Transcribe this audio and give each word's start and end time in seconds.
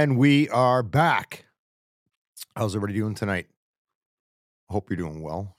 And 0.00 0.16
we 0.16 0.48
are 0.48 0.82
back. 0.82 1.44
How's 2.56 2.74
everybody 2.74 2.98
doing 2.98 3.14
tonight? 3.14 3.48
Hope 4.70 4.88
you're 4.88 4.96
doing 4.96 5.20
well. 5.20 5.54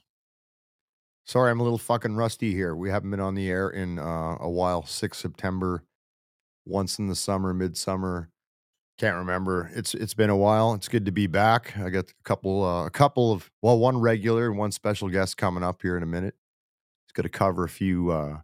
Sorry, 1.25 1.52
I'm 1.52 1.59
a 1.59 1.63
little 1.63 1.77
fucking 1.77 2.16
rusty 2.16 2.52
here. 2.52 2.75
We 2.75 2.89
haven't 2.89 3.12
been 3.12 3.20
on 3.20 3.35
the 3.35 3.52
air 3.52 3.70
in 3.70 3.99
uh, 3.99 4.38
a 4.39 4.49
while. 4.49 4.84
6 4.84 5.16
September, 5.16 5.84
once 6.66 6.98
in 6.98 7.05
the 7.05 7.16
summer, 7.16 7.54
midsummer. 7.54 8.31
Can't 8.98 9.16
remember. 9.16 9.70
It's 9.75 9.93
it's 9.93 10.16
been 10.16 10.31
a 10.31 10.35
while. 10.35 10.73
It's 10.73 10.88
good 10.88 11.05
to 11.05 11.12
be 11.12 11.27
back. 11.27 11.77
I 11.77 11.91
got 11.91 12.09
a 12.09 12.23
couple 12.23 12.63
uh, 12.63 12.88
a 12.88 12.89
couple 12.89 13.31
of 13.31 13.52
well, 13.62 13.77
one 13.77 13.99
regular 14.02 14.48
and 14.48 14.58
one 14.58 14.71
special 14.71 15.09
guest 15.09 15.38
coming 15.38 15.63
up 15.63 15.84
here 15.84 15.95
in 15.95 16.02
a 16.02 16.08
minute. 16.08 16.34
It's 17.05 17.13
going 17.13 17.26
to 17.26 17.30
cover 17.30 17.63
a 17.63 17.70
few 17.70 18.09
uh, 18.09 18.39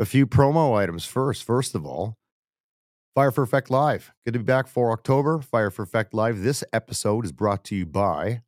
a 0.00 0.04
few 0.04 0.26
promo 0.26 0.76
items 0.76 1.04
first. 1.04 1.44
First 1.44 1.76
of 1.76 1.86
all, 1.86 2.17
Fire 3.18 3.32
for 3.32 3.42
Effect 3.42 3.68
Live. 3.68 4.12
Good 4.24 4.34
to 4.34 4.38
be 4.38 4.44
back 4.44 4.68
for 4.68 4.92
October. 4.92 5.40
Fire 5.40 5.72
for 5.72 5.82
Effect 5.82 6.14
Live. 6.14 6.40
This 6.40 6.62
episode 6.72 7.24
is 7.24 7.32
brought 7.32 7.64
to 7.64 7.74
you 7.74 7.84
by. 7.84 8.42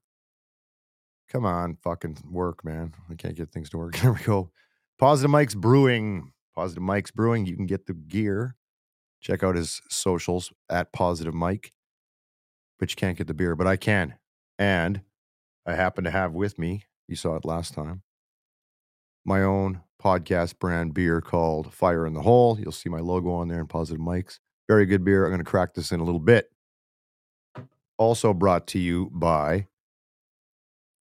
Come 1.28 1.44
on, 1.44 1.74
fucking 1.74 2.18
work, 2.30 2.64
man. 2.64 2.94
I 3.10 3.16
can't 3.16 3.34
get 3.34 3.50
things 3.50 3.68
to 3.70 3.78
work. 3.78 3.96
There 4.00 4.12
we 4.12 4.20
go. 4.20 4.52
Positive 4.96 5.28
Mike's 5.28 5.56
Brewing. 5.56 6.30
Positive 6.54 6.84
Mike's 6.84 7.10
Brewing. 7.10 7.46
You 7.46 7.56
can 7.56 7.66
get 7.66 7.86
the 7.86 7.94
gear. 7.94 8.54
Check 9.20 9.42
out 9.42 9.56
his 9.56 9.82
socials 9.88 10.52
at 10.68 10.92
Positive 10.92 11.34
Mike. 11.34 11.72
But 12.78 12.92
you 12.92 12.96
can't 12.96 13.18
get 13.18 13.26
the 13.26 13.34
beer, 13.34 13.56
but 13.56 13.66
I 13.66 13.74
can. 13.74 14.18
And 14.56 15.00
I 15.66 15.74
happen 15.74 16.04
to 16.04 16.12
have 16.12 16.32
with 16.32 16.60
me, 16.60 16.84
you 17.08 17.16
saw 17.16 17.34
it 17.34 17.44
last 17.44 17.74
time, 17.74 18.02
my 19.24 19.42
own 19.42 19.80
podcast 20.00 20.60
brand 20.60 20.94
beer 20.94 21.20
called 21.20 21.74
Fire 21.74 22.06
in 22.06 22.14
the 22.14 22.22
Hole. 22.22 22.56
You'll 22.56 22.70
see 22.70 22.88
my 22.88 23.00
logo 23.00 23.32
on 23.32 23.48
there 23.48 23.58
and 23.58 23.68
Positive 23.68 24.00
Mike's. 24.00 24.38
Very 24.70 24.86
good 24.86 25.04
beer. 25.04 25.24
I'm 25.24 25.32
going 25.32 25.40
to 25.40 25.50
crack 25.50 25.74
this 25.74 25.90
in 25.90 25.98
a 25.98 26.04
little 26.04 26.20
bit. 26.20 26.48
Also 27.98 28.32
brought 28.32 28.68
to 28.68 28.78
you 28.78 29.10
by 29.12 29.66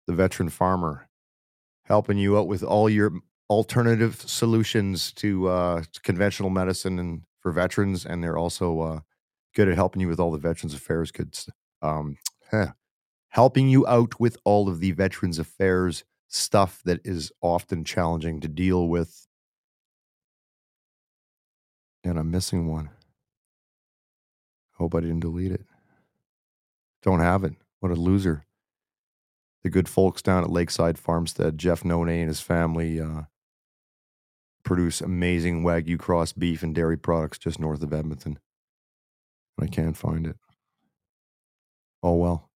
the 0.07 0.13
Veteran 0.13 0.49
Farmer, 0.49 1.07
helping 1.83 2.17
you 2.17 2.35
out 2.35 2.47
with 2.47 2.63
all 2.63 2.89
your 2.89 3.11
alternative 3.47 4.15
solutions 4.21 5.11
to, 5.13 5.49
uh, 5.49 5.83
conventional 6.01 6.49
medicine 6.49 6.97
and 6.97 7.21
for 7.41 7.51
veterans. 7.51 8.07
And 8.07 8.23
they're 8.23 8.39
also 8.39 8.79
uh, 8.81 8.99
good 9.53 9.69
at 9.69 9.75
helping 9.75 10.01
you 10.01 10.07
with 10.07 10.19
all 10.19 10.31
the 10.31 10.39
Veterans 10.39 10.73
Affairs 10.73 11.11
goods. 11.11 11.47
Um, 11.83 12.17
huh. 12.49 12.71
helping 13.27 13.69
you 13.69 13.85
out 13.85 14.19
with 14.19 14.35
all 14.45 14.67
of 14.67 14.79
the 14.79 14.93
Veterans 14.93 15.37
Affairs 15.37 16.03
stuff 16.27 16.81
that 16.85 17.01
is 17.05 17.31
often 17.43 17.83
challenging 17.83 18.39
to 18.39 18.47
deal 18.47 18.87
with. 18.87 19.27
And 22.03 22.17
I'm 22.17 22.31
missing 22.31 22.67
one. 22.67 22.89
Hope 24.79 24.95
I 24.95 25.01
didn't 25.01 25.19
delete 25.19 25.51
it. 25.51 25.65
Don't 27.03 27.19
have 27.19 27.43
it. 27.43 27.53
What 27.79 27.91
a 27.91 27.95
loser. 27.95 28.45
The 29.63 29.69
good 29.69 29.89
folks 29.89 30.21
down 30.21 30.43
at 30.43 30.49
Lakeside 30.49 30.97
Farmstead, 30.97 31.57
Jeff 31.57 31.83
None 31.83 32.07
and 32.07 32.29
his 32.29 32.39
family, 32.39 32.99
uh, 32.99 33.23
produce 34.63 35.01
amazing 35.01 35.63
Wagyu 35.63 35.99
cross 35.99 36.31
beef 36.31 36.63
and 36.63 36.73
dairy 36.73 36.97
products 36.97 37.37
just 37.37 37.59
north 37.59 37.83
of 37.83 37.93
Edmonton. 37.93 38.39
I 39.59 39.67
can't 39.67 39.97
find 39.97 40.25
it. 40.25 40.37
Oh 42.01 42.15
well. 42.15 42.49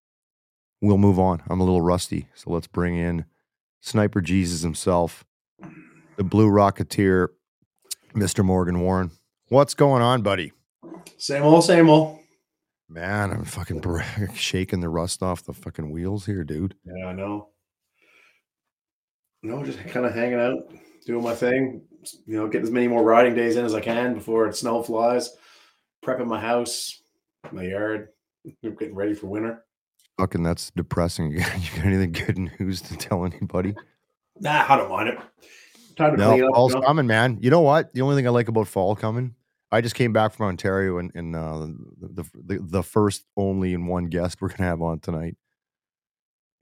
We'll 0.80 0.98
move 0.98 1.18
on. 1.18 1.42
I'm 1.48 1.60
a 1.60 1.64
little 1.64 1.80
rusty, 1.80 2.28
so 2.34 2.50
let's 2.50 2.66
bring 2.66 2.96
in 2.96 3.24
Sniper 3.80 4.20
Jesus 4.20 4.62
himself, 4.62 5.24
the 6.16 6.24
Blue 6.24 6.48
Rocketeer, 6.48 7.28
Mr. 8.14 8.44
Morgan 8.44 8.80
Warren. 8.80 9.10
What's 9.48 9.74
going 9.74 10.02
on, 10.02 10.22
buddy? 10.22 10.52
Same 11.18 11.42
old, 11.42 11.64
same 11.64 11.88
old. 11.88 12.18
Man, 12.88 13.30
I'm 13.30 13.44
fucking 13.44 13.82
shaking 14.34 14.80
the 14.80 14.88
rust 14.88 15.22
off 15.22 15.44
the 15.44 15.52
fucking 15.54 15.90
wheels 15.90 16.26
here, 16.26 16.44
dude. 16.44 16.74
Yeah, 16.84 17.06
I 17.06 17.12
know. 17.12 17.48
No, 19.42 19.62
just 19.64 19.78
kind 19.88 20.06
of 20.06 20.14
hanging 20.14 20.40
out, 20.40 20.58
doing 21.06 21.22
my 21.22 21.34
thing. 21.34 21.82
You 22.26 22.36
know, 22.36 22.46
getting 22.46 22.66
as 22.66 22.70
many 22.70 22.88
more 22.88 23.02
riding 23.02 23.34
days 23.34 23.56
in 23.56 23.64
as 23.64 23.74
I 23.74 23.80
can 23.80 24.14
before 24.14 24.46
it 24.46 24.56
snow 24.56 24.82
flies. 24.82 25.30
Prepping 26.04 26.26
my 26.26 26.40
house, 26.40 27.02
my 27.50 27.62
yard, 27.64 28.08
getting 28.62 28.94
ready 28.94 29.14
for 29.14 29.26
winter. 29.26 29.64
Fucking, 30.18 30.42
that's 30.42 30.70
depressing. 30.70 31.32
You 31.32 31.40
got 31.40 31.84
anything 31.86 32.12
good 32.12 32.38
news 32.60 32.80
to 32.82 32.96
tell 32.96 33.24
anybody? 33.24 33.74
Nah, 34.40 34.64
I 34.68 34.76
don't 34.76 34.90
mind 34.90 35.08
it. 35.10 35.18
Time 35.96 36.12
to 36.12 36.16
No, 36.18 36.30
clean 36.32 36.44
up. 36.44 36.54
fall's 36.54 36.74
you 36.74 36.80
know? 36.80 36.86
coming, 36.86 37.06
man. 37.06 37.38
You 37.40 37.50
know 37.50 37.60
what? 37.60 37.92
The 37.94 38.02
only 38.02 38.16
thing 38.16 38.26
I 38.26 38.30
like 38.30 38.48
about 38.48 38.66
fall 38.68 38.94
coming, 38.96 39.34
I 39.74 39.80
just 39.80 39.96
came 39.96 40.12
back 40.12 40.32
from 40.32 40.46
Ontario, 40.46 40.98
and, 40.98 41.10
and 41.16 41.34
uh, 41.34 41.66
the, 42.00 42.24
the 42.34 42.58
the 42.60 42.82
first, 42.82 43.24
only, 43.36 43.74
and 43.74 43.88
one 43.88 44.06
guest 44.06 44.40
we're 44.40 44.48
gonna 44.48 44.68
have 44.68 44.80
on 44.80 45.00
tonight. 45.00 45.36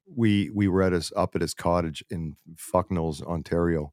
We 0.07 0.51
we 0.55 0.67
were 0.67 0.83
at 0.83 0.93
his 0.93 1.13
up 1.15 1.35
at 1.35 1.43
his 1.43 1.53
cottage 1.53 2.03
in 2.09 2.37
Fucknells, 2.57 3.23
Ontario, 3.23 3.93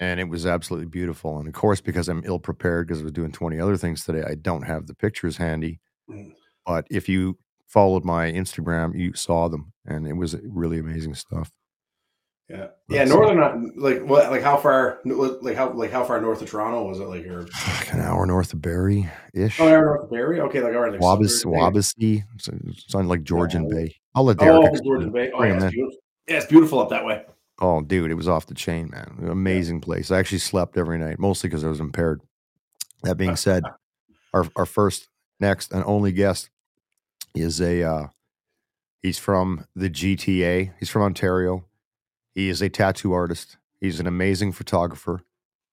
and 0.00 0.18
it 0.18 0.28
was 0.28 0.44
absolutely 0.44 0.88
beautiful. 0.88 1.38
And 1.38 1.46
of 1.46 1.54
course, 1.54 1.80
because 1.80 2.08
I'm 2.08 2.24
ill 2.24 2.40
prepared 2.40 2.88
because 2.88 3.00
I 3.00 3.04
was 3.04 3.12
doing 3.12 3.30
20 3.30 3.60
other 3.60 3.76
things 3.76 4.04
today, 4.04 4.24
I 4.26 4.34
don't 4.34 4.62
have 4.62 4.88
the 4.88 4.94
pictures 4.94 5.36
handy. 5.36 5.78
Mm. 6.10 6.32
But 6.66 6.88
if 6.90 7.08
you 7.08 7.38
followed 7.68 8.04
my 8.04 8.30
Instagram, 8.30 8.98
you 8.98 9.14
saw 9.14 9.48
them, 9.48 9.72
and 9.86 10.06
it 10.06 10.14
was 10.14 10.34
really 10.42 10.80
amazing 10.80 11.14
stuff. 11.14 11.52
Yeah, 12.52 12.66
yeah. 12.90 13.04
Northern, 13.04 13.72
like 13.76 14.02
what? 14.02 14.30
Like 14.30 14.42
how 14.42 14.58
far? 14.58 14.98
Like 15.04 15.56
how? 15.56 15.72
Like 15.72 15.90
how 15.90 16.04
far 16.04 16.20
north 16.20 16.42
of 16.42 16.50
Toronto 16.50 16.86
was 16.86 17.00
it? 17.00 17.04
Like 17.04 17.24
your 17.24 17.42
Like 17.66 17.92
an 17.94 18.00
hour 18.00 18.26
north 18.26 18.52
of 18.52 18.60
Barrie 18.60 19.08
ish. 19.32 19.58
oh, 19.58 19.68
you're 19.68 19.84
north 19.84 20.02
of 20.04 20.10
Barrie. 20.10 20.40
Okay, 20.40 20.60
like 20.60 20.74
all 20.74 20.80
right, 20.80 20.92
like 20.92 21.00
Wabas, 21.00 21.30
Sudbury. 21.40 21.58
Wabasee, 21.60 22.24
so- 22.38 22.52
sounded 22.88 23.08
like 23.08 23.22
Georgian 23.22 23.68
Yeah. 23.70 23.74
Bay. 23.74 23.96
I'll 24.14 24.24
let 24.24 24.36
Derek 24.36 24.54
Oh, 24.54 24.66
explain. 24.66 24.84
Georgian 24.84 25.12
Bay. 25.12 25.30
Oh, 25.32 25.38
Bring 25.38 25.50
yeah, 25.58 25.64
it's 25.64 25.74
beautiful. 25.74 25.98
Yeah, 26.28 26.36
it's 26.36 26.46
beautiful 26.46 26.78
up 26.80 26.90
that 26.90 27.04
way. 27.06 27.24
Oh, 27.60 27.80
dude, 27.80 28.10
it 28.10 28.14
was 28.14 28.28
off 28.28 28.46
the 28.46 28.54
chain, 28.54 28.90
man. 28.90 29.28
Amazing 29.30 29.80
place. 29.80 30.10
I 30.10 30.18
actually 30.18 30.38
slept 30.38 30.76
every 30.76 30.98
night, 30.98 31.18
mostly 31.18 31.48
because 31.48 31.64
I 31.64 31.68
was 31.68 31.80
impaired. 31.80 32.20
That 33.04 33.16
being 33.16 33.36
said, 33.36 33.62
our 34.34 34.46
our 34.56 34.66
first, 34.66 35.08
next, 35.40 35.72
and 35.72 35.82
only 35.86 36.12
guest 36.12 36.50
is 37.34 37.60
a. 37.62 37.82
Uh, 37.82 38.06
he's 39.00 39.18
from 39.18 39.64
the 39.74 39.88
GTA. 39.88 40.72
He's 40.78 40.90
from 40.90 41.02
Ontario. 41.02 41.64
He 42.34 42.48
is 42.48 42.62
a 42.62 42.68
tattoo 42.68 43.12
artist. 43.12 43.58
He's 43.80 44.00
an 44.00 44.06
amazing 44.06 44.52
photographer, 44.52 45.22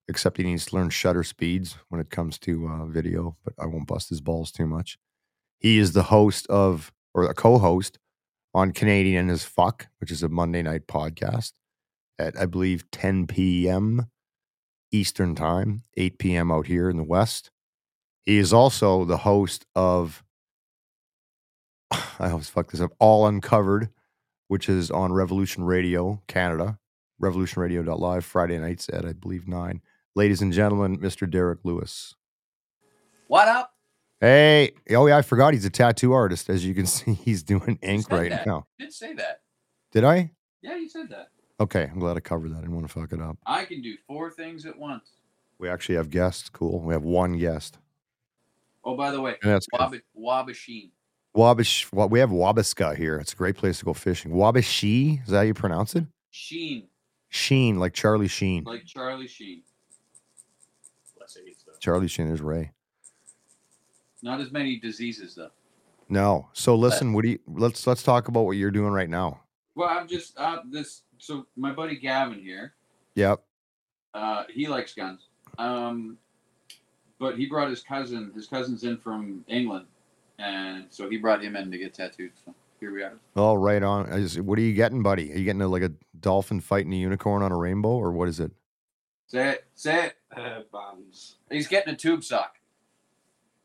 except 0.08 0.38
he 0.38 0.44
needs 0.44 0.66
to 0.66 0.76
learn 0.76 0.90
shutter 0.90 1.24
speeds 1.24 1.78
when 1.90 2.02
it 2.02 2.10
comes 2.10 2.38
to 2.40 2.68
uh, 2.68 2.86
video. 2.86 3.38
But 3.44 3.54
I 3.60 3.66
won't 3.66 3.88
bust 3.88 4.10
his 4.10 4.22
balls 4.22 4.52
too 4.52 4.66
much. 4.66 4.98
He 5.60 5.78
is 5.78 5.94
the 5.94 6.04
host 6.04 6.48
of, 6.48 6.92
or 7.14 7.24
a 7.26 7.34
co-host 7.34 8.00
on 8.54 8.72
Canadian 8.72 9.30
as 9.30 9.44
Fuck, 9.44 9.88
which 10.00 10.12
is 10.12 10.24
a 10.24 10.30
Monday 10.30 10.62
night 10.62 10.88
podcast 10.88 11.54
at 12.18 12.38
I 12.38 12.46
believe 12.46 12.90
10 12.92 13.28
p.m. 13.28 14.08
Eastern 14.92 15.36
Time, 15.36 15.84
8 15.96 16.18
p.m. 16.18 16.52
out 16.52 16.68
here 16.68 16.90
in 16.90 16.98
the 16.98 17.04
West. 17.04 17.52
He 18.26 18.38
is 18.38 18.52
also 18.54 19.06
the 19.06 19.18
host 19.18 19.66
of 19.76 20.24
I 21.92 22.32
always 22.32 22.50
fuck 22.50 22.72
this 22.72 22.82
up, 22.82 22.92
All 23.00 23.28
Uncovered, 23.28 23.90
which 24.50 24.68
is 24.68 24.90
on 24.92 25.14
Revolution 25.14 25.64
Radio 25.64 26.22
Canada, 26.28 26.80
revolutionradio.live, 27.22 28.26
Friday 28.26 28.58
nights 28.58 28.90
at 28.92 29.06
I 29.06 29.14
believe 29.14 29.48
nine. 29.48 29.82
Ladies 30.16 30.42
and 30.42 30.52
gentlemen, 30.52 30.98
Mr. 31.00 31.30
Derek 31.30 31.60
Lewis. 31.64 32.16
What 33.28 33.48
up? 33.48 33.74
Hey, 34.20 34.72
oh 34.90 35.06
yeah, 35.06 35.18
I 35.18 35.22
forgot 35.22 35.54
he's 35.54 35.66
a 35.66 35.70
tattoo 35.70 36.14
artist. 36.14 36.50
As 36.50 36.66
you 36.66 36.74
can 36.74 36.86
see, 36.88 37.14
he's 37.14 37.44
doing 37.44 37.78
ink 37.84 38.12
right 38.12 38.32
that. 38.32 38.46
now. 38.48 38.66
You 38.80 38.88
did 38.88 38.94
say 38.94 39.14
that. 39.14 39.42
Did 39.92 40.04
I? 40.04 40.32
Yeah, 40.62 40.76
you 40.76 40.90
said 40.90 41.10
that. 41.10 41.30
Okay, 41.62 41.84
I'm 41.92 42.00
glad 42.00 42.18
I 42.18 42.22
covered 42.22 42.52
that. 42.52 42.58
I 42.58 42.62
didn't 42.62 42.76
want 42.76 42.88
to 42.88 42.94
fuck 42.94 43.14
it 43.14 43.22
up. 43.22 43.38
I 43.46 43.66
can 43.66 43.82
do 43.82 43.96
four 44.08 44.32
things 44.32 44.66
at 44.66 44.78
once. 44.78 45.12
We 45.60 45.70
actually 45.70 45.96
have 45.96 46.10
guests. 46.10 46.50
Cool. 46.50 46.80
We 46.82 46.94
have 46.94 47.04
one 47.04 47.38
guest. 47.38 47.78
Oh, 48.84 48.96
by 48.96 49.12
the 49.12 49.22
way, 49.22 49.36
And 49.44 49.52
that's. 49.52 49.68
Wab-. 49.74 49.94
Wabash. 51.34 51.92
Well, 51.94 52.10
we 52.10 52.20
have 52.20 52.30
Wabaska 52.32 52.96
here. 52.96 53.18
It's 53.18 53.34
a 53.34 53.36
great 53.36 53.56
place 53.56 53.80
to 53.80 53.86
go 53.86 53.94
fishing. 53.94 54.32
Wabashi. 54.32 55.22
Is 55.24 55.30
that 55.30 55.38
how 55.38 55.44
you 55.44 55.54
pronounce 55.54 55.96
it? 55.96 56.06
Sheen, 56.32 56.88
Sheen, 57.30 57.80
like 57.80 57.94
Charlie 57.94 58.28
Sheen. 58.28 58.64
like 58.66 58.86
Charlie 58.86 59.28
Sheen. 59.28 59.62
Charlie 61.80 62.08
Sheen. 62.08 62.28
There's 62.28 62.42
Ray. 62.42 62.72
Not 64.22 64.42
as 64.42 64.52
many 64.52 64.80
diseases 64.80 65.36
though. 65.36 65.52
No. 66.10 66.50
So 66.54 66.76
listen, 66.76 67.14
what 67.14 67.24
do 67.24 67.30
you? 67.30 67.40
Let's 67.48 67.86
let's 67.88 68.04
talk 68.04 68.28
about 68.28 68.42
what 68.42 68.52
you're 68.58 68.72
doing 68.72 68.92
right 68.92 69.10
now. 69.10 69.42
Well, 69.76 69.88
I'm 69.90 70.08
just 70.08 70.38
uh, 70.38 70.58
this. 70.70 71.04
So 71.20 71.46
my 71.56 71.72
buddy 71.72 71.98
Gavin 71.98 72.40
here, 72.40 72.74
Yep. 73.16 73.42
uh, 74.14 74.44
he 74.54 74.68
likes 74.68 74.94
guns. 74.94 75.28
Um, 75.58 76.18
but 77.20 77.38
he 77.38 77.46
brought 77.46 77.70
his 77.70 77.82
cousin. 77.82 78.32
His 78.36 78.48
cousin's 78.48 78.84
in 78.84 78.98
from 78.98 79.44
England, 79.48 79.86
and 80.40 80.86
so 80.90 81.10
he 81.10 81.18
brought 81.18 81.44
him 81.44 81.56
in 81.56 81.70
to 81.72 81.78
get 81.78 81.94
tattooed. 81.94 82.32
So 82.46 82.54
here 82.80 82.94
we 82.94 83.04
are. 83.04 83.14
Oh, 83.36 83.56
right 83.56 83.84
on. 83.84 84.12
Is, 84.12 84.40
what 84.40 84.58
are 84.58 84.62
you 84.62 84.74
getting, 84.74 85.04
buddy? 85.04 85.32
Are 85.34 85.38
you 85.38 85.46
getting 85.46 85.62
a, 85.62 85.68
like 85.68 85.84
a 85.84 85.92
dolphin 86.20 86.62
fighting 86.62 86.94
a 86.94 86.98
unicorn 86.98 87.44
on 87.44 87.52
a 87.52 87.58
rainbow, 87.58 87.90
or 87.90 88.12
what 88.12 88.28
is 88.28 88.40
it? 88.40 88.52
Say 89.28 89.50
it. 89.50 89.66
Say 89.76 90.06
it. 90.08 90.16
Uh, 90.36 90.62
bombs. 90.72 91.36
He's 91.52 91.68
getting 91.68 91.94
a 91.94 91.98
tube 91.98 92.24
sock. 92.24 92.56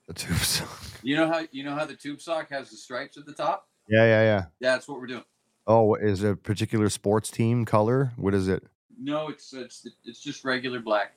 A 0.09 0.12
tube 0.12 0.37
sock. 0.38 0.82
You 1.03 1.17
know 1.17 1.29
how 1.29 1.47
you 1.53 1.65
know 1.65 1.75
how 1.75 1.85
the 1.85 1.94
tube 1.94 2.21
sock 2.21 2.50
has 2.50 2.71
the 2.71 2.77
stripes 2.77 3.17
at 3.17 3.25
the 3.25 3.32
top? 3.32 3.69
Yeah, 3.88 4.05
yeah, 4.05 4.23
yeah. 4.23 4.44
That's 4.61 4.88
what 4.88 5.00
we're 5.00 5.06
doing. 5.06 5.25
Oh, 5.67 5.94
is 5.94 6.23
it 6.23 6.31
a 6.31 6.37
particular 6.37 6.91
sports 6.91 7.31
team 7.31 7.65
color? 7.65 8.12
What 8.17 8.35
is 8.35 8.49
it? 8.49 8.65
No, 8.99 9.29
it's 9.29 9.53
it's 9.53 9.87
it's 10.05 10.20
just 10.20 10.44
regular 10.44 10.81
black. 10.81 11.12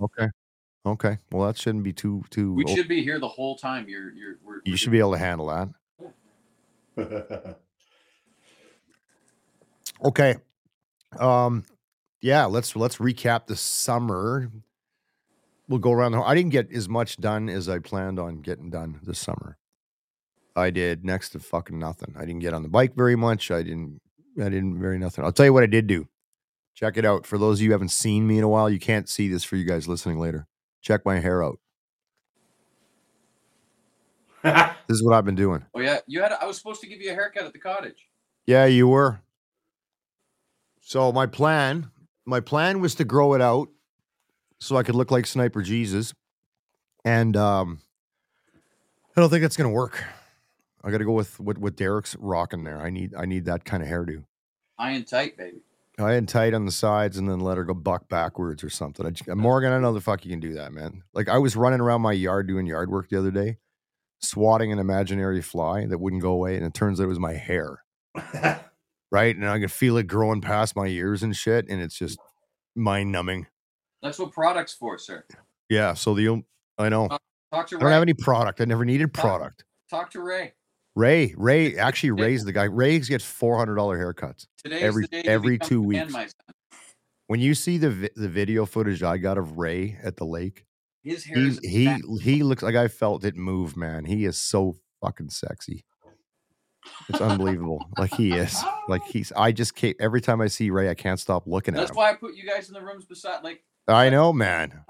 Okay. 0.00 0.28
Okay. 0.84 1.18
Well, 1.30 1.46
that 1.46 1.56
shouldn't 1.56 1.84
be 1.84 1.92
too 1.92 2.24
too. 2.30 2.54
We 2.54 2.66
should 2.66 2.88
be 2.88 3.02
here 3.02 3.20
the 3.20 3.28
whole 3.28 3.56
time. 3.56 3.88
You're 3.88 4.12
you're 4.12 4.38
we're, 4.44 4.56
you 4.64 4.72
we're 4.72 4.76
should 4.76 4.90
be 4.90 4.98
able 4.98 5.12
to 5.12 5.18
handle 5.18 5.46
that. 6.96 7.56
Okay. 10.04 10.36
Um 11.18 11.64
yeah, 12.20 12.44
let's 12.46 12.74
let's 12.74 12.96
recap 12.96 13.46
the 13.46 13.56
summer. 13.56 14.50
We'll 15.68 15.78
go 15.78 15.92
around 15.92 16.12
the 16.12 16.20
I 16.20 16.34
didn't 16.34 16.50
get 16.50 16.72
as 16.72 16.88
much 16.88 17.18
done 17.18 17.48
as 17.48 17.68
I 17.68 17.78
planned 17.78 18.18
on 18.18 18.40
getting 18.40 18.70
done 18.70 18.98
this 19.02 19.18
summer. 19.18 19.58
I 20.54 20.70
did 20.70 21.04
next 21.04 21.30
to 21.30 21.38
fucking 21.38 21.78
nothing. 21.78 22.14
I 22.18 22.24
didn't 22.24 22.40
get 22.40 22.52
on 22.52 22.62
the 22.62 22.68
bike 22.68 22.94
very 22.94 23.16
much. 23.16 23.50
I 23.50 23.62
didn't 23.62 24.00
I 24.38 24.48
didn't 24.48 24.80
very 24.80 24.98
nothing. 24.98 25.24
I'll 25.24 25.32
tell 25.32 25.46
you 25.46 25.52
what 25.52 25.62
I 25.62 25.66
did 25.66 25.86
do. 25.86 26.08
Check 26.74 26.96
it 26.96 27.04
out. 27.04 27.26
For 27.26 27.38
those 27.38 27.58
of 27.58 27.62
you 27.62 27.68
who 27.68 27.72
haven't 27.72 27.90
seen 27.90 28.26
me 28.26 28.38
in 28.38 28.44
a 28.44 28.48
while, 28.48 28.70
you 28.70 28.80
can't 28.80 29.08
see 29.08 29.28
this 29.28 29.44
for 29.44 29.56
you 29.56 29.64
guys 29.64 29.86
listening 29.86 30.18
later. 30.18 30.46
Check 30.82 31.06
my 31.06 31.18
hair 31.18 31.42
out. 31.42 31.58
This 34.88 34.96
is 34.96 35.04
what 35.04 35.14
I've 35.14 35.24
been 35.24 35.36
doing. 35.36 35.64
Oh 35.74 35.80
yeah, 35.80 36.00
you 36.06 36.20
had. 36.20 36.32
I 36.32 36.44
was 36.44 36.58
supposed 36.58 36.80
to 36.82 36.86
give 36.88 37.00
you 37.00 37.12
a 37.12 37.14
haircut 37.14 37.44
at 37.44 37.52
the 37.52 37.58
cottage. 37.58 38.08
Yeah, 38.44 38.66
you 38.66 38.88
were. 38.88 39.20
So 40.80 41.12
my 41.12 41.26
plan, 41.26 41.90
my 42.26 42.40
plan 42.40 42.80
was 42.80 42.96
to 42.96 43.04
grow 43.04 43.34
it 43.34 43.40
out 43.40 43.68
so 44.58 44.76
I 44.76 44.82
could 44.82 44.96
look 44.96 45.10
like 45.10 45.26
Sniper 45.26 45.62
Jesus. 45.62 46.12
And 47.04 47.36
um 47.36 47.80
I 49.16 49.20
don't 49.20 49.30
think 49.30 49.42
that's 49.42 49.56
gonna 49.56 49.70
work. 49.70 50.04
I 50.84 50.90
gotta 50.90 51.04
go 51.04 51.12
with 51.12 51.38
what, 51.38 51.58
what 51.58 51.76
Derek's 51.76 52.16
rocking 52.16 52.64
there. 52.64 52.80
I 52.82 52.90
need 52.90 53.14
I 53.16 53.24
need 53.24 53.44
that 53.44 53.64
kind 53.64 53.82
of 53.82 53.88
hairdo. 53.88 54.24
Iron 54.78 55.04
tight, 55.04 55.36
baby. 55.38 55.62
I 55.98 56.12
had 56.12 56.26
tight 56.26 56.54
on 56.54 56.64
the 56.64 56.72
sides 56.72 57.18
and 57.18 57.28
then 57.28 57.40
let 57.40 57.58
her 57.58 57.64
go 57.64 57.74
buck 57.74 58.08
backwards 58.08 58.64
or 58.64 58.70
something. 58.70 59.04
I 59.06 59.10
just, 59.10 59.28
Morgan, 59.28 59.72
I 59.72 59.78
know 59.78 59.92
the 59.92 60.00
fuck 60.00 60.24
you 60.24 60.30
can 60.30 60.40
do 60.40 60.54
that, 60.54 60.72
man. 60.72 61.02
Like 61.12 61.28
I 61.28 61.38
was 61.38 61.54
running 61.54 61.80
around 61.80 62.00
my 62.00 62.12
yard 62.12 62.48
doing 62.48 62.66
yard 62.66 62.90
work 62.90 63.08
the 63.10 63.18
other 63.18 63.30
day, 63.30 63.58
swatting 64.20 64.72
an 64.72 64.78
imaginary 64.78 65.42
fly 65.42 65.84
that 65.86 65.98
wouldn't 65.98 66.22
go 66.22 66.32
away, 66.32 66.56
and 66.56 66.64
it 66.64 66.72
turns 66.74 66.98
out 67.00 67.04
it 67.04 67.08
was 67.08 67.18
my 67.20 67.34
hair. 67.34 67.82
right? 69.10 69.36
And 69.36 69.46
I 69.46 69.58
could 69.60 69.72
feel 69.72 69.96
it 69.98 70.06
growing 70.06 70.40
past 70.40 70.74
my 70.76 70.86
ears 70.86 71.22
and 71.22 71.36
shit, 71.36 71.68
and 71.68 71.82
it's 71.82 71.98
just 71.98 72.18
mind 72.74 73.12
numbing. 73.12 73.46
That's 74.02 74.18
what 74.18 74.32
products 74.32 74.72
for, 74.74 74.98
sir. 74.98 75.24
Yeah. 75.68 75.94
So 75.94 76.14
the 76.14 76.42
I 76.78 76.88
know 76.88 77.08
I 77.10 77.18
Talk 77.52 77.66
to 77.68 77.76
I 77.76 77.80
don't 77.80 77.86
Ray. 77.88 77.92
have 77.92 78.02
any 78.02 78.14
product. 78.14 78.60
I 78.62 78.64
never 78.64 78.84
needed 78.86 79.12
Talk- 79.12 79.24
product. 79.24 79.64
Talk 79.90 80.10
to 80.12 80.22
Ray. 80.22 80.54
Ray, 80.94 81.34
Ray, 81.36 81.76
actually, 81.78 82.10
Ray's 82.10 82.44
the 82.44 82.52
guy. 82.52 82.64
Ray 82.64 82.98
gets 83.00 83.24
four 83.24 83.56
hundred 83.56 83.76
dollar 83.76 83.98
haircuts. 83.98 84.46
Today's 84.62 84.82
Every- 84.82 85.02
the 85.04 85.08
day 85.08 85.22
you 85.24 85.30
every 85.30 85.58
two 85.58 85.82
man, 85.86 86.12
weeks. 86.12 86.34
When 87.28 87.40
you 87.40 87.54
see 87.54 87.78
the 87.78 87.90
vi- 87.90 88.10
the 88.14 88.28
video 88.28 88.66
footage 88.66 89.02
I 89.02 89.16
got 89.16 89.38
of 89.38 89.56
Ray 89.58 89.96
at 90.02 90.16
the 90.16 90.24
lake, 90.26 90.66
His 91.02 91.24
hair 91.24 91.38
he 91.38 91.46
is 91.48 91.58
he 91.62 91.86
fat. 91.86 92.00
he 92.20 92.42
looks 92.42 92.62
like 92.62 92.74
I 92.74 92.88
felt 92.88 93.24
it 93.24 93.36
move. 93.36 93.74
Man, 93.76 94.04
he 94.04 94.26
is 94.26 94.38
so 94.38 94.74
fucking 95.02 95.30
sexy. 95.30 95.84
It's 97.08 97.20
unbelievable. 97.20 97.78
like 97.96 98.12
he 98.14 98.32
is. 98.32 98.62
Like 98.88 99.02
he's. 99.04 99.32
I 99.36 99.52
just 99.52 99.74
can't. 99.74 99.96
Every 100.00 100.20
time 100.20 100.40
I 100.42 100.48
see 100.48 100.68
Ray, 100.70 100.90
I 100.90 100.94
can't 100.94 101.18
stop 101.20 101.46
looking 101.46 101.74
at 101.74 101.78
That's 101.78 101.96
why 101.96 102.10
I 102.10 102.14
put 102.14 102.34
you 102.34 102.46
guys 102.46 102.68
in 102.68 102.74
the 102.74 102.82
rooms 102.82 103.06
beside. 103.06 103.42
Like 103.44 103.62
I 103.88 104.10
know, 104.10 104.32
man. 104.32 104.84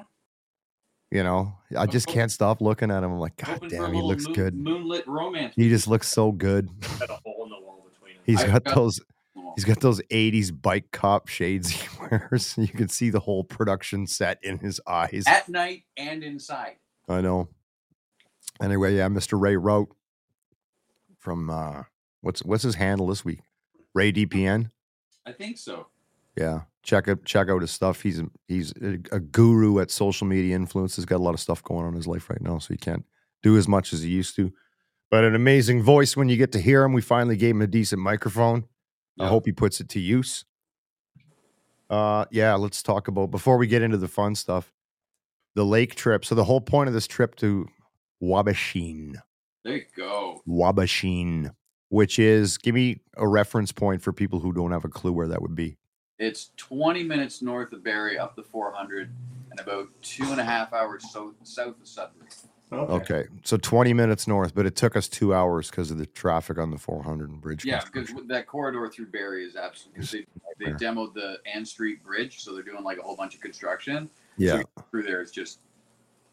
You 1.13 1.23
know, 1.23 1.53
I 1.77 1.85
just 1.85 2.07
can't 2.07 2.33
stop 2.33 2.63
looking 2.63 2.91
at 2.91 3.05
him. 3.05 3.13
I'm 3.13 3.19
like, 3.19 3.37
God 3.37 3.49
hoping 3.51 3.69
for 3.69 3.77
a 3.77 3.79
damn, 3.81 3.93
he 3.93 4.01
looks 4.01 4.25
moon- 4.25 4.33
good. 4.35 4.55
Moonlit 4.55 5.07
romance. 5.07 5.53
He 5.55 5.69
just 5.69 5.87
looks 5.87 6.09
so 6.09 6.33
good. 6.33 6.71
Got 6.99 7.11
a 7.11 7.21
hole 7.23 7.45
in 7.45 7.51
the 7.51 7.61
wall 7.61 7.87
between 7.93 8.15
us. 8.17 8.23
He's 8.25 8.43
got 8.43 8.65
got- 8.65 8.75
those. 8.75 9.01
He's 9.55 9.67
got 9.67 9.81
those 9.81 10.01
'80s 10.11 10.51
bike 10.63 10.91
cop 10.93 11.29
shades 11.29 11.69
he 11.69 11.87
wears. 12.11 12.55
You 12.57 12.69
can 12.69 12.89
see 12.89 13.11
the 13.11 13.21
whole 13.21 13.45
production 13.45 14.07
set 14.07 14.39
in 14.43 14.57
his 14.59 14.81
eyes. 14.87 15.25
At 15.27 15.51
night 15.51 15.83
and 15.99 16.25
inside. 16.25 16.77
I 17.07 17.21
know. 17.21 17.49
Anyway, 18.63 18.97
yeah, 18.97 19.09
Mr. 19.09 19.39
Ray 19.39 19.57
Rout 19.57 19.89
from 21.19 21.51
uh 21.51 21.83
what's 22.23 22.43
what's 22.43 22.63
his 22.63 22.77
handle 22.77 23.09
this 23.09 23.23
week? 23.25 23.41
Ray 23.93 24.13
DPN. 24.13 24.71
I 25.27 25.33
think 25.33 25.59
so. 25.59 25.89
Yeah, 26.37 26.63
check 26.83 27.09
out 27.09 27.25
check 27.25 27.49
out 27.49 27.61
his 27.61 27.71
stuff. 27.71 28.03
He's 28.03 28.21
a, 28.21 28.27
he's 28.49 28.73
a, 29.13 29.21
guru 29.21 29.81
at 29.81 29.91
social 29.91 30.27
media 30.27 30.57
influence. 30.57 30.97
He's 30.97 31.05
got 31.05 31.17
a 31.17 31.23
lot 31.23 31.35
of 31.35 31.41
stuff 31.41 31.63
going 31.63 31.85
on 31.85 31.89
in 31.89 31.97
his 31.97 32.07
life 32.07 32.31
right 32.31 32.41
now, 32.41 32.59
so 32.59 32.73
he 32.73 32.79
can't 32.79 33.05
do 33.43 33.57
as 33.57 33.69
much 33.69 33.93
as 33.93 34.03
he 34.03 34.11
used 34.11 34.37
to. 34.37 34.53
But 35.11 35.25
an 35.25 35.35
amazing 35.35 35.83
voice 35.83 36.17
when 36.17 36.29
you 36.29 36.37
get 36.37 36.53
to 36.53 36.61
hear 36.61 36.85
him. 36.85 36.93
We 36.93 37.03
finally 37.03 37.37
gave 37.37 37.55
him 37.55 37.63
a 37.63 37.67
decent 37.67 38.01
microphone. 38.01 38.65
I 39.21 39.29
hope 39.29 39.45
he 39.45 39.53
puts 39.53 39.79
it 39.79 39.91
to 39.91 40.01
use. 40.01 40.47
Uh, 41.91 42.25
yeah, 42.31 42.55
let's 42.55 42.83
talk 42.83 43.09
about 43.09 43.31
before 43.31 43.59
we 43.59 43.67
get 43.67 43.83
into 43.83 43.99
the 43.99 44.09
fun 44.09 44.35
stuff. 44.35 44.73
The 45.55 45.65
lake 45.65 45.95
trip. 45.95 46.25
So 46.25 46.35
the 46.35 46.45
whole 46.45 46.63
point 46.63 46.89
of 46.89 46.95
this 46.95 47.07
trip 47.07 47.37
to 47.37 47.69
Waubaushene. 48.23 49.17
There 49.65 49.77
you 49.77 49.85
go. 49.95 50.41
Waubaushene, 50.49 51.55
which 51.91 52.19
is 52.19 52.57
give 52.57 52.75
me 52.75 53.03
a 53.19 53.29
reference 53.29 53.71
point 53.71 54.01
for 54.01 54.15
people 54.15 54.41
who 54.41 54.53
don't 54.53 54.73
have 54.73 54.87
a 54.87 54.89
clue 54.89 55.13
where 55.13 55.29
that 55.29 55.43
would 55.43 55.55
be. 55.55 55.77
It's 56.23 56.51
20 56.57 57.03
minutes 57.03 57.43
north 57.43 57.73
of 57.73 57.83
Barrie, 57.83 58.17
up 58.17 58.37
the 58.37 58.45
400, 58.45 59.11
and 59.51 59.59
about 59.59 59.89
two 60.03 60.31
and 60.31 60.41
a 60.41 60.45
half 60.45 60.73
hours 60.73 61.11
south, 61.11 61.35
south 61.43 61.81
of 61.81 61.89
Sudbury. 61.89 62.29
Okay, 62.73 63.25
so 63.43 63.57
20 63.57 63.93
minutes 63.93 64.29
north, 64.29 64.55
but 64.55 64.65
it 64.65 64.77
took 64.77 64.97
us 64.97 65.09
two 65.09 65.35
hours 65.35 65.69
because 65.69 65.91
of 65.91 65.99
the 65.99 66.07
traffic 66.07 66.59
on 66.59 66.71
the 66.71 66.79
400 66.79 67.29
and 67.29 67.41
bridge. 67.41 67.65
Yeah, 67.65 67.83
because 67.85 68.15
that 68.29 68.47
corridor 68.47 68.89
through 68.89 69.07
Barrie 69.07 69.45
is 69.45 69.57
absolutely. 69.57 70.27
They, 70.61 70.67
they 70.67 70.73
demoed 70.73 71.13
the 71.13 71.39
Anne 71.53 71.67
Street 71.67 72.05
Bridge, 72.05 72.39
so 72.41 72.55
they're 72.55 72.63
doing 72.63 72.85
like 72.85 72.99
a 72.99 73.03
whole 73.03 73.17
bunch 73.17 73.35
of 73.35 73.41
construction. 73.41 74.09
yeah. 74.39 74.63
Through 74.93 75.03
there, 75.03 75.21
it's 75.21 75.33
just 75.33 75.59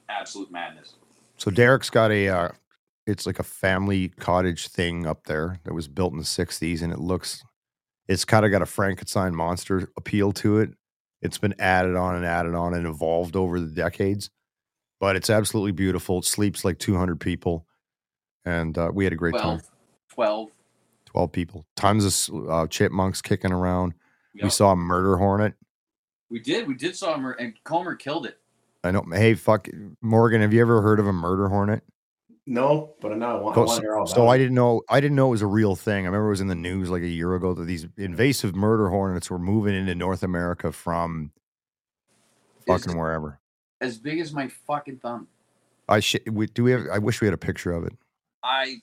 absolute 0.07 0.51
madness. 0.51 0.93
So 1.37 1.49
Derek's 1.49 1.89
got 1.89 2.11
a, 2.11 2.29
uh, 2.29 2.49
it's 3.07 3.25
like 3.25 3.39
a 3.39 3.43
family 3.43 4.09
cottage 4.19 4.67
thing 4.67 5.07
up 5.07 5.25
there 5.25 5.59
that 5.63 5.73
was 5.73 5.87
built 5.87 6.13
in 6.13 6.19
the 6.19 6.25
60s, 6.25 6.83
and 6.83 6.93
it 6.93 6.99
looks, 6.99 7.43
it's 8.09 8.25
kind 8.25 8.43
of 8.43 8.51
got 8.51 8.63
a 8.63 8.65
Frankenstein 8.65 9.35
monster 9.35 9.89
appeal 9.95 10.31
to 10.33 10.57
it. 10.57 10.71
It's 11.21 11.37
been 11.37 11.53
added 11.59 11.95
on 11.95 12.15
and 12.15 12.25
added 12.25 12.55
on 12.55 12.73
and 12.73 12.87
evolved 12.87 13.35
over 13.35 13.59
the 13.59 13.67
decades, 13.67 14.31
but 14.99 15.15
it's 15.15 15.29
absolutely 15.29 15.73
beautiful. 15.73 16.17
It 16.17 16.25
sleeps 16.25 16.65
like 16.65 16.79
200 16.79 17.19
people, 17.19 17.67
and 18.45 18.75
uh, 18.77 18.89
we 18.91 19.03
had 19.03 19.13
a 19.13 19.15
great 19.15 19.31
12, 19.31 19.43
time. 19.43 19.61
12. 20.09 20.49
12 21.05 21.31
people, 21.31 21.65
tons 21.75 22.29
of 22.29 22.49
uh, 22.49 22.67
chipmunks 22.67 23.21
kicking 23.21 23.51
around. 23.51 23.93
We 24.41 24.49
saw 24.49 24.71
a 24.71 24.75
murder 24.75 25.17
hornet. 25.17 25.53
We 26.29 26.39
did. 26.39 26.67
We 26.67 26.75
did 26.75 26.95
saw 26.95 27.15
him, 27.15 27.33
and 27.39 27.53
Comer 27.63 27.95
killed 27.95 28.25
it. 28.25 28.37
I 28.83 28.91
know. 28.91 29.03
Hey, 29.11 29.33
fuck, 29.33 29.67
Morgan. 30.01 30.41
Have 30.41 30.53
you 30.53 30.61
ever 30.61 30.81
heard 30.81 30.99
of 30.99 31.07
a 31.07 31.13
murder 31.13 31.49
hornet? 31.49 31.83
No, 32.51 32.95
but 32.99 33.15
now 33.15 33.37
I 33.37 33.41
want, 33.41 33.55
I 33.55 33.61
So, 33.61 33.65
want 33.67 33.75
to 33.77 33.81
hear 33.83 33.95
all 33.95 34.03
about 34.05 34.15
so 34.15 34.23
it. 34.25 34.27
I 34.29 34.37
didn't 34.39 34.55
know. 34.55 34.81
I 34.89 34.99
didn't 34.99 35.15
know 35.15 35.27
it 35.27 35.31
was 35.31 35.43
a 35.43 35.47
real 35.47 35.75
thing. 35.75 36.05
I 36.05 36.07
remember 36.07 36.25
it 36.25 36.31
was 36.31 36.41
in 36.41 36.47
the 36.47 36.55
news 36.55 36.89
like 36.89 37.03
a 37.03 37.07
year 37.07 37.35
ago 37.35 37.53
that 37.53 37.65
these 37.65 37.85
invasive 37.95 38.55
murder 38.55 38.89
hornets 38.89 39.29
were 39.29 39.37
moving 39.37 39.75
into 39.75 39.93
North 39.93 40.23
America 40.23 40.71
from 40.71 41.31
fucking 42.65 42.89
Is- 42.89 42.95
wherever. 42.95 43.39
As 43.81 43.99
big 43.99 44.19
as 44.19 44.33
my 44.33 44.47
fucking 44.47 44.97
thumb. 44.97 45.27
I 45.87 45.99
sh- 45.99 46.17
we, 46.25 46.47
do 46.47 46.63
we 46.63 46.71
have? 46.71 46.87
I 46.91 46.97
wish 46.97 47.21
we 47.21 47.27
had 47.27 47.35
a 47.35 47.37
picture 47.37 47.71
of 47.71 47.83
it. 47.85 47.93
I 48.43 48.77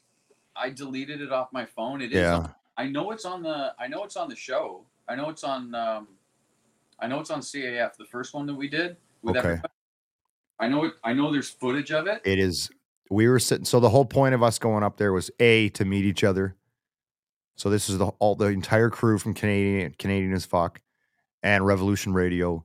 I 0.54 0.70
deleted 0.70 1.20
it 1.20 1.32
off 1.32 1.52
my 1.52 1.66
phone. 1.66 2.00
It 2.00 2.12
is. 2.12 2.18
Yeah. 2.18 2.36
on- 2.38 2.54
I 2.78 2.86
know 2.86 3.10
it's 3.10 3.24
on 3.24 3.42
the. 3.42 3.74
I 3.80 3.88
know 3.88 4.04
it's 4.04 4.16
on 4.16 4.28
the 4.28 4.36
show. 4.36 4.84
I 5.08 5.16
know 5.16 5.28
it's 5.28 5.42
on. 5.44 5.74
Um, 5.74 6.06
I 7.00 7.08
know 7.08 7.18
it's 7.18 7.30
on 7.30 7.40
CAF, 7.40 7.96
the 7.96 8.04
first 8.04 8.32
one 8.32 8.46
that 8.46 8.54
we 8.54 8.68
did. 8.68 8.96
With 9.22 9.36
Okay. 9.36 9.48
everybody. 9.48 9.72
I 10.60 10.68
know 10.68 10.84
it. 10.84 10.92
I 11.02 11.12
know 11.12 11.32
there's 11.32 11.50
footage 11.50 11.90
of 11.90 12.06
it. 12.06 12.22
It 12.24 12.38
is. 12.38 12.70
We 13.10 13.28
were 13.28 13.38
sitting. 13.38 13.64
So 13.64 13.80
the 13.80 13.90
whole 13.90 14.04
point 14.04 14.34
of 14.34 14.42
us 14.42 14.58
going 14.58 14.82
up 14.82 14.96
there 14.96 15.12
was 15.12 15.30
a 15.38 15.68
to 15.70 15.84
meet 15.84 16.04
each 16.04 16.24
other. 16.24 16.56
So 17.56 17.70
this 17.70 17.88
is 17.88 17.98
the 17.98 18.06
all 18.18 18.34
the 18.34 18.46
entire 18.46 18.90
crew 18.90 19.18
from 19.18 19.34
Canadian 19.34 19.94
Canadian 19.98 20.32
as 20.32 20.44
fuck 20.44 20.80
and 21.42 21.64
Revolution 21.64 22.12
Radio, 22.12 22.64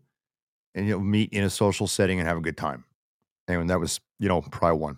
and 0.75 0.88
you 0.88 0.93
know 0.93 1.00
meet 1.00 1.31
in 1.31 1.43
a 1.43 1.50
social 1.50 1.88
setting 1.88 2.19
and 2.19 2.27
have 2.27 2.38
a 2.38 2.41
good 2.41 2.57
time. 2.57 2.86
And 3.48 3.69
that 3.69 3.79
was 3.79 4.00
you 4.19 4.27
know 4.27 4.41
probably 4.41 4.79
one. 4.79 4.98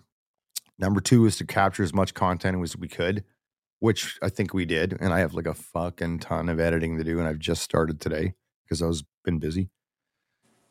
Number 0.78 1.00
two 1.00 1.26
is 1.26 1.36
to 1.36 1.46
capture 1.46 1.82
as 1.82 1.94
much 1.94 2.14
content 2.14 2.60
as 2.62 2.76
we 2.76 2.88
could, 2.88 3.24
which 3.78 4.18
I 4.22 4.28
think 4.28 4.52
we 4.52 4.64
did. 4.64 4.96
And 4.98 5.12
I 5.12 5.20
have 5.20 5.34
like 5.34 5.46
a 5.46 5.54
fucking 5.54 6.18
ton 6.20 6.48
of 6.48 6.58
editing 6.58 6.96
to 6.98 7.04
do, 7.04 7.18
and 7.18 7.28
I've 7.28 7.38
just 7.38 7.62
started 7.62 8.00
today 8.00 8.34
because 8.64 8.82
I 8.82 8.86
was 8.86 9.04
been 9.24 9.38
busy. 9.38 9.70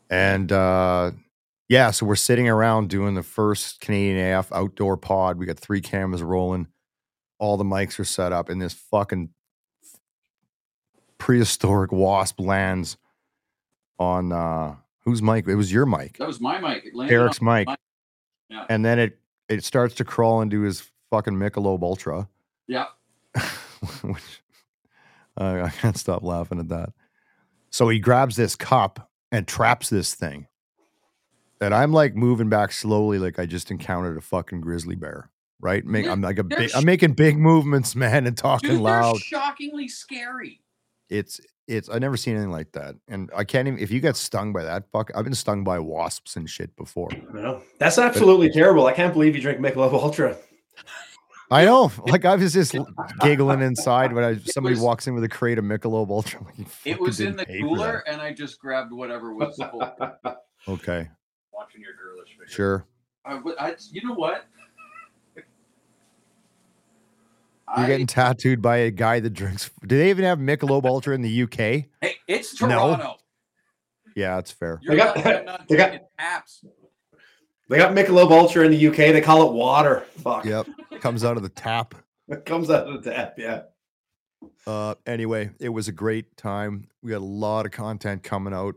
And 0.09 0.51
uh 0.51 1.11
yeah, 1.73 1.89
so 1.89 2.05
we're 2.05 2.15
sitting 2.15 2.47
around 2.47 2.91
doing 2.91 3.15
the 3.15 3.23
first 3.23 3.81
Canadian 3.81 4.35
AF 4.35 4.51
outdoor 4.51 4.95
pod. 4.95 5.39
We 5.39 5.47
got 5.47 5.57
three 5.57 5.81
cameras 5.81 6.21
rolling. 6.21 6.67
All 7.39 7.57
the 7.57 7.63
mics 7.63 7.97
are 7.97 8.05
set 8.05 8.31
up, 8.31 8.47
and 8.47 8.61
this 8.61 8.73
fucking 8.73 9.29
prehistoric 11.17 11.91
wasp 11.91 12.39
lands 12.39 12.95
on 13.97 14.31
uh 14.31 14.75
whose 14.99 15.23
mic? 15.23 15.47
It 15.47 15.55
was 15.55 15.73
your 15.73 15.87
mic. 15.87 16.19
That 16.19 16.27
was 16.27 16.39
my 16.39 16.59
mic. 16.59 16.85
It 16.85 16.93
landed 16.93 17.11
Eric's 17.11 17.41
my 17.41 17.65
mic. 17.67 17.79
Yeah. 18.49 18.65
And 18.69 18.85
then 18.85 18.99
it 18.99 19.17
it 19.49 19.63
starts 19.63 19.95
to 19.95 20.05
crawl 20.05 20.41
into 20.41 20.61
his 20.61 20.87
fucking 21.09 21.33
Michelob 21.33 21.81
Ultra. 21.81 22.29
Yeah. 22.67 22.85
which 24.03 24.43
I 25.37 25.61
I 25.63 25.69
can't 25.71 25.97
stop 25.97 26.21
laughing 26.21 26.59
at 26.59 26.69
that. 26.69 26.93
So 27.71 27.89
he 27.89 27.97
grabs 27.97 28.35
this 28.35 28.55
cup 28.55 29.09
and 29.31 29.47
traps 29.47 29.89
this 29.89 30.13
thing. 30.13 30.45
And 31.61 31.73
I'm 31.73 31.93
like 31.93 32.15
moving 32.15 32.49
back 32.49 32.71
slowly, 32.71 33.19
like 33.19 33.39
I 33.39 33.45
just 33.45 33.71
encountered 33.71 34.17
a 34.17 34.21
fucking 34.21 34.61
grizzly 34.61 34.95
bear. 34.95 35.29
Right? 35.59 35.85
Make, 35.85 36.07
I'm 36.07 36.19
like 36.21 36.39
a 36.39 36.43
big, 36.43 36.71
sh- 36.71 36.75
I'm 36.75 36.83
making 36.83 37.13
big 37.13 37.37
movements, 37.37 37.95
man, 38.03 38.27
and 38.27 38.37
talking 38.37 38.71
Dude, 38.71 38.81
loud. 38.81 39.17
shockingly 39.19 39.87
scary. 39.87 40.59
it's 41.09 41.39
it's 41.69 41.87
I've 41.87 42.01
never 42.01 42.17
seen 42.17 42.33
anything 42.35 42.51
like 42.51 42.73
that. 42.73 42.95
And 43.07 43.29
I 43.33 43.45
can't 43.45 43.69
even 43.69 43.79
if 43.79 43.89
you 43.89 44.01
get 44.01 44.17
stung 44.17 44.51
by 44.51 44.63
that 44.65 44.83
fuck 44.91 45.09
I've 45.15 45.23
been 45.23 45.33
stung 45.33 45.63
by 45.63 45.79
wasps 45.79 46.35
and 46.35 46.49
shit 46.49 46.75
before. 46.75 47.07
No, 47.33 47.61
that's 47.79 47.97
absolutely 47.97 48.49
terrible. 48.49 48.85
I 48.87 48.91
can't 48.91 49.13
believe 49.13 49.33
you 49.35 49.41
drink 49.41 49.59
Michelob 49.59 49.93
Ultra. 49.93 50.35
I 51.49 51.63
know. 51.63 51.89
Like 52.07 52.25
I 52.25 52.35
was 52.35 52.51
just 52.51 52.75
giggling 53.21 53.61
inside 53.61 54.11
when 54.11 54.25
I 54.25 54.35
somebody 54.45 54.75
was- 54.75 54.83
walks 54.83 55.07
in 55.07 55.13
with 55.13 55.23
a 55.23 55.29
crate 55.29 55.57
of 55.57 55.63
Michelob 55.63 56.09
Ultra. 56.09 56.41
Like, 56.57 56.67
It 56.83 56.99
was 56.99 57.21
in 57.21 57.37
the 57.37 57.45
cooler, 57.45 58.03
and 58.07 58.19
I 58.21 58.33
just 58.33 58.59
grabbed 58.59 58.91
whatever 58.91 59.33
was 59.33 59.55
full. 59.55 59.79
that." 59.79 60.37
Okay, 60.67 61.09
Watching 61.63 61.81
your 61.81 61.93
girlish 61.93 62.29
video. 62.37 62.53
sure. 62.53 62.85
I, 63.25 63.33
w- 63.35 63.55
I- 63.59 63.75
you 63.91 64.05
know 64.05 64.13
what? 64.15 64.45
You're 65.35 65.45
I- 67.85 67.87
getting 67.87 68.07
tattooed 68.07 68.61
by 68.61 68.77
a 68.77 68.91
guy 68.91 69.19
that 69.21 69.29
drinks. 69.31 69.71
Do 69.85 69.97
they 69.97 70.09
even 70.09 70.25
have 70.25 70.39
Michelob 70.39 70.85
Ultra 70.85 71.15
in 71.15 71.21
the 71.21 71.43
UK? 71.43 71.57
Hey, 71.57 72.15
it's 72.27 72.59
No. 72.61 72.67
Toronto. 72.67 73.15
Yeah, 74.15 74.35
that's 74.35 74.51
fair. 74.51 74.79
You're 74.83 74.95
got- 74.97 75.15
lucky 75.17 75.29
I'm 75.29 75.45
not 75.45 75.67
they 75.67 75.77
got- 75.77 75.87
drinking 75.89 76.07
taps. 76.19 76.65
They 77.69 77.77
got 77.77 77.93
Michelob 77.95 78.29
Ultra 78.29 78.65
in 78.65 78.71
the 78.71 78.87
UK. 78.87 78.97
They 78.97 79.21
call 79.21 79.49
it 79.49 79.53
water. 79.53 80.01
Fuck. 80.17 80.43
Yep, 80.45 80.67
comes 80.99 81.23
out 81.23 81.37
of 81.37 81.43
the 81.43 81.49
tap. 81.49 81.95
It 82.29 82.45
comes 82.45 82.69
out 82.69 82.87
of 82.87 83.03
the 83.03 83.11
tap. 83.11 83.33
Yeah. 83.37 83.63
Uh, 84.65 84.95
anyway, 85.05 85.49
it 85.59 85.67
was 85.69 85.89
a 85.89 85.91
great 85.91 86.37
time. 86.37 86.87
We 87.01 87.11
got 87.11 87.17
a 87.21 87.25
lot 87.25 87.65
of 87.65 87.73
content 87.73 88.23
coming 88.23 88.53
out 88.53 88.75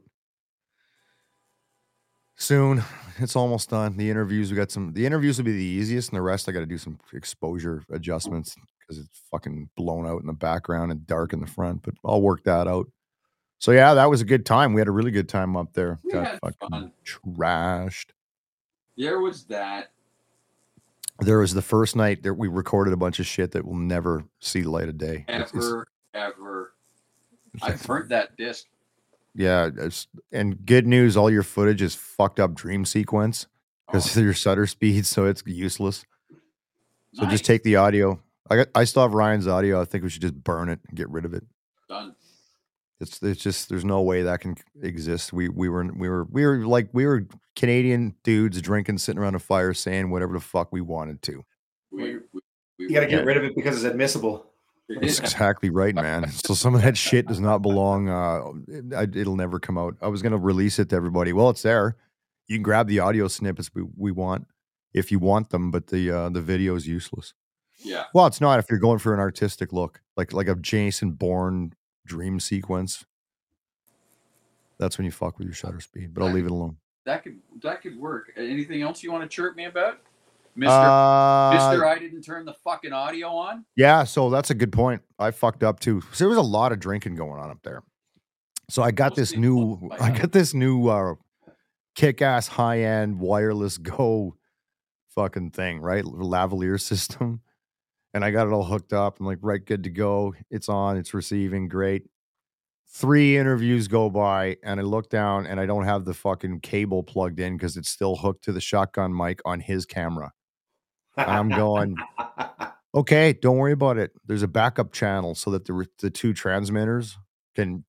soon. 2.36 2.82
It's 3.18 3.34
almost 3.34 3.70
done. 3.70 3.96
The 3.96 4.10
interviews, 4.10 4.50
we 4.50 4.58
got 4.58 4.70
some. 4.70 4.92
The 4.92 5.06
interviews 5.06 5.38
will 5.38 5.46
be 5.46 5.52
the 5.56 5.64
easiest, 5.64 6.10
and 6.10 6.18
the 6.18 6.20
rest 6.20 6.50
I 6.50 6.52
got 6.52 6.60
to 6.60 6.66
do 6.66 6.76
some 6.76 6.98
exposure 7.14 7.82
adjustments 7.90 8.54
because 8.78 8.98
it's 9.02 9.22
fucking 9.30 9.70
blown 9.74 10.06
out 10.06 10.20
in 10.20 10.26
the 10.26 10.34
background 10.34 10.92
and 10.92 11.06
dark 11.06 11.32
in 11.32 11.40
the 11.40 11.46
front. 11.46 11.80
But 11.80 11.94
I'll 12.04 12.20
work 12.20 12.44
that 12.44 12.68
out. 12.68 12.88
So 13.58 13.72
yeah, 13.72 13.94
that 13.94 14.10
was 14.10 14.20
a 14.20 14.26
good 14.26 14.44
time. 14.44 14.74
We 14.74 14.82
had 14.82 14.88
a 14.88 14.90
really 14.90 15.12
good 15.12 15.30
time 15.30 15.56
up 15.56 15.72
there. 15.72 15.98
We 16.04 16.12
got 16.12 16.38
fucking 16.40 16.68
fun. 16.68 16.92
trashed. 17.06 18.10
There 18.98 19.18
was 19.20 19.44
that. 19.44 19.92
There 21.20 21.38
was 21.38 21.54
the 21.54 21.62
first 21.62 21.96
night 21.96 22.22
that 22.24 22.34
we 22.34 22.48
recorded 22.48 22.92
a 22.92 22.98
bunch 22.98 23.18
of 23.18 23.24
shit 23.26 23.52
that 23.52 23.64
will 23.64 23.76
never 23.76 24.24
see 24.40 24.60
the 24.60 24.70
light 24.70 24.90
of 24.90 24.98
day. 24.98 25.24
It's- 25.26 25.48
it's- 25.54 25.64
Ever, 25.64 25.86
ever. 26.12 26.72
I 27.62 27.70
burnt 27.76 28.10
that 28.10 28.36
disc. 28.36 28.66
Yeah, 29.38 29.68
it's, 29.76 30.06
and 30.32 30.64
good 30.64 30.86
news, 30.86 31.16
all 31.16 31.30
your 31.30 31.42
footage 31.42 31.82
is 31.82 31.94
fucked 31.94 32.40
up 32.40 32.54
dream 32.54 32.84
sequence 32.86 33.46
because 33.86 34.16
Oh, 34.16 34.20
your 34.22 34.32
shutter 34.32 34.66
speed, 34.66 35.04
so 35.06 35.26
it's 35.26 35.42
useless. 35.46 36.04
So 37.14 37.22
nice. 37.24 37.32
just 37.32 37.44
take 37.44 37.62
the 37.62 37.76
audio. 37.76 38.20
I 38.48 38.56
got, 38.56 38.68
I 38.74 38.84
still 38.84 39.02
have 39.02 39.12
Ryan's 39.14 39.46
audio. 39.46 39.80
I 39.80 39.84
think 39.84 40.04
we 40.04 40.10
should 40.10 40.22
just 40.22 40.34
burn 40.42 40.68
it 40.70 40.78
and 40.88 40.96
get 40.96 41.08
rid 41.10 41.24
of 41.24 41.34
it. 41.34 41.44
done. 41.88 42.14
It's 42.98 43.22
it's 43.22 43.42
just 43.42 43.68
there's 43.68 43.84
no 43.84 44.00
way 44.00 44.22
that 44.22 44.40
can 44.40 44.56
exist. 44.82 45.30
We 45.30 45.50
we 45.50 45.68
were 45.68 45.84
we 45.84 46.08
were 46.08 46.24
we 46.24 46.46
were 46.46 46.66
like 46.66 46.88
we 46.94 47.04
were 47.04 47.26
Canadian 47.54 48.14
dudes 48.24 48.62
drinking, 48.62 48.96
sitting 48.98 49.20
around 49.20 49.34
a 49.34 49.38
fire, 49.38 49.74
saying 49.74 50.08
whatever 50.10 50.32
the 50.32 50.40
fuck 50.40 50.72
we 50.72 50.80
wanted 50.80 51.20
to. 51.22 51.44
We, 51.92 52.02
we, 52.02 52.18
we 52.32 52.40
You 52.78 52.90
got 52.94 53.00
to 53.00 53.06
get 53.06 53.18
Yeah. 53.20 53.24
rid 53.26 53.36
of 53.36 53.44
it 53.44 53.54
because 53.54 53.76
it's 53.76 53.84
admissible. 53.84 54.46
That's 54.88 55.18
exactly 55.18 55.70
right, 55.70 55.94
man. 55.94 56.30
So 56.44 56.54
some 56.54 56.74
of 56.74 56.82
that 56.82 56.96
shit 56.96 57.26
does 57.26 57.40
not 57.40 57.58
belong. 57.58 58.08
Uh, 58.08 58.42
it, 58.68 59.16
it'll 59.16 59.36
never 59.36 59.58
come 59.58 59.76
out. 59.78 59.96
I 60.00 60.08
was 60.08 60.22
gonna 60.22 60.38
release 60.38 60.78
it 60.78 60.90
to 60.90 60.96
everybody. 60.96 61.32
Well, 61.32 61.50
it's 61.50 61.62
there. 61.62 61.96
You 62.46 62.56
can 62.56 62.62
grab 62.62 62.86
the 62.86 63.00
audio 63.00 63.26
snippets 63.28 63.70
we, 63.74 63.82
we 63.96 64.12
want 64.12 64.46
if 64.94 65.10
you 65.10 65.18
want 65.18 65.50
them, 65.50 65.70
but 65.70 65.88
the 65.88 66.10
uh, 66.10 66.28
the 66.28 66.40
video 66.40 66.76
is 66.76 66.86
useless. 66.86 67.34
yeah. 67.78 68.04
Well, 68.14 68.26
it's 68.26 68.40
not 68.40 68.58
if 68.60 68.66
you're 68.70 68.78
going 68.78 68.98
for 69.00 69.12
an 69.12 69.20
artistic 69.20 69.72
look, 69.72 70.00
like 70.16 70.32
like 70.32 70.48
a 70.48 70.54
Jason 70.54 71.12
Bourne 71.12 71.72
dream 72.06 72.38
sequence. 72.38 73.04
That's 74.78 74.98
when 74.98 75.04
you 75.06 75.10
fuck 75.10 75.38
with 75.38 75.46
your 75.48 75.54
shutter 75.54 75.80
speed. 75.80 76.14
But 76.14 76.24
I'll 76.24 76.32
leave 76.32 76.44
it 76.44 76.50
alone. 76.50 76.76
That 77.06 77.24
could 77.24 77.38
that 77.62 77.82
could 77.82 77.98
work. 77.98 78.32
Anything 78.36 78.82
else 78.82 79.02
you 79.02 79.10
want 79.10 79.28
to 79.28 79.28
chirp 79.34 79.56
me 79.56 79.64
about, 79.64 79.98
Mister? 80.56 80.72
Uh, 80.72 81.52
Mister, 81.54 81.86
I 81.86 81.98
didn't 81.98 82.22
turn 82.22 82.44
the 82.44 82.54
fucking 82.64 82.92
audio 82.92 83.28
on. 83.28 83.64
Yeah, 83.76 84.04
so 84.04 84.30
that's 84.30 84.50
a 84.50 84.54
good 84.54 84.72
point. 84.72 85.02
I 85.18 85.30
fucked 85.30 85.62
up 85.62 85.80
too. 85.80 86.00
So 86.12 86.24
there 86.24 86.28
was 86.28 86.38
a 86.38 86.42
lot 86.42 86.72
of 86.72 86.80
drinking 86.80 87.16
going 87.16 87.38
on 87.38 87.50
up 87.50 87.62
there. 87.62 87.82
So 88.68 88.82
I 88.82 88.90
got 88.90 89.12
We'll 89.12 89.16
this 89.16 89.36
new 89.36 89.90
I 90.00 90.10
got 90.10 90.32
this 90.32 90.54
new 90.54 90.88
uh 90.88 91.14
kick-ass 91.94 92.48
high-end 92.48 93.20
wireless 93.20 93.78
go 93.78 94.36
fucking 95.14 95.50
thing, 95.50 95.80
right? 95.80 96.04
Lavalier 96.04 96.80
system. 96.80 97.40
And 98.12 98.24
I 98.24 98.30
got 98.30 98.46
it 98.46 98.52
all 98.52 98.64
hooked 98.64 98.94
up. 98.94 99.20
I'm 99.20 99.26
like, 99.26 99.40
right, 99.42 99.62
good 99.62 99.84
to 99.84 99.90
go. 99.90 100.34
It's 100.50 100.70
on, 100.70 100.96
it's 100.96 101.12
receiving, 101.12 101.68
great. 101.68 102.04
Three 102.88 103.36
interviews 103.36 103.88
go 103.88 104.08
by, 104.08 104.56
and 104.62 104.80
I 104.80 104.84
look 104.84 105.10
down 105.10 105.46
and 105.46 105.60
I 105.60 105.66
don't 105.66 105.84
have 105.84 106.06
the 106.06 106.14
fucking 106.14 106.60
cable 106.60 107.02
plugged 107.02 107.40
in 107.40 107.58
because 107.58 107.76
it's 107.76 107.90
still 107.90 108.16
hooked 108.16 108.44
to 108.44 108.52
the 108.52 108.60
shotgun 108.60 109.14
mic 109.14 109.40
on 109.44 109.60
his 109.60 109.84
camera. 109.84 110.32
I'm 111.16 111.48
going, 111.48 111.96
okay, 112.94 113.32
don't 113.32 113.56
worry 113.56 113.72
about 113.72 113.98
it. 113.98 114.12
There's 114.26 114.42
a 114.42 114.48
backup 114.48 114.92
channel 114.92 115.34
so 115.34 115.50
that 115.50 115.64
the 115.64 115.72
re- 115.72 115.86
the 116.00 116.10
two 116.10 116.32
transmitters 116.32 117.18
can 117.54 117.84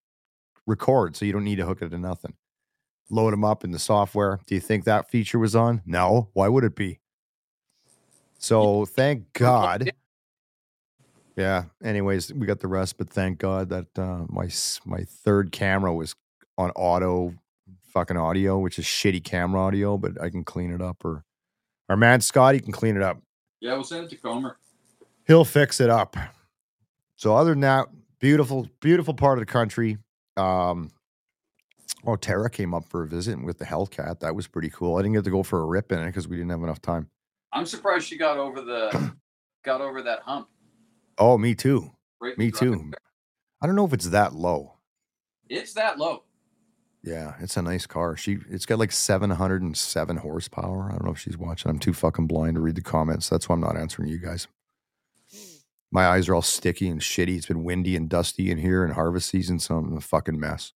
record, 0.65 1.15
so 1.15 1.25
you 1.25 1.33
don't 1.33 1.43
need 1.43 1.57
to 1.57 1.65
hook 1.65 1.81
it 1.81 1.89
to 1.89 1.97
nothing. 1.97 2.33
Load 3.09 3.31
them 3.31 3.45
up 3.45 3.63
in 3.63 3.71
the 3.71 3.79
software. 3.79 4.39
Do 4.45 4.55
you 4.55 4.61
think 4.61 4.83
that 4.83 5.09
feature 5.09 5.39
was 5.39 5.55
on? 5.55 5.81
No. 5.85 6.29
Why 6.33 6.49
would 6.49 6.63
it 6.63 6.75
be? 6.75 6.99
So 8.37 8.85
thank 8.85 9.31
God. 9.33 9.91
Yeah. 11.35 11.65
Anyways, 11.83 12.33
we 12.33 12.47
got 12.47 12.59
the 12.59 12.67
rest, 12.67 12.97
but 12.97 13.09
thank 13.09 13.37
God 13.37 13.69
that 13.69 13.97
uh, 13.97 14.25
my 14.27 14.49
my 14.85 15.03
third 15.03 15.51
camera 15.51 15.93
was 15.93 16.15
on 16.57 16.71
auto 16.71 17.35
fucking 17.93 18.17
audio, 18.17 18.57
which 18.57 18.77
is 18.79 18.85
shitty 18.85 19.23
camera 19.23 19.61
audio, 19.61 19.97
but 19.97 20.21
I 20.21 20.29
can 20.29 20.43
clean 20.43 20.71
it 20.71 20.81
up. 20.81 21.05
Or 21.05 21.23
our 21.89 21.97
man 21.97 22.21
Scotty 22.21 22.59
can 22.59 22.71
clean 22.71 22.95
it 22.95 23.01
up 23.01 23.19
Yeah, 23.59 23.73
we'll 23.73 23.83
send 23.83 24.05
it 24.05 24.09
to 24.11 24.15
Comer. 24.17 24.57
he'll 25.25 25.45
fix 25.45 25.79
it 25.79 25.89
up. 25.89 26.15
So 27.15 27.35
other 27.35 27.51
than 27.51 27.61
that, 27.61 27.87
beautiful, 28.19 28.67
beautiful 28.79 29.13
part 29.13 29.39
of 29.39 29.41
the 29.45 29.51
country. 29.51 29.97
Um, 30.35 30.91
oh, 32.05 32.15
Tara 32.15 32.49
came 32.49 32.73
up 32.75 32.85
for 32.85 33.03
a 33.03 33.07
visit 33.07 33.41
with 33.43 33.57
the 33.57 33.65
Hellcat. 33.65 34.19
That 34.19 34.35
was 34.35 34.47
pretty 34.47 34.69
cool. 34.69 34.97
I 34.97 35.01
didn't 35.01 35.13
get 35.15 35.23
to 35.23 35.31
go 35.31 35.41
for 35.41 35.61
a 35.61 35.65
rip 35.65 35.91
in 35.91 35.99
it 35.99 36.05
because 36.07 36.27
we 36.27 36.35
didn't 36.37 36.51
have 36.51 36.61
enough 36.61 36.81
time. 36.81 37.09
I'm 37.53 37.65
surprised 37.65 38.07
she 38.07 38.17
got 38.17 38.37
over 38.37 38.61
the 38.61 39.13
got 39.65 39.81
over 39.81 40.03
that 40.03 40.19
hump. 40.19 40.47
Oh, 41.17 41.37
me 41.39 41.55
too. 41.55 41.91
Right 42.21 42.37
Me 42.37 42.51
too. 42.51 42.91
I 43.61 43.65
don't 43.65 43.75
know 43.75 43.85
if 43.85 43.93
it's 43.93 44.09
that 44.09 44.33
low. 44.35 44.73
It's 45.49 45.73
that 45.73 45.97
low. 45.97 46.23
Yeah, 47.07 47.35
it's 47.39 47.55
a 47.57 47.61
nice 47.61 47.85
car. 47.85 48.17
She 48.17 48.37
it's 48.49 48.65
got 48.65 48.79
like 48.79 48.91
707 48.91 50.17
horsepower. 50.17 50.87
I 50.89 50.91
don't 50.91 51.05
know 51.05 51.11
if 51.11 51.19
she's 51.19 51.37
watching. 51.37 51.69
I'm 51.69 51.79
too 51.79 51.93
fucking 51.93 52.27
blind 52.27 52.55
to 52.55 52.61
read 52.61 52.75
the 52.75 52.81
comments. 52.81 53.29
That's 53.29 53.47
why 53.47 53.53
I'm 53.53 53.61
not 53.61 53.77
answering 53.77 54.09
you 54.09 54.17
guys. 54.17 54.47
My 55.91 56.05
eyes 56.07 56.27
are 56.27 56.35
all 56.35 56.41
sticky 56.41 56.89
and 56.89 56.99
shitty. 56.99 57.37
It's 57.37 57.45
been 57.45 57.63
windy 57.63 57.95
and 57.95 58.09
dusty 58.09 58.51
in 58.51 58.57
here 58.57 58.83
and 58.83 58.93
harvest 58.93 59.29
season, 59.29 59.59
so 59.59 59.77
I'm 59.77 59.95
a 59.95 60.01
fucking 60.01 60.37
mess. 60.39 60.73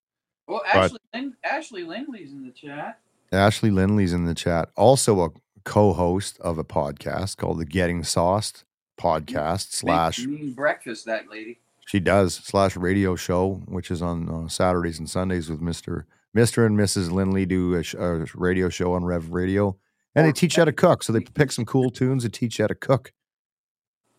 Well, 0.46 0.62
But- 0.72 0.84
Ashley 0.84 0.98
Ling- 1.14 1.36
Ashley 1.42 1.82
Langley's 1.84 2.32
in 2.32 2.44
the 2.44 2.52
chat. 2.52 3.00
Ashley 3.32 3.70
Lindley's 3.70 4.12
in 4.12 4.24
the 4.24 4.34
chat. 4.34 4.70
Also 4.76 5.24
a 5.24 5.30
co-host 5.64 6.38
of 6.40 6.58
a 6.58 6.64
podcast 6.64 7.36
called 7.36 7.58
the 7.58 7.64
Getting 7.64 8.02
Sauced 8.02 8.64
podcast 8.98 9.72
slash 9.72 10.24
mean 10.26 10.52
breakfast. 10.52 11.06
That 11.06 11.28
lady. 11.30 11.58
she 11.86 12.00
does 12.00 12.34
slash 12.34 12.76
radio 12.76 13.14
show, 13.16 13.62
which 13.66 13.90
is 13.90 14.02
on 14.02 14.28
uh, 14.28 14.48
Saturdays 14.48 14.98
and 14.98 15.08
Sundays 15.10 15.48
with 15.50 15.60
Mister 15.60 16.06
Mister 16.32 16.64
and 16.64 16.78
Mrs. 16.78 17.10
Lindley 17.10 17.44
do 17.46 17.74
a, 17.74 17.82
sh- 17.82 17.94
a 17.94 18.24
radio 18.34 18.68
show 18.68 18.92
on 18.92 19.04
Rev 19.04 19.30
Radio, 19.32 19.76
and 20.14 20.26
they 20.26 20.32
teach 20.32 20.56
you 20.56 20.60
how 20.60 20.64
to 20.66 20.72
cook. 20.72 21.02
So 21.02 21.12
they 21.12 21.20
pick 21.20 21.50
some 21.52 21.64
cool 21.64 21.90
tunes 21.90 22.24
and 22.24 22.32
teach 22.32 22.58
you 22.58 22.64
how 22.64 22.68
to 22.68 22.74
cook. 22.74 23.12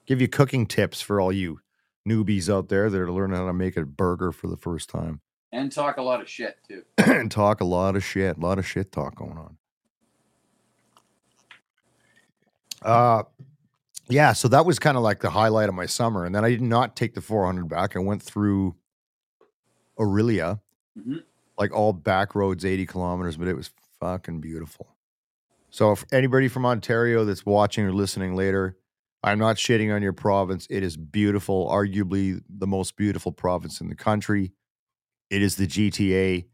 Give 0.06 0.20
you 0.20 0.28
cooking 0.28 0.66
tips 0.66 1.00
for 1.02 1.22
all 1.22 1.32
you 1.32 1.60
newbies 2.08 2.52
out 2.54 2.68
there 2.70 2.90
that 2.90 3.00
are 3.00 3.12
learning 3.12 3.38
how 3.38 3.46
to 3.46 3.54
make 3.54 3.78
a 3.78 3.86
burger 3.86 4.32
for 4.32 4.48
the 4.48 4.58
first 4.58 4.90
time 4.90 5.22
And 5.52 5.72
talk 5.72 5.98
a 5.98 6.02
lot 6.02 6.20
of 6.20 6.28
shit 6.28 6.58
too. 6.68 6.82
and 6.98 7.30
talk 7.32 7.62
a 7.62 7.66
lot 7.66 7.96
of 7.96 8.04
shit, 8.04 8.38
a 8.38 8.40
lot 8.40 8.58
of 8.58 8.66
shit 8.68 8.92
talk 8.92 9.16
going 9.16 9.38
on. 9.38 9.58
Uh 12.82 13.24
yeah, 14.10 14.34
so 14.34 14.48
that 14.50 14.66
was 14.66 14.80
kind 14.80 14.98
of 14.98 15.04
like 15.04 15.20
the 15.22 15.30
highlight 15.30 15.70
of 15.70 15.76
my 15.76 15.86
summer. 15.86 16.26
And 16.26 16.34
then 16.36 16.44
I 16.44 16.50
did 16.50 16.62
not 16.64 16.96
take 16.98 17.14
the 17.14 17.22
400 17.22 17.70
back. 17.70 17.96
I 17.96 18.00
went 18.00 18.22
through 18.22 18.76
Orillia, 19.98 20.60
Mhm. 21.00 21.24
Like 21.58 21.74
all 21.74 21.94
back 21.94 22.36
roads, 22.36 22.66
80 22.66 22.86
kilometers, 22.86 23.38
but 23.38 23.48
it 23.48 23.56
was 23.56 23.72
fucking 24.00 24.42
beautiful. 24.42 24.96
So, 25.70 25.92
if 25.92 26.04
anybody 26.12 26.48
from 26.48 26.66
Ontario 26.66 27.24
that's 27.24 27.46
watching 27.46 27.86
or 27.86 27.94
listening 27.94 28.36
later, 28.36 28.78
I'm 29.24 29.40
not 29.40 29.56
shitting 29.56 29.94
on 29.94 30.02
your 30.02 30.14
province. 30.14 30.68
It 30.70 30.84
is 30.84 30.98
beautiful, 30.98 31.70
arguably 31.70 32.42
the 32.50 32.68
most 32.68 32.98
beautiful 32.98 33.32
province 33.32 33.80
in 33.80 33.88
the 33.88 33.96
country. 33.96 34.52
It 35.30 35.42
is 35.42 35.56
the 35.56 35.68
GTA 35.68 36.46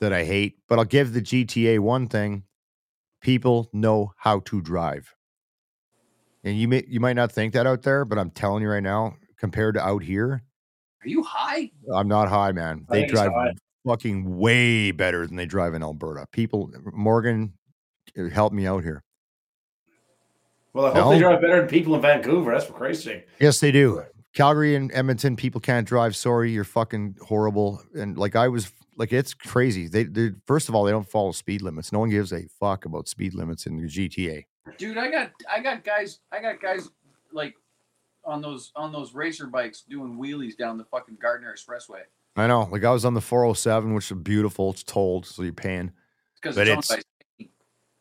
that 0.00 0.12
I 0.12 0.24
hate, 0.24 0.58
but 0.68 0.78
I'll 0.78 0.84
give 0.84 1.12
the 1.12 1.22
GTA 1.22 1.80
one 1.80 2.06
thing 2.06 2.44
people 3.20 3.70
know 3.72 4.12
how 4.18 4.40
to 4.40 4.60
drive. 4.60 5.14
And 6.44 6.58
you 6.58 6.68
may 6.68 6.84
you 6.86 7.00
might 7.00 7.16
not 7.16 7.32
think 7.32 7.54
that 7.54 7.66
out 7.66 7.82
there, 7.82 8.04
but 8.04 8.18
I'm 8.18 8.30
telling 8.30 8.62
you 8.62 8.68
right 8.68 8.82
now, 8.82 9.16
compared 9.38 9.74
to 9.74 9.84
out 9.84 10.02
here, 10.02 10.42
Are 11.02 11.08
you 11.08 11.22
high? 11.22 11.70
I'm 11.92 12.06
not 12.06 12.28
high, 12.28 12.52
man. 12.52 12.86
They 12.90 13.06
drive. 13.06 13.32
Fucking 13.86 14.38
way 14.38 14.90
better 14.90 15.26
than 15.26 15.36
they 15.36 15.46
drive 15.46 15.74
in 15.74 15.82
Alberta. 15.82 16.26
People, 16.32 16.70
Morgan, 16.92 17.52
uh, 18.18 18.28
help 18.28 18.52
me 18.52 18.66
out 18.66 18.82
here. 18.82 19.02
Well, 20.72 20.86
I 20.86 21.00
hope 21.00 21.12
they 21.12 21.18
drive 21.20 21.40
better 21.40 21.60
than 21.60 21.68
people 21.68 21.94
in 21.94 22.00
Vancouver. 22.00 22.52
That's 22.52 22.64
for 22.64 22.72
Christ's 22.72 23.04
sake. 23.04 23.28
Yes, 23.38 23.60
they 23.60 23.70
do. 23.70 24.02
Calgary 24.34 24.74
and 24.74 24.90
Edmonton, 24.92 25.36
people 25.36 25.60
can't 25.60 25.86
drive. 25.86 26.16
Sorry, 26.16 26.50
you're 26.50 26.64
fucking 26.64 27.16
horrible. 27.22 27.80
And 27.94 28.18
like 28.18 28.34
I 28.34 28.48
was, 28.48 28.72
like 28.96 29.12
it's 29.12 29.34
crazy. 29.34 29.86
They, 29.86 30.04
they 30.04 30.30
first 30.46 30.68
of 30.68 30.74
all, 30.74 30.84
they 30.84 30.90
don't 30.90 31.08
follow 31.08 31.30
speed 31.30 31.62
limits. 31.62 31.92
No 31.92 32.00
one 32.00 32.10
gives 32.10 32.32
a 32.32 32.42
fuck 32.58 32.84
about 32.84 33.06
speed 33.06 33.34
limits 33.34 33.66
in 33.66 33.76
the 33.76 33.86
GTA. 33.86 34.44
Dude, 34.76 34.98
I 34.98 35.10
got 35.10 35.30
I 35.52 35.60
got 35.60 35.84
guys 35.84 36.20
I 36.32 36.40
got 36.40 36.60
guys 36.60 36.88
like 37.32 37.54
on 38.24 38.40
those 38.40 38.72
on 38.74 38.92
those 38.92 39.14
racer 39.14 39.46
bikes 39.46 39.82
doing 39.82 40.18
wheelies 40.18 40.56
down 40.56 40.78
the 40.78 40.84
fucking 40.84 41.18
Gardiner 41.20 41.54
Expressway. 41.54 42.02
I 42.36 42.46
know. 42.46 42.68
Like 42.70 42.84
I 42.84 42.90
was 42.90 43.04
on 43.04 43.14
the 43.14 43.20
407, 43.20 43.94
which 43.94 44.10
is 44.10 44.18
beautiful. 44.18 44.70
It's 44.70 44.82
tolled, 44.82 45.26
so 45.26 45.42
you're 45.42 45.52
paying. 45.52 45.92
Because 46.40 46.56
But 46.56 46.68
it's, 46.68 46.90
it's- 46.90 47.48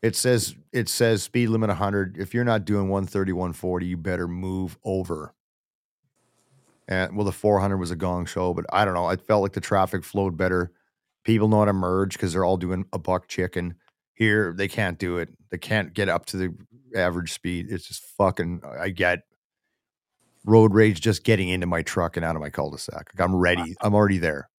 It 0.01 0.15
says 0.17 0.55
it 0.73 0.89
says 0.89 1.23
speed 1.23 1.47
limit 1.47 1.69
100. 1.69 2.17
If 2.17 2.33
you're 2.33 2.43
not 2.43 2.65
doing 2.65 2.89
130, 2.89 3.31
140, 3.31 3.85
you 3.85 3.95
better 3.97 4.27
move 4.27 4.77
over. 4.83 5.33
And 6.89 7.15
well, 7.15 7.25
the 7.25 7.31
400 7.31 7.77
was 7.77 7.91
a 7.91 7.95
gong 7.95 8.25
show, 8.25 8.53
but 8.53 8.65
I 8.73 8.83
don't 8.83 8.93
know. 8.93 9.05
I 9.05 9.15
felt 9.15 9.41
like 9.43 9.53
the 9.53 9.61
traffic 9.61 10.03
flowed 10.03 10.35
better. 10.35 10.71
People 11.23 11.47
know 11.47 11.59
how 11.59 11.65
to 11.65 11.73
merge 11.73 12.13
because 12.13 12.33
they're 12.33 12.43
all 12.43 12.57
doing 12.57 12.85
a 12.91 12.99
buck 12.99 13.29
chicken. 13.29 13.75
Here, 14.15 14.53
they 14.53 14.67
can't 14.67 14.99
do 14.99 15.17
it. 15.19 15.29
They 15.49 15.57
can't 15.57 15.93
get 15.93 16.09
up 16.09 16.25
to 16.27 16.37
the 16.37 16.53
average 16.95 17.31
speed. 17.31 17.67
It's 17.69 17.87
just 17.87 18.03
fucking. 18.17 18.61
I 18.77 18.89
get 18.89 19.21
road 20.45 20.73
rage 20.73 21.01
just 21.01 21.23
getting 21.23 21.49
into 21.49 21.67
my 21.67 21.81
truck 21.81 22.17
and 22.17 22.25
out 22.25 22.35
of 22.35 22.41
my 22.41 22.49
cul-de-sac. 22.49 23.11
Like 23.15 23.19
I'm 23.19 23.35
ready. 23.35 23.75
I'm 23.81 23.95
already 23.95 24.17
there. 24.17 24.49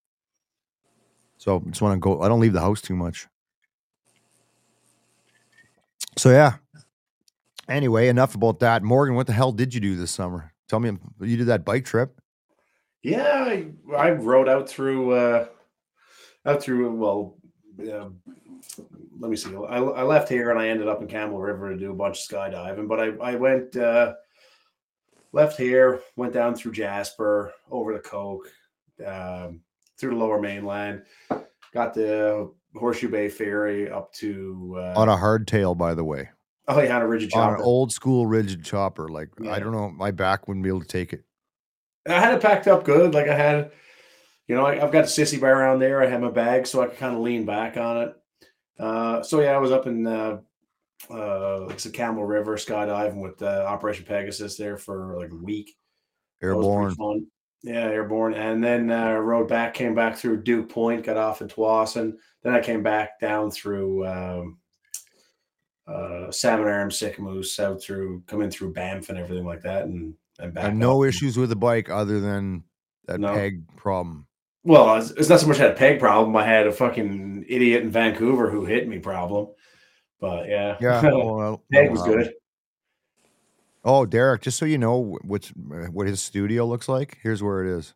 So 1.37 1.59
just 1.69 1.81
want 1.81 1.95
to 1.95 1.99
go. 1.99 2.21
I 2.21 2.27
don't 2.27 2.39
leave 2.39 2.53
the 2.53 2.61
house 2.61 2.81
too 2.81 2.95
much. 2.95 3.27
So 6.17 6.29
yeah. 6.29 6.55
Anyway, 7.67 8.07
enough 8.07 8.35
about 8.35 8.59
that. 8.59 8.83
Morgan, 8.83 9.15
what 9.15 9.27
the 9.27 9.33
hell 9.33 9.51
did 9.51 9.73
you 9.73 9.79
do 9.79 9.95
this 9.95 10.11
summer? 10.11 10.53
Tell 10.67 10.79
me, 10.79 10.97
you 11.19 11.37
did 11.37 11.47
that 11.47 11.65
bike 11.65 11.85
trip. 11.85 12.19
Yeah, 13.03 13.45
I, 13.45 13.67
I 13.95 14.11
rode 14.11 14.49
out 14.49 14.67
through 14.67 15.11
uh 15.11 15.45
out 16.45 16.61
through 16.61 16.95
well 16.95 17.37
um, 17.91 18.19
let 19.19 19.29
me 19.29 19.37
see. 19.37 19.53
I, 19.55 19.77
I 19.77 20.03
left 20.03 20.29
here 20.29 20.49
and 20.49 20.59
I 20.59 20.69
ended 20.69 20.87
up 20.87 21.01
in 21.01 21.07
Campbell 21.07 21.39
River 21.39 21.71
to 21.71 21.77
do 21.77 21.91
a 21.91 21.95
bunch 21.95 22.19
of 22.19 22.27
skydiving, 22.27 22.87
but 22.87 22.99
I 22.99 23.07
I 23.21 23.35
went 23.35 23.75
uh 23.75 24.13
left 25.35 25.57
here, 25.57 26.01
went 26.15 26.33
down 26.33 26.55
through 26.55 26.71
Jasper, 26.71 27.51
over 27.69 27.93
the 27.93 27.99
Coq, 27.99 28.47
um, 29.05 29.59
through 29.99 30.11
the 30.11 30.15
lower 30.15 30.41
mainland, 30.41 31.03
got 31.73 31.93
the 31.93 32.49
Horseshoe 32.73 33.09
Bay 33.09 33.27
ferry 33.29 33.89
up 33.91 34.11
to 34.13 34.75
uh, 34.79 34.93
On 34.99 35.09
a 35.09 35.15
hardtail, 35.15 35.77
by 35.77 35.93
the 35.93 36.03
way. 36.03 36.29
oh 36.69 36.81
yeah, 36.81 36.95
on 36.95 37.01
a 37.01 37.07
rigid 37.07 37.33
On 37.33 37.39
chopper. 37.49 37.55
an 37.57 37.61
old 37.61 37.91
school 37.91 38.25
rigid 38.25 38.63
chopper. 38.63 39.09
Like 39.09 39.29
Yeah. 39.39 39.51
I 39.53 39.59
don't 39.59 39.73
know, 39.73 39.89
my 39.91 40.11
back 40.11 40.47
wouldn't 40.47 40.63
be 40.63 40.69
able 40.69 40.81
to 40.81 40.87
take 40.87 41.13
it. 41.13 41.23
I 42.07 42.13
had 42.19 42.33
it 42.33 42.41
packed 42.41 42.67
up 42.67 42.85
good. 42.85 43.13
Like 43.13 43.27
I 43.27 43.35
had, 43.35 43.71
you 44.47 44.55
know, 44.55 44.65
I, 44.65 44.81
I've 44.83 44.91
got 44.91 45.03
a 45.03 45.07
sissy 45.07 45.39
bar 45.39 45.51
around 45.53 45.79
there. 45.79 46.01
I 46.01 46.07
had 46.07 46.21
my 46.21 46.31
bag, 46.31 46.65
so 46.67 46.81
I 46.81 46.87
could 46.87 46.97
kind 46.97 47.13
of 47.15 47.21
lean 47.21 47.45
back 47.45 47.77
on 47.77 47.97
it. 48.03 48.15
Uh, 48.79 49.21
so 49.23 49.41
yeah, 49.41 49.51
I 49.51 49.57
was 49.57 49.71
up 49.71 49.85
in 49.87 50.05
uh, 50.07 50.37
uh, 51.09 51.65
like 51.65 51.77
the 51.77 51.89
Campbell 51.89 52.25
River 52.25 52.55
skydiving 52.55 53.21
with 53.21 53.41
uh, 53.41 53.65
Operation 53.67 54.05
Pegasus 54.05 54.57
there 54.57 54.77
for 54.77 55.17
like 55.17 55.31
a 55.31 55.35
week. 55.35 55.75
Airborne. 56.41 57.27
Yeah, 57.63 57.85
airborne, 57.85 58.35
and 58.35 58.63
then 58.63 58.91
uh, 58.91 59.13
rode 59.13 59.47
back, 59.47 59.73
came 59.73 59.95
back 59.95 60.17
through 60.17 60.43
Duke 60.43 60.69
Point, 60.69 61.03
got 61.03 61.17
off 61.17 61.41
in 61.41 61.47
Tsawwassen. 61.47 62.13
Then 62.43 62.53
I 62.53 62.59
came 62.59 62.83
back 62.83 63.19
down 63.19 63.49
through 63.49 64.05
um, 64.05 64.59
uh, 65.87 66.29
Salmon 66.29 66.67
Arm, 66.67 66.89
Sicamous, 66.89 67.59
out 67.59 67.81
through 67.81 68.21
coming 68.27 68.51
through 68.51 68.73
Banff 68.73 69.09
and 69.09 69.17
everything 69.17 69.45
like 69.45 69.63
that, 69.63 69.85
and 69.85 70.13
and 70.37 70.53
back. 70.53 70.65
And 70.65 70.79
no 70.79 71.03
issues 71.03 71.37
with 71.37 71.49
the 71.49 71.55
bike 71.55 71.89
other 71.89 72.19
than 72.19 72.63
that 73.07 73.19
No. 73.19 73.33
peg 73.33 73.63
problem. 73.77 74.27
Well, 74.63 74.95
it's, 74.97 75.11
it's 75.11 75.29
not 75.29 75.39
so 75.39 75.47
much 75.47 75.59
I 75.59 75.63
had 75.63 75.71
a 75.71 75.75
peg 75.75 75.99
problem. 75.99 76.35
I 76.35 76.45
had 76.45 76.67
a 76.67 76.71
fucking 76.71 77.45
idiot 77.47 77.83
in 77.83 77.91
Vancouver 77.91 78.49
who 78.49 78.65
hit 78.65 78.87
me 78.87 78.99
problem. 78.99 79.47
But 80.19 80.47
yeah, 80.47 80.77
Yeah. 80.79 81.01
well, 81.13 81.63
peg 81.71 81.85
no, 81.87 81.91
was 81.91 82.03
good. 82.03 82.33
Oh, 83.83 84.05
Derek, 84.05 84.41
just 84.41 84.57
so 84.57 84.65
you 84.65 84.77
know 84.77 85.03
wh- 85.03 85.25
which 85.29 85.51
uh, 85.71 85.85
what 85.91 86.07
his 86.07 86.21
studio 86.21 86.65
looks 86.65 86.89
like, 86.89 87.19
here's 87.21 87.43
where 87.43 87.63
it 87.63 87.69
is. 87.77 87.93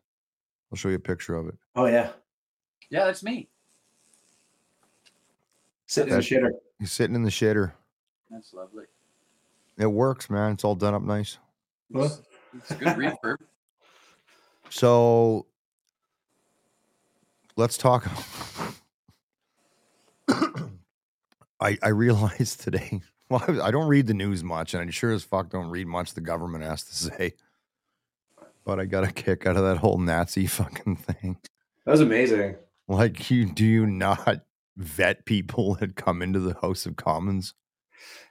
I'll 0.70 0.76
show 0.76 0.88
you 0.88 0.94
a 0.96 1.00
picture 1.00 1.34
of 1.34 1.48
it. 1.48 1.56
Oh 1.74 1.86
yeah, 1.86 2.10
Yeah, 2.90 3.06
that's 3.06 3.22
me. 3.24 3.48
sitting 5.86 6.12
in 6.12 6.18
the 6.20 6.24
shitter. 6.24 6.50
He's 6.78 6.92
sitting 6.92 7.16
in 7.16 7.22
the 7.24 7.30
shitter. 7.30 7.72
That's 8.30 8.54
lovely. 8.54 8.84
It 9.78 9.86
works, 9.86 10.30
man. 10.30 10.52
It's 10.52 10.62
all 10.62 10.76
done 10.76 10.94
up 10.94 11.02
nice. 11.02 11.38
What? 11.88 12.20
It's 12.54 12.70
a 12.70 12.74
good 12.76 12.96
refurb. 12.96 13.36
So 14.68 15.46
let's 17.56 17.76
talk. 17.76 18.06
I 21.60 21.78
I 21.82 21.88
realized 21.88 22.60
today. 22.64 23.00
Well, 23.28 23.44
I, 23.46 23.68
I 23.68 23.70
don't 23.70 23.88
read 23.88 24.06
the 24.06 24.14
news 24.14 24.42
much, 24.42 24.74
and 24.74 24.86
I 24.86 24.90
sure 24.90 25.12
as 25.12 25.22
fuck 25.22 25.50
don't 25.50 25.70
read 25.70 25.86
much 25.86 26.14
the 26.14 26.20
government 26.20 26.64
has 26.64 26.84
to 26.84 26.94
say. 27.10 27.34
But 28.64 28.80
I 28.80 28.84
got 28.84 29.04
a 29.04 29.12
kick 29.12 29.46
out 29.46 29.56
of 29.56 29.64
that 29.64 29.78
whole 29.78 29.98
Nazi 29.98 30.46
fucking 30.46 30.96
thing. 30.96 31.38
That 31.84 31.92
was 31.92 32.00
amazing. 32.00 32.56
Like, 32.88 33.30
you 33.30 33.46
do 33.46 33.64
you 33.64 33.86
not 33.86 34.42
vet 34.76 35.24
people 35.24 35.74
that 35.76 35.96
come 35.96 36.22
into 36.22 36.40
the 36.40 36.54
House 36.60 36.86
of 36.86 36.96
Commons? 36.96 37.54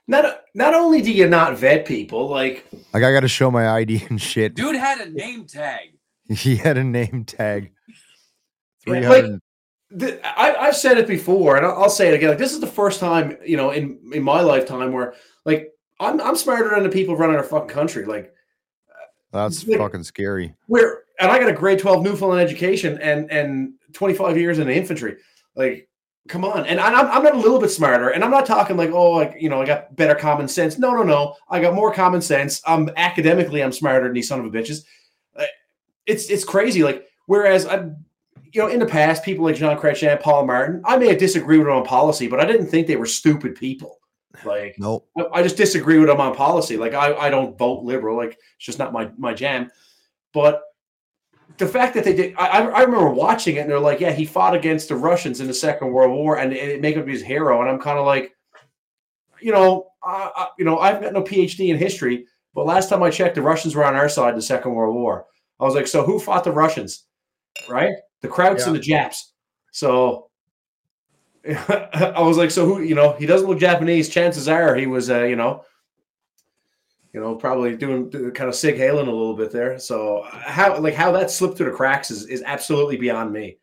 Not 0.06 0.42
not 0.54 0.74
only 0.74 1.00
do 1.00 1.12
you 1.12 1.28
not 1.28 1.56
vet 1.56 1.86
people, 1.86 2.28
like 2.28 2.66
Like, 2.92 3.04
I 3.04 3.12
got 3.12 3.20
to 3.20 3.28
show 3.28 3.50
my 3.50 3.68
ID 3.68 4.06
and 4.10 4.20
shit. 4.20 4.54
Dude 4.54 4.76
had 4.76 5.00
a 5.00 5.10
name 5.10 5.46
tag. 5.46 5.90
He 6.28 6.56
had 6.56 6.76
a 6.76 6.84
name 6.84 7.24
tag. 7.24 7.72
300 8.84 9.40
like- 9.90 10.00
th- 10.00 10.20
I, 10.24 10.54
I've 10.54 10.76
said 10.76 10.98
it 10.98 11.06
before, 11.06 11.56
and 11.56 11.66
I'll, 11.66 11.82
I'll 11.84 11.90
say 11.90 12.08
it 12.08 12.14
again. 12.14 12.30
Like 12.30 12.38
this 12.38 12.52
is 12.52 12.60
the 12.60 12.66
first 12.66 13.00
time, 13.00 13.36
you 13.44 13.56
know, 13.56 13.70
in 13.70 13.98
in 14.12 14.22
my 14.22 14.40
lifetime 14.40 14.92
where 14.92 15.14
like 15.44 15.72
I'm 15.98 16.20
I'm 16.20 16.36
smarter 16.36 16.70
than 16.70 16.82
the 16.82 16.88
people 16.88 17.16
running 17.16 17.36
our 17.36 17.42
fucking 17.42 17.68
country. 17.68 18.04
Like 18.04 18.32
that's 19.32 19.66
like- 19.66 19.78
fucking 19.78 20.04
scary. 20.04 20.54
where 20.66 21.02
and 21.20 21.30
I 21.30 21.38
got 21.38 21.48
a 21.50 21.52
grade 21.52 21.78
12 21.78 22.02
Newfoundland 22.02 22.40
education 22.42 22.98
and 23.02 23.30
and 23.30 23.74
25 23.92 24.36
years 24.38 24.58
in 24.58 24.66
the 24.66 24.74
infantry. 24.74 25.16
Like, 25.54 25.88
come 26.28 26.44
on. 26.44 26.64
And 26.66 26.80
I'm 26.80 26.94
I'm 27.08 27.22
not 27.22 27.34
a 27.34 27.38
little 27.38 27.60
bit 27.60 27.68
smarter. 27.70 28.08
And 28.10 28.24
I'm 28.24 28.30
not 28.30 28.46
talking 28.46 28.76
like, 28.76 28.90
oh, 28.90 29.10
like 29.12 29.36
you 29.38 29.48
know, 29.50 29.60
I 29.60 29.66
got 29.66 29.94
better 29.96 30.14
common 30.14 30.48
sense. 30.48 30.78
No, 30.78 30.92
no, 30.94 31.02
no. 31.02 31.36
I 31.50 31.60
got 31.60 31.74
more 31.74 31.92
common 31.92 32.22
sense. 32.22 32.62
I'm 32.66 32.88
academically 32.96 33.62
I'm 33.62 33.72
smarter 33.72 34.04
than 34.06 34.14
these 34.14 34.28
son 34.28 34.40
of 34.40 34.46
a 34.46 34.50
bitches. 34.50 34.84
It's 36.06 36.28
it's 36.30 36.44
crazy. 36.44 36.82
Like, 36.82 37.06
whereas 37.26 37.66
I 37.66 37.90
you 38.52 38.60
know, 38.60 38.68
in 38.68 38.80
the 38.80 38.86
past, 38.86 39.24
people 39.24 39.44
like 39.44 39.56
Jean 39.56 39.76
Chrétien, 39.76 40.20
Paul 40.20 40.46
Martin, 40.46 40.82
I 40.84 40.96
may 40.96 41.08
have 41.08 41.18
disagreed 41.18 41.58
with 41.58 41.68
them 41.68 41.76
on 41.76 41.84
policy, 41.84 42.26
but 42.26 42.40
I 42.40 42.44
didn't 42.44 42.66
think 42.66 42.86
they 42.86 42.96
were 42.96 43.06
stupid 43.06 43.54
people. 43.54 43.98
Like, 44.44 44.76
Nope. 44.78 45.08
I, 45.16 45.26
I 45.34 45.42
just 45.42 45.56
disagree 45.56 45.98
with 45.98 46.08
them 46.08 46.20
on 46.20 46.34
policy. 46.34 46.76
Like 46.76 46.94
I, 46.94 47.14
I 47.14 47.30
don't 47.30 47.58
vote 47.58 47.84
liberal. 47.84 48.16
Like 48.16 48.32
it's 48.32 48.66
just 48.66 48.78
not 48.78 48.92
my 48.92 49.10
my 49.18 49.34
jam. 49.34 49.70
But 50.32 50.62
the 51.58 51.66
fact 51.66 51.94
that 51.94 52.04
they 52.04 52.14
did, 52.14 52.34
I, 52.38 52.60
I 52.60 52.80
remember 52.82 53.10
watching 53.10 53.56
it, 53.56 53.60
and 53.60 53.70
they're 53.70 53.80
like, 53.80 54.00
yeah, 54.00 54.12
he 54.12 54.24
fought 54.24 54.54
against 54.54 54.88
the 54.88 54.96
Russians 54.96 55.40
in 55.40 55.46
the 55.46 55.54
Second 55.54 55.92
World 55.92 56.12
War, 56.12 56.38
and 56.38 56.52
it, 56.52 56.68
it 56.68 56.80
make 56.80 56.96
him 56.96 57.06
his 57.06 57.22
hero. 57.22 57.60
And 57.60 57.68
I'm 57.68 57.80
kind 57.80 57.98
of 57.98 58.06
like, 58.06 58.34
you 59.40 59.52
know, 59.52 59.88
I, 60.02 60.30
I, 60.34 60.48
you 60.58 60.64
know, 60.64 60.78
I've 60.78 61.02
got 61.02 61.12
no 61.12 61.22
PhD 61.22 61.68
in 61.68 61.76
history, 61.76 62.26
but 62.54 62.66
last 62.66 62.88
time 62.88 63.02
I 63.02 63.10
checked, 63.10 63.34
the 63.34 63.42
Russians 63.42 63.74
were 63.74 63.84
on 63.84 63.94
our 63.96 64.08
side 64.08 64.30
in 64.30 64.36
the 64.36 64.42
Second 64.42 64.74
World 64.74 64.94
War. 64.94 65.26
I 65.58 65.64
was 65.64 65.74
like, 65.74 65.86
so 65.86 66.04
who 66.04 66.18
fought 66.18 66.44
the 66.44 66.52
Russians? 66.52 67.04
Right, 67.68 67.94
the 68.20 68.28
Krauts 68.28 68.66
and 68.66 68.74
the 68.74 68.80
Japs. 68.80 69.32
So 69.72 70.30
I 71.48 72.20
was 72.20 72.36
like, 72.36 72.50
so 72.50 72.66
who? 72.66 72.82
You 72.82 72.94
know, 72.94 73.12
he 73.14 73.26
doesn't 73.26 73.48
look 73.48 73.58
Japanese. 73.58 74.08
Chances 74.08 74.48
are 74.48 74.74
he 74.74 74.86
was, 74.86 75.10
uh, 75.10 75.24
you 75.24 75.36
know, 75.36 75.64
you 77.12 77.20
know, 77.20 77.34
probably 77.34 77.76
doing, 77.76 78.10
kind 78.10 78.48
of 78.48 78.54
Sieg 78.54 78.76
Heiling 78.76 79.08
a 79.08 79.10
little 79.10 79.34
bit 79.34 79.50
there. 79.50 79.78
So 79.78 80.24
how, 80.30 80.78
like, 80.78 80.94
how 80.94 81.10
that 81.12 81.30
slipped 81.30 81.56
through 81.56 81.70
the 81.70 81.76
cracks 81.76 82.10
is 82.10 82.26
is 82.26 82.42
absolutely 82.44 82.96
beyond 82.96 83.32
me. 83.32 83.58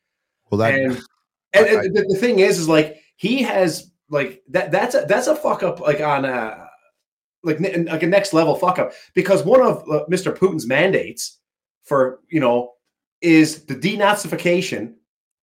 Well, 0.49 0.59
that 0.59 0.73
and 0.73 0.91
and, 1.53 1.65
I- 1.65 1.83
and 1.83 1.95
the, 1.95 2.05
the 2.09 2.17
thing 2.17 2.39
is, 2.39 2.57
is 2.59 2.67
like 2.67 2.97
he 3.15 3.43
has 3.43 3.91
like 4.09 4.41
that 4.49 4.71
that's 4.71 4.95
a 4.95 5.05
that's 5.07 5.27
a 5.27 5.35
fuck 5.35 5.63
up 5.63 5.79
like 5.79 6.01
on 6.01 6.25
a 6.25 6.67
like 7.43 7.59
like 7.59 8.03
a 8.03 8.07
next 8.07 8.33
level 8.33 8.55
fuck 8.55 8.79
up 8.79 8.93
because 9.13 9.43
one 9.43 9.61
of 9.61 9.83
uh, 9.89 10.05
Mr. 10.09 10.35
Putin's 10.35 10.65
mandates 10.65 11.39
for 11.83 12.21
you 12.29 12.39
know 12.39 12.73
is 13.21 13.65
the 13.65 13.75
denazification 13.75 14.93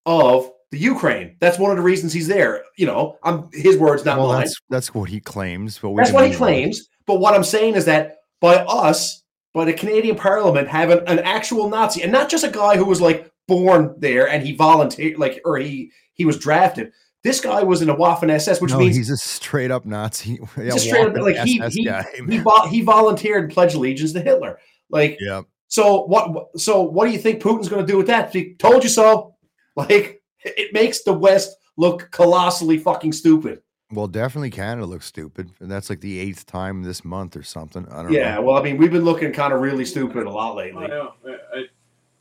of 0.05 0.51
the 0.71 0.77
Ukraine. 0.77 1.35
That's 1.39 1.57
one 1.57 1.71
of 1.71 1.77
the 1.77 1.83
reasons 1.83 2.13
he's 2.13 2.27
there. 2.27 2.63
You 2.77 2.85
know, 2.87 3.17
I'm 3.23 3.49
his 3.53 3.77
words, 3.77 4.05
not 4.05 4.17
well, 4.17 4.27
mine. 4.27 4.41
that's 4.41 4.55
that's 4.69 4.93
what 4.93 5.09
he 5.09 5.19
claims. 5.19 5.79
But 5.79 5.95
That's 5.95 6.11
what 6.11 6.29
he 6.29 6.35
claims. 6.35 6.87
But 7.05 7.19
what 7.19 7.33
I'm 7.33 7.43
saying 7.43 7.75
is 7.75 7.85
that 7.85 8.17
by 8.41 8.55
us, 8.55 9.23
by 9.53 9.65
the 9.65 9.73
Canadian 9.73 10.15
Parliament, 10.15 10.67
having 10.67 10.99
an 11.07 11.19
actual 11.19 11.69
Nazi, 11.69 12.03
and 12.03 12.11
not 12.11 12.29
just 12.29 12.43
a 12.43 12.49
guy 12.49 12.77
who 12.77 12.85
was 12.85 13.01
like 13.01 13.31
born 13.47 13.95
there 13.97 14.27
and 14.27 14.45
he 14.45 14.55
volunteered, 14.55 15.17
like, 15.17 15.41
or 15.45 15.57
he 15.57 15.91
he 16.13 16.25
was 16.25 16.37
drafted. 16.37 16.91
This 17.23 17.41
guy 17.41 17.63
was 17.63 17.81
in 17.81 17.89
a 17.89 17.95
Waffen 17.95 18.29
SS, 18.29 18.61
which 18.61 18.71
no, 18.71 18.77
means 18.77 18.95
he's 18.95 19.09
a 19.09 19.17
straight 19.17 19.71
up 19.71 19.85
Nazi. 19.85 20.39
Yeah, 20.57 20.75
straight 20.75 21.07
up 21.07 21.17
like 21.17 21.37
he 21.37 21.59
he, 21.69 21.85
guy, 21.85 22.05
he, 22.15 22.41
he 22.69 22.81
volunteered 22.81 23.45
and 23.45 23.53
pledged 23.53 23.75
allegiance 23.75 24.13
to 24.13 24.21
Hitler. 24.21 24.59
Like, 24.89 25.17
yeah. 25.19 25.41
So 25.75 26.03
what? 26.05 26.59
So 26.59 26.81
what 26.81 27.05
do 27.05 27.11
you 27.11 27.17
think 27.19 27.41
Putin's 27.41 27.67
going 27.69 27.85
to 27.85 27.91
do 27.91 27.97
with 27.97 28.07
that? 28.07 28.31
He 28.33 28.53
told 28.55 28.83
you 28.83 28.89
so. 28.89 29.31
Like, 29.77 30.21
it 30.45 30.71
makes 30.71 31.03
the 31.03 31.11
West 31.11 31.57
look 31.75 32.09
colossally 32.09 32.77
fucking 32.77 33.11
stupid. 33.11 33.61
Well, 33.91 34.07
definitely 34.07 34.51
Canada 34.51 34.85
looks 34.85 35.05
stupid, 35.05 35.51
and 35.59 35.69
that's 35.69 35.89
like 35.89 35.99
the 35.99 36.17
eighth 36.17 36.45
time 36.45 36.81
this 36.81 37.03
month 37.03 37.35
or 37.35 37.43
something. 37.43 37.85
I 37.91 38.03
don't 38.03 38.13
Yeah. 38.13 38.35
know. 38.35 38.41
Well, 38.43 38.57
I 38.57 38.63
mean, 38.63 38.77
we've 38.77 38.91
been 38.93 39.03
looking 39.03 39.33
kind 39.33 39.51
of 39.53 39.59
really 39.59 39.83
stupid 39.83 40.25
a 40.27 40.29
lot 40.29 40.53
I 40.53 40.55
lately. 40.55 40.87
know. 40.87 41.13
I, 41.27 41.31
I, 41.31 41.63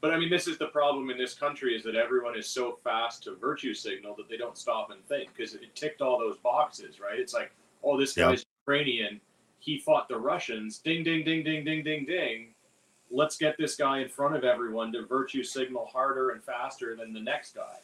but 0.01 0.11
I 0.13 0.19
mean, 0.19 0.31
this 0.31 0.49
is 0.49 0.59
the 0.59 0.67
problem 0.67 1.11
in 1.11 1.17
this 1.17 1.35
country 1.35 1.77
is 1.77 1.85
that 1.85 1.95
everyone 1.95 2.37
is 2.37 2.49
so 2.49 2.81
fast 2.83 3.23
to 3.25 3.37
virtue 3.37 3.73
signal 3.73 4.17
that 4.17 4.29
they 4.29 4.37
don't 4.37 4.59
stop 4.59 4.91
and 4.91 5.01
think 5.07 5.31
because 5.33 5.55
it 5.55 5.77
ticked 5.77 6.03
all 6.03 6.19
those 6.19 6.39
boxes, 6.39 6.99
right? 6.99 7.21
It's 7.21 7.35
like, 7.35 7.53
oh, 7.85 7.97
this 7.97 8.17
Yeah. 8.17 8.31
guy's 8.31 8.45
Ukrainian. 8.67 9.21
He 9.61 9.79
fought 9.79 10.09
the 10.09 10.19
Russians. 10.19 10.79
Ding, 10.81 11.05
ding, 11.05 11.25
ding, 11.25 11.45
ding, 11.45 11.65
ding, 11.65 11.85
ding, 11.85 12.05
ding. 12.05 12.54
Let's 13.11 13.37
get 13.37 13.57
this 13.59 13.77
guy 13.77 13.99
in 14.01 14.09
front 14.09 14.35
of 14.37 14.45
everyone 14.45 14.93
to 14.93 15.07
virtue 15.07 15.43
signal 15.45 15.87
harder 15.87 16.31
and 16.31 16.43
faster 16.43 16.97
than 16.97 17.13
the 17.13 17.21
next 17.21 17.55
guy. 17.55 17.77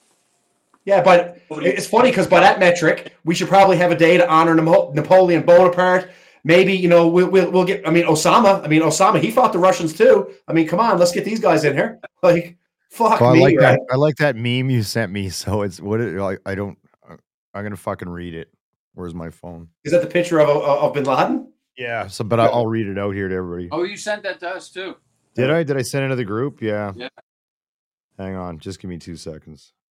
Yeah, 0.84 1.02
but 1.02 1.40
it's 1.50 1.86
funny 1.86 2.10
because 2.10 2.26
by 2.26 2.40
that 2.40 2.58
metric, 2.58 3.14
we 3.24 3.34
should 3.34 3.48
probably 3.48 3.76
have 3.76 3.90
a 3.90 3.96
day 3.96 4.16
to 4.16 4.28
honor 4.28 4.54
Napoleon 4.54 5.42
Bonaparte. 5.42 6.10
Maybe 6.42 6.72
you 6.72 6.88
know 6.88 7.06
we'll, 7.06 7.28
we'll 7.28 7.50
we'll 7.50 7.64
get. 7.66 7.86
I 7.86 7.90
mean, 7.90 8.06
Osama. 8.06 8.64
I 8.64 8.66
mean, 8.68 8.80
Osama. 8.80 9.20
He 9.20 9.30
fought 9.30 9.52
the 9.52 9.58
Russians 9.58 9.92
too. 9.92 10.30
I 10.48 10.54
mean, 10.54 10.66
come 10.66 10.80
on, 10.80 10.98
let's 10.98 11.12
get 11.12 11.24
these 11.24 11.40
guys 11.40 11.64
in 11.64 11.74
here. 11.74 12.00
Like, 12.22 12.56
fuck 12.90 13.20
Well, 13.20 13.30
I 13.30 13.34
me, 13.34 13.40
like 13.40 13.56
right? 13.58 13.78
that. 13.78 13.80
I 13.92 13.96
like 13.96 14.16
that 14.16 14.36
meme 14.36 14.68
you 14.70 14.82
sent 14.82 15.12
me. 15.12 15.28
So 15.30 15.62
it's 15.62 15.80
what 15.80 16.00
it, 16.00 16.18
I, 16.18 16.38
I 16.46 16.54
don't. 16.54 16.78
uh, 17.08 17.16
I'm 17.54 17.62
gonna 17.62 17.76
fucking 17.76 18.08
read 18.08 18.34
it. 18.34 18.50
Where's 18.94 19.14
my 19.14 19.28
phone? 19.30 19.68
Is 19.84 19.92
that 19.92 20.00
the 20.00 20.08
picture 20.08 20.38
of 20.40 20.48
of, 20.48 20.62
of 20.64 20.94
Bin 20.94 21.04
Laden? 21.04 21.52
Yeah. 21.76 22.06
So, 22.08 22.24
but 22.24 22.40
I, 22.40 22.46
I'll 22.46 22.66
read 22.66 22.86
it 22.86 22.98
out 22.98 23.14
here 23.14 23.28
to 23.28 23.34
everybody. 23.34 23.68
Oh, 23.70 23.84
you 23.84 23.96
sent 23.98 24.22
that 24.22 24.40
to 24.40 24.48
us 24.48 24.70
too. 24.70 24.96
Did 25.34 25.50
I? 25.50 25.62
Did 25.62 25.76
I 25.76 25.82
send 25.82 26.04
it 26.04 26.08
to 26.08 26.16
the 26.16 26.24
group? 26.24 26.60
Yeah. 26.62 26.92
Yeah. 26.96 27.08
Hang 28.18 28.36
on. 28.36 28.58
Just 28.58 28.80
give 28.80 28.88
me 28.88 28.98
two 28.98 29.16
seconds. 29.16 29.72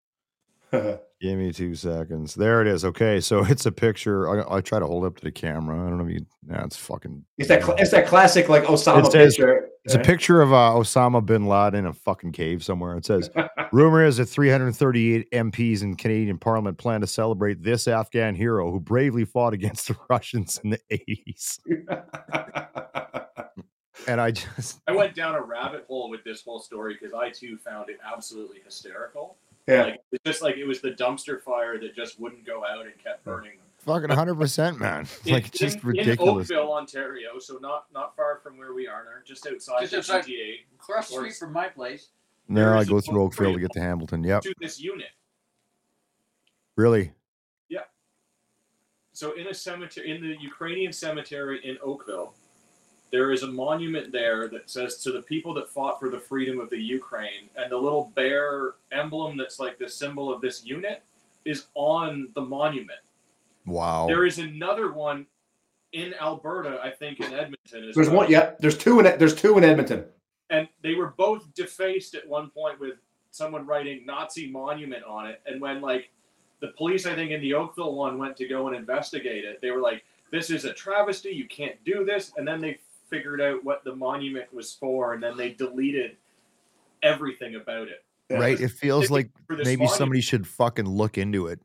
Give 1.21 1.37
me 1.39 1.51
two 1.51 1.75
seconds. 1.75 2.35
There 2.35 2.61
it 2.61 2.67
is. 2.69 2.85
Okay, 2.85 3.21
so 3.21 3.43
it's 3.49 3.65
a 3.67 3.73
picture. 3.73 4.29
I, 4.53 4.57
I 4.59 4.61
try 4.61 4.79
to 4.79 4.87
hold 4.87 5.05
up 5.07 5.17
to 5.17 5.25
the 5.25 5.33
camera. 5.33 5.75
I 5.75 5.89
don't 5.89 5.97
know 5.99 6.05
if 6.05 6.13
you. 6.13 6.27
That's 6.47 6.77
fucking. 6.77 7.25
it's 7.39 7.49
that 7.49 7.65
cl- 7.65 7.77
it's 7.79 7.91
that 7.91 8.07
classic 8.07 8.49
like 8.51 8.65
Osama 8.65 9.07
It 9.07 9.13
says- 9.13 9.37
picture. 9.37 9.69
It's 9.85 9.95
a 9.95 9.99
picture 10.01 10.43
of 10.43 10.53
uh, 10.53 10.73
Osama 10.75 11.25
bin 11.25 11.47
Laden 11.47 11.79
in 11.79 11.87
a 11.87 11.95
fucking 11.95 12.33
cave 12.33 12.63
somewhere. 12.63 12.95
It 12.99 13.07
says, 13.07 13.31
"Rumor 13.73 14.05
is 14.05 14.19
that 14.19 14.27
338 14.27 15.31
MPs 15.31 15.83
in 15.83 15.97
Canadian 15.97 16.37
Parliament 16.37 16.77
plan 16.77 17.01
to 17.01 17.07
celebrate 17.07 17.63
this 17.63 17.89
Afghan 17.89 18.35
hero 18.35 18.71
who 18.71 18.79
bravely 18.81 19.25
fought 19.25 19.55
against 19.55 19.89
the 19.89 19.97
Russians 20.11 20.61
in 20.63 20.69
the 20.71 20.81
80s." 20.93 21.61
And 24.07 24.21
I 24.21 24.31
just, 24.31 24.81
I 24.87 24.93
went 24.93 25.15
down 25.15 25.35
a 25.35 25.43
rabbit 25.43 25.85
hole 25.89 26.09
with 26.09 26.25
this 26.25 26.43
whole 26.43 26.61
story 26.61 26.97
because 26.99 27.15
I 27.15 27.31
too 27.31 27.59
found 27.59 27.91
it 27.91 27.99
absolutely 28.05 28.61
hysterical. 28.65 29.37
yeah. 29.67 29.83
Like 29.85 30.01
it's 30.13 30.25
just 30.25 30.43
like 30.43 30.57
it 30.57 30.65
was 30.65 30.81
the 30.81 30.93
dumpster 30.93 31.43
fire 31.43 31.79
that 31.81 31.95
just 31.95 32.21
wouldn't 32.21 32.47
go 32.47 32.65
out 32.65 32.87
and 32.87 32.97
kept 33.03 33.25
burning 33.25 33.59
fucking 33.89 34.09
100%, 34.09 34.79
man. 34.79 35.07
In- 35.25 35.33
Like, 35.33 35.49
it's 35.49 35.59
just 35.59 35.79
in, 35.79 35.89
ridiculous. 35.89 36.51
In 36.51 36.57
Oakville, 36.57 36.73
Ontario, 36.75 37.39
so 37.39 37.59
not 37.61 37.87
not 37.93 38.15
far 38.17 38.41
from 38.43 38.59
where 38.59 38.75
we 38.75 38.87
are, 38.87 39.05
now, 39.05 39.11
just 39.25 39.47
outside 39.47 39.81
Just 39.81 39.93
the 39.93 39.99
outside- 39.99 40.25
GTA, 40.25 40.55
Across 40.75 41.09
the 41.09 41.15
street 41.15 41.35
from 41.37 41.53
my 41.53 41.69
place. 41.69 42.09
No, 42.49 42.61
there 42.61 42.77
I 42.77 42.85
go 42.85 43.01
through 43.01 43.23
Oakville 43.23 43.55
to 43.55 43.61
get 43.61 43.73
to 43.73 43.81
Hamilton. 43.81 44.25
Yep. 44.25 44.43
to 44.43 44.55
this 44.61 44.81
unit. 44.81 45.09
Really? 46.77 47.13
Yeah. 47.69 47.81
So 49.13 49.33
in 49.33 49.49
a 49.49 49.55
cemetery, 49.55 50.11
in 50.11 50.23
the 50.23 50.37
Ukrainian 50.41 50.93
cemetery 50.93 51.61
in 51.65 51.77
Oakville, 51.83 52.35
there 53.11 53.33
is 53.33 53.43
a 53.43 53.47
monument 53.47 54.13
there 54.13 54.49
that 54.49 54.69
says 54.69 54.99
to 54.99 55.13
the 55.13 55.23
people 55.23 55.55
that 55.55 55.69
fought 55.69 55.99
for 55.99 56.11
the 56.11 56.19
freedom 56.19 56.61
of 56.61 56.69
the 56.71 56.77
Ukraine, 56.77 57.49
and 57.57 57.73
the 57.73 57.77
little 57.77 58.13
bear 58.15 58.75
emblem 58.93 59.37
that's 59.37 59.59
like 59.59 59.79
the 59.79 59.89
symbol 59.89 60.33
of 60.33 60.41
this 60.41 60.65
unit 60.65 61.03
is 61.45 61.67
on 61.75 62.29
the 62.35 62.41
monument. 62.41 62.99
Wow. 63.67 64.07
There 64.07 64.27
is 64.27 64.39
another 64.39 64.93
one 64.93 65.27
in 65.93 66.15
Alberta, 66.21 66.81
I 66.83 66.91
think, 66.91 67.21
in 67.21 67.33
Edmonton. 67.33 67.89
As 67.89 67.95
There's 67.95 68.09
well. 68.09 68.19
one. 68.19 68.31
Yeah. 68.31 68.53
There's 68.61 68.77
two 68.77 69.01
in 69.01 69.19
there's 69.19 69.35
two 69.35 69.57
in 69.57 69.65
Edmonton. 69.65 70.05
and 70.51 70.69
they 70.83 70.95
were 70.95 71.15
both 71.17 71.53
defaced 71.55 72.15
at 72.15 72.27
one 72.27 72.51
point 72.51 72.79
with 72.81 72.95
someone 73.31 73.67
writing 73.67 74.05
Nazi 74.07 74.51
monument 74.51 75.05
on 75.05 75.27
it. 75.27 75.41
And 75.47 75.61
when 75.61 75.81
like 75.81 76.11
the 76.61 76.69
police, 76.69 77.07
I 77.07 77.15
think 77.15 77.31
in 77.31 77.41
the 77.41 77.55
Oakville 77.55 77.95
one 77.95 78.19
went 78.19 78.37
to 78.39 78.49
go 78.49 78.67
and 78.69 78.77
investigate 78.77 79.45
it, 79.45 79.61
they 79.63 79.71
were 79.71 79.81
like, 79.81 80.05
"This 80.31 80.51
is 80.51 80.65
a 80.65 80.73
travesty. 80.73 81.31
You 81.31 81.47
can't 81.47 81.83
do 81.85 82.05
this." 82.05 82.33
And 82.37 82.47
then 82.49 82.61
they 82.61 82.79
figured 83.11 83.41
out 83.41 83.65
what 83.65 83.85
the 83.85 83.95
monument 83.95 84.53
was 84.53 84.73
for, 84.75 85.15
and 85.15 85.23
then 85.23 85.37
they 85.37 85.51
deleted 85.51 86.17
everything 87.03 87.55
about 87.57 87.89
it. 87.89 88.05
right? 88.31 88.61
It 88.61 88.71
feels 88.71 89.11
like 89.11 89.31
maybe 89.49 89.65
monument. 89.65 89.91
somebody 89.93 90.21
should 90.21 90.47
fucking 90.47 90.87
look 90.89 91.19
into 91.19 91.47
it. 91.47 91.61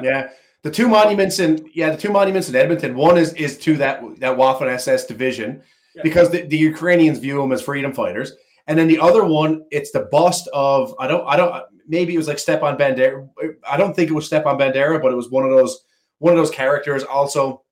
Yeah. 0.00 0.30
The 0.62 0.70
two 0.70 0.88
monuments 0.88 1.38
in 1.38 1.68
yeah, 1.74 1.90
the 1.90 1.96
two 1.96 2.10
monuments 2.10 2.48
in 2.48 2.56
Edmonton. 2.56 2.94
One 2.96 3.16
is 3.16 3.32
is 3.34 3.56
to 3.58 3.76
that 3.76 4.02
that 4.20 4.36
Waffen 4.36 4.66
SS 4.68 5.06
division 5.06 5.62
Yeah. 5.94 6.02
because 6.02 6.30
the, 6.30 6.42
the 6.42 6.56
Ukrainians 6.58 7.18
view 7.18 7.40
them 7.40 7.52
as 7.52 7.62
freedom 7.62 7.92
fighters. 7.92 8.32
And 8.66 8.76
then 8.76 8.88
the 8.88 8.98
other 8.98 9.24
one, 9.24 9.64
it's 9.70 9.92
the 9.92 10.08
bust 10.10 10.48
of 10.52 10.92
I 10.98 11.06
don't 11.06 11.24
I 11.26 11.36
don't 11.36 11.54
maybe 11.86 12.14
it 12.14 12.18
was 12.18 12.26
like 12.26 12.38
Stepan 12.40 12.76
Bandera. 12.76 13.28
I 13.68 13.76
don't 13.76 13.94
think 13.94 14.10
it 14.10 14.14
was 14.14 14.26
Stepan 14.26 14.58
Bandera, 14.58 15.00
but 15.00 15.12
it 15.12 15.16
was 15.16 15.30
one 15.30 15.44
of 15.44 15.50
those 15.50 15.84
one 16.18 16.32
of 16.32 16.38
those 16.38 16.50
characters. 16.50 17.04
Also, 17.04 17.62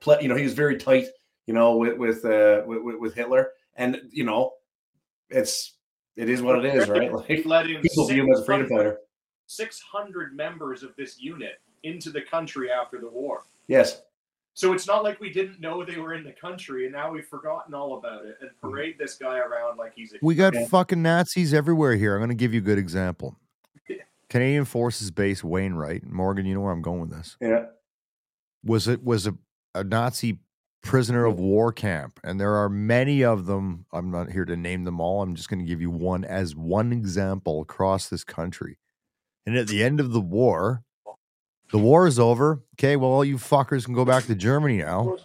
play, 0.00 0.18
you 0.20 0.28
know, 0.28 0.36
he 0.36 0.44
was 0.44 0.52
very 0.54 0.76
tight, 0.76 1.06
you 1.46 1.54
know, 1.54 1.76
with 1.76 1.98
with 1.98 2.24
uh 2.24 2.62
with, 2.66 2.82
with- 2.82 2.98
with 2.98 3.14
Hitler, 3.14 3.50
and 3.76 4.00
you 4.10 4.24
know, 4.24 4.52
it's 5.30 5.74
it 6.16 6.28
is 6.28 6.42
what 6.42 6.64
it 6.64 6.74
is, 6.74 6.88
right? 6.88 7.12
Like 7.12 7.44
let 7.44 7.68
in 7.68 7.80
people 7.82 8.06
view 8.06 8.22
him 8.24 8.32
as 8.32 8.40
a 8.40 8.44
freedom 8.44 8.66
600 8.68 8.76
fighter. 8.78 8.98
600 9.46 10.34
members 10.36 10.82
of 10.82 10.94
this 10.96 11.20
unit 11.20 11.60
into 11.82 12.10
the 12.10 12.22
country 12.22 12.70
after 12.70 12.98
the 13.00 13.08
war. 13.08 13.42
Yes. 13.68 14.00
So 14.56 14.72
it's 14.72 14.86
not 14.86 15.02
like 15.02 15.18
we 15.20 15.30
didn't 15.30 15.60
know 15.60 15.84
they 15.84 15.96
were 15.98 16.14
in 16.14 16.22
the 16.22 16.32
country 16.32 16.84
and 16.84 16.94
now 16.94 17.10
we've 17.10 17.26
forgotten 17.26 17.74
all 17.74 17.98
about 17.98 18.24
it 18.24 18.36
and 18.40 18.50
parade 18.60 18.96
this 18.98 19.16
guy 19.16 19.38
around 19.38 19.76
like 19.78 19.92
he's 19.96 20.12
a 20.14 20.16
We 20.22 20.36
got 20.36 20.54
Yeah. 20.54 20.66
fucking 20.66 21.02
Nazis 21.02 21.52
everywhere 21.52 21.96
here. 21.96 22.14
I'm 22.14 22.20
going 22.20 22.28
to 22.30 22.36
give 22.36 22.54
you 22.54 22.60
a 22.60 22.64
good 22.64 22.78
example. 22.78 23.36
Canadian 24.30 24.64
Forces 24.64 25.10
Base 25.10 25.44
Wainwright, 25.44 26.04
Morgan, 26.06 26.46
you 26.46 26.54
know 26.54 26.60
where 26.60 26.72
I'm 26.72 26.82
going 26.82 27.00
with 27.00 27.10
this. 27.10 27.36
Yeah. 27.40 27.66
Was 28.64 28.88
it 28.88 29.02
was 29.04 29.26
a, 29.26 29.34
a 29.74 29.84
Nazi 29.84 30.38
prisoner 30.84 31.24
of 31.24 31.40
war 31.40 31.72
camp, 31.72 32.20
and 32.22 32.38
there 32.38 32.54
are 32.54 32.68
many 32.68 33.24
of 33.24 33.46
them. 33.46 33.86
I'm 33.92 34.10
not 34.10 34.30
here 34.30 34.44
to 34.44 34.56
name 34.56 34.84
them 34.84 35.00
all. 35.00 35.22
I'm 35.22 35.34
just 35.34 35.48
going 35.48 35.58
to 35.58 35.64
give 35.64 35.80
you 35.80 35.90
one 35.90 36.24
as 36.24 36.54
one 36.54 36.92
example 36.92 37.62
across 37.62 38.08
this 38.08 38.22
country. 38.22 38.78
And 39.46 39.56
at 39.56 39.66
the 39.66 39.82
end 39.82 39.98
of 39.98 40.12
the 40.12 40.20
war, 40.20 40.84
the 41.72 41.78
war 41.78 42.06
is 42.06 42.18
over. 42.18 42.62
Okay, 42.74 42.96
well, 42.96 43.10
all 43.10 43.24
you 43.24 43.36
fuckers 43.36 43.84
can 43.84 43.94
go 43.94 44.04
back 44.04 44.24
to 44.26 44.34
Germany 44.34 44.78
now. 44.78 45.16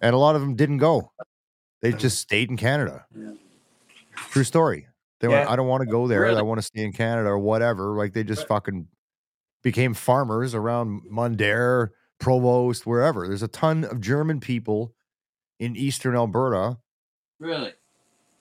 And 0.00 0.14
a 0.14 0.18
lot 0.18 0.34
of 0.34 0.40
them 0.40 0.54
didn't 0.54 0.78
go. 0.78 1.12
They 1.82 1.90
uh-huh. 1.90 1.98
just 1.98 2.18
stayed 2.18 2.48
in 2.48 2.56
Canada. 2.56 3.04
Yeah. 3.14 3.32
True 4.30 4.44
story. 4.44 4.86
They 5.20 5.28
went, 5.28 5.48
I 5.48 5.56
don't 5.56 5.66
want 5.66 5.82
to 5.82 5.90
go 5.90 6.06
there. 6.06 6.22
Really? 6.22 6.38
I 6.38 6.42
want 6.42 6.58
to 6.58 6.62
stay 6.62 6.82
in 6.82 6.92
Canada 6.92 7.28
or 7.28 7.38
whatever. 7.38 7.96
Like 7.96 8.12
they 8.12 8.22
just 8.22 8.46
fucking 8.46 8.86
became 9.62 9.94
farmers 9.94 10.54
around 10.54 11.02
Mundare, 11.10 11.90
Provost, 12.18 12.86
wherever. 12.86 13.26
There's 13.28 13.42
a 13.42 13.48
ton 13.48 13.84
of 13.84 14.00
German 14.00 14.40
people 14.40 14.94
in 15.58 15.76
eastern 15.76 16.16
Alberta. 16.16 16.78
Really? 17.38 17.72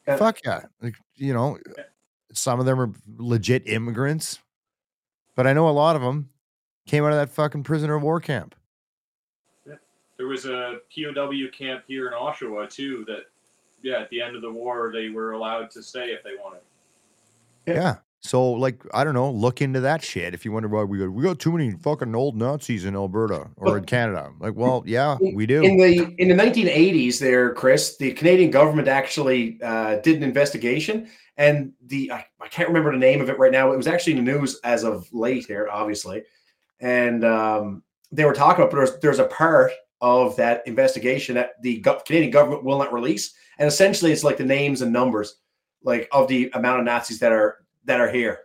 Yeah. 0.07 0.17
Fuck 0.17 0.39
yeah. 0.45 0.61
Like, 0.81 0.95
you 1.15 1.33
know, 1.33 1.57
some 2.33 2.59
of 2.59 2.65
them 2.65 2.79
are 2.79 2.91
legit 3.17 3.67
immigrants, 3.67 4.39
but 5.35 5.47
I 5.47 5.53
know 5.53 5.67
a 5.67 5.71
lot 5.71 5.95
of 5.95 6.01
them 6.01 6.29
came 6.85 7.03
out 7.03 7.11
of 7.11 7.17
that 7.17 7.29
fucking 7.29 7.63
prisoner 7.63 7.95
of 7.95 8.03
war 8.03 8.19
camp. 8.19 8.55
There 10.17 10.27
was 10.27 10.45
a 10.45 10.79
POW 10.95 11.49
camp 11.51 11.83
here 11.88 12.07
in 12.07 12.13
Oshawa 12.13 12.69
too 12.69 13.03
that 13.07 13.25
yeah, 13.81 13.99
at 13.99 14.09
the 14.09 14.21
end 14.21 14.35
of 14.35 14.41
the 14.41 14.51
war 14.51 14.91
they 14.93 15.09
were 15.09 15.33
allowed 15.33 15.69
to 15.71 15.83
stay 15.83 16.11
if 16.11 16.23
they 16.23 16.35
wanted. 16.41 16.61
Yeah. 17.67 17.97
So, 18.21 18.51
like, 18.54 18.82
I 18.91 19.04
don't 19.04 19.13
know, 19.13 19.30
look 19.30 19.62
into 19.62 19.82
that 19.82 20.04
shit. 20.04 20.34
If 20.34 20.45
you 20.45 20.51
wonder 20.51 20.67
why 20.67 20.84
we 20.84 20.97
got 20.97 21.10
we 21.10 21.21
got 21.21 21.38
too 21.38 21.51
many 21.51 21.71
fucking 21.71 22.15
old 22.15 22.36
Nazis 22.36 22.84
in 22.84 22.95
Alberta 22.95 23.51
or 23.56 23.78
in 23.78 23.86
Canada. 23.86 24.32
Like, 24.39 24.56
well, 24.56 24.84
yeah, 24.88 25.17
we 25.19 25.45
do. 25.45 25.62
In 25.63 25.78
the 25.78 26.15
in 26.17 26.30
the 26.30 26.34
1980s, 26.34 27.19
there, 27.19 27.54
Chris, 27.54 27.97
the 27.97 28.13
Canadian 28.13 28.49
government 28.49 28.88
actually 28.88 29.60
uh, 29.62 29.97
did 29.97 30.17
an 30.17 30.23
investigation, 30.23 31.08
and 31.38 31.73
the 31.86 32.12
I, 32.12 32.25
I 32.41 32.47
can't 32.47 32.67
remember 32.67 32.91
the 32.91 32.97
name 32.97 33.21
of 33.21 33.30
it 33.30 33.38
right 33.38 33.51
now. 33.51 33.71
It 33.71 33.78
was 33.78 33.88
actually 33.88 34.13
in 34.13 34.25
the 34.25 34.32
news 34.32 34.60
as 34.63 34.84
of 34.84 35.08
late 35.13 35.45
here, 35.45 35.67
obviously, 35.71 36.23
and 36.80 37.23
um, 37.23 37.84
they 38.12 38.25
were 38.25 38.34
talking 38.34 38.63
about. 38.63 38.71
But 38.71 38.78
there's 38.78 38.99
there's 39.01 39.19
a 39.19 39.28
part 39.28 39.71
of 40.01 40.36
that 40.38 40.65
investigation 40.65 41.36
that 41.36 41.62
the 41.62 41.80
go- 41.80 42.01
Canadian 42.06 42.32
government 42.32 42.63
will 42.63 42.80
not 42.80 42.91
release, 42.91 43.36
and 43.60 43.67
essentially, 43.67 44.12
it's 44.12 44.23
like 44.23 44.38
the 44.38 44.45
names 44.45 44.82
and 44.82 44.91
numbers, 44.91 45.36
like 45.84 46.08
of 46.12 46.28
the 46.28 46.49
amount 46.56 46.80
of 46.80 46.86
Nazis 46.86 47.19
that 47.19 47.32
are 47.32 47.64
that 47.86 48.00
are 48.02 48.10
here, 48.12 48.39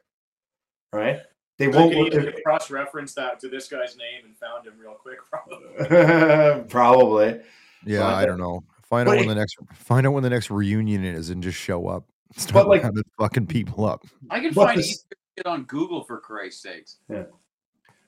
right? 0.92 1.20
They 1.58 1.70
So 1.70 1.86
won't. 1.86 2.12
can 2.12 2.32
cross 2.44 2.70
reference 2.70 3.12
that 3.14 3.38
to 3.40 3.48
this 3.48 3.68
guy's 3.68 3.96
name 3.96 4.24
and 4.24 4.36
found 4.38 4.66
him 4.66 4.74
real 4.78 4.94
quick, 4.94 5.18
probably. 5.30 6.64
Probably. 6.68 7.40
yeah, 7.84 8.00
but- 8.00 8.14
I 8.14 8.26
don't 8.26 8.38
know. 8.38 8.62
Find 8.88 9.08
out 9.08 9.16
when 9.16 9.24
it- 9.24 9.28
the 9.28 9.34
next 9.34 9.56
find 9.74 10.06
out 10.06 10.12
when 10.14 10.22
the 10.22 10.30
next 10.30 10.50
reunion 10.50 11.04
is 11.04 11.30
and 11.30 11.42
just 11.42 11.58
show 11.58 11.86
up. 11.86 12.04
Start 12.36 12.54
But, 12.64 12.68
like- 12.68 12.82
rounding 12.82 13.04
fucking 13.18 13.46
people 13.46 13.84
up. 13.86 14.04
I 14.30 14.40
can 14.40 14.52
But 14.52 14.66
find 14.68 14.78
this- 14.78 15.04
easier 15.38 15.52
on 15.52 15.64
Google 15.64 16.04
for 16.04 16.18
Christ's 16.18 16.62
sakes. 16.62 16.96
Yeah. 17.08 17.24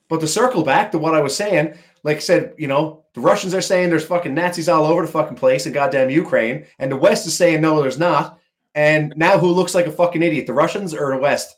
But 0.09 0.19
to 0.19 0.27
circle 0.27 0.63
back 0.63 0.91
to 0.91 0.99
what 0.99 1.15
I 1.15 1.21
was 1.21 1.35
saying, 1.35 1.75
like 2.03 2.17
I 2.17 2.19
said, 2.19 2.53
you 2.57 2.67
know, 2.67 3.05
the 3.13 3.21
Russians 3.21 3.53
are 3.53 3.61
saying 3.61 3.89
there's 3.89 4.05
fucking 4.05 4.33
Nazis 4.33 4.67
all 4.69 4.85
over 4.85 5.01
the 5.03 5.11
fucking 5.11 5.37
place 5.37 5.65
in 5.65 5.71
goddamn 5.73 6.09
Ukraine, 6.09 6.65
and 6.79 6.91
the 6.91 6.97
West 6.97 7.25
is 7.25 7.35
saying 7.35 7.61
no, 7.61 7.81
there's 7.81 7.97
not. 7.97 8.39
And 8.75 9.13
now 9.15 9.37
who 9.37 9.47
looks 9.51 9.75
like 9.75 9.85
a 9.87 9.91
fucking 9.91 10.23
idiot, 10.23 10.47
the 10.47 10.53
Russians 10.53 10.93
or 10.93 11.11
the 11.11 11.21
West? 11.21 11.57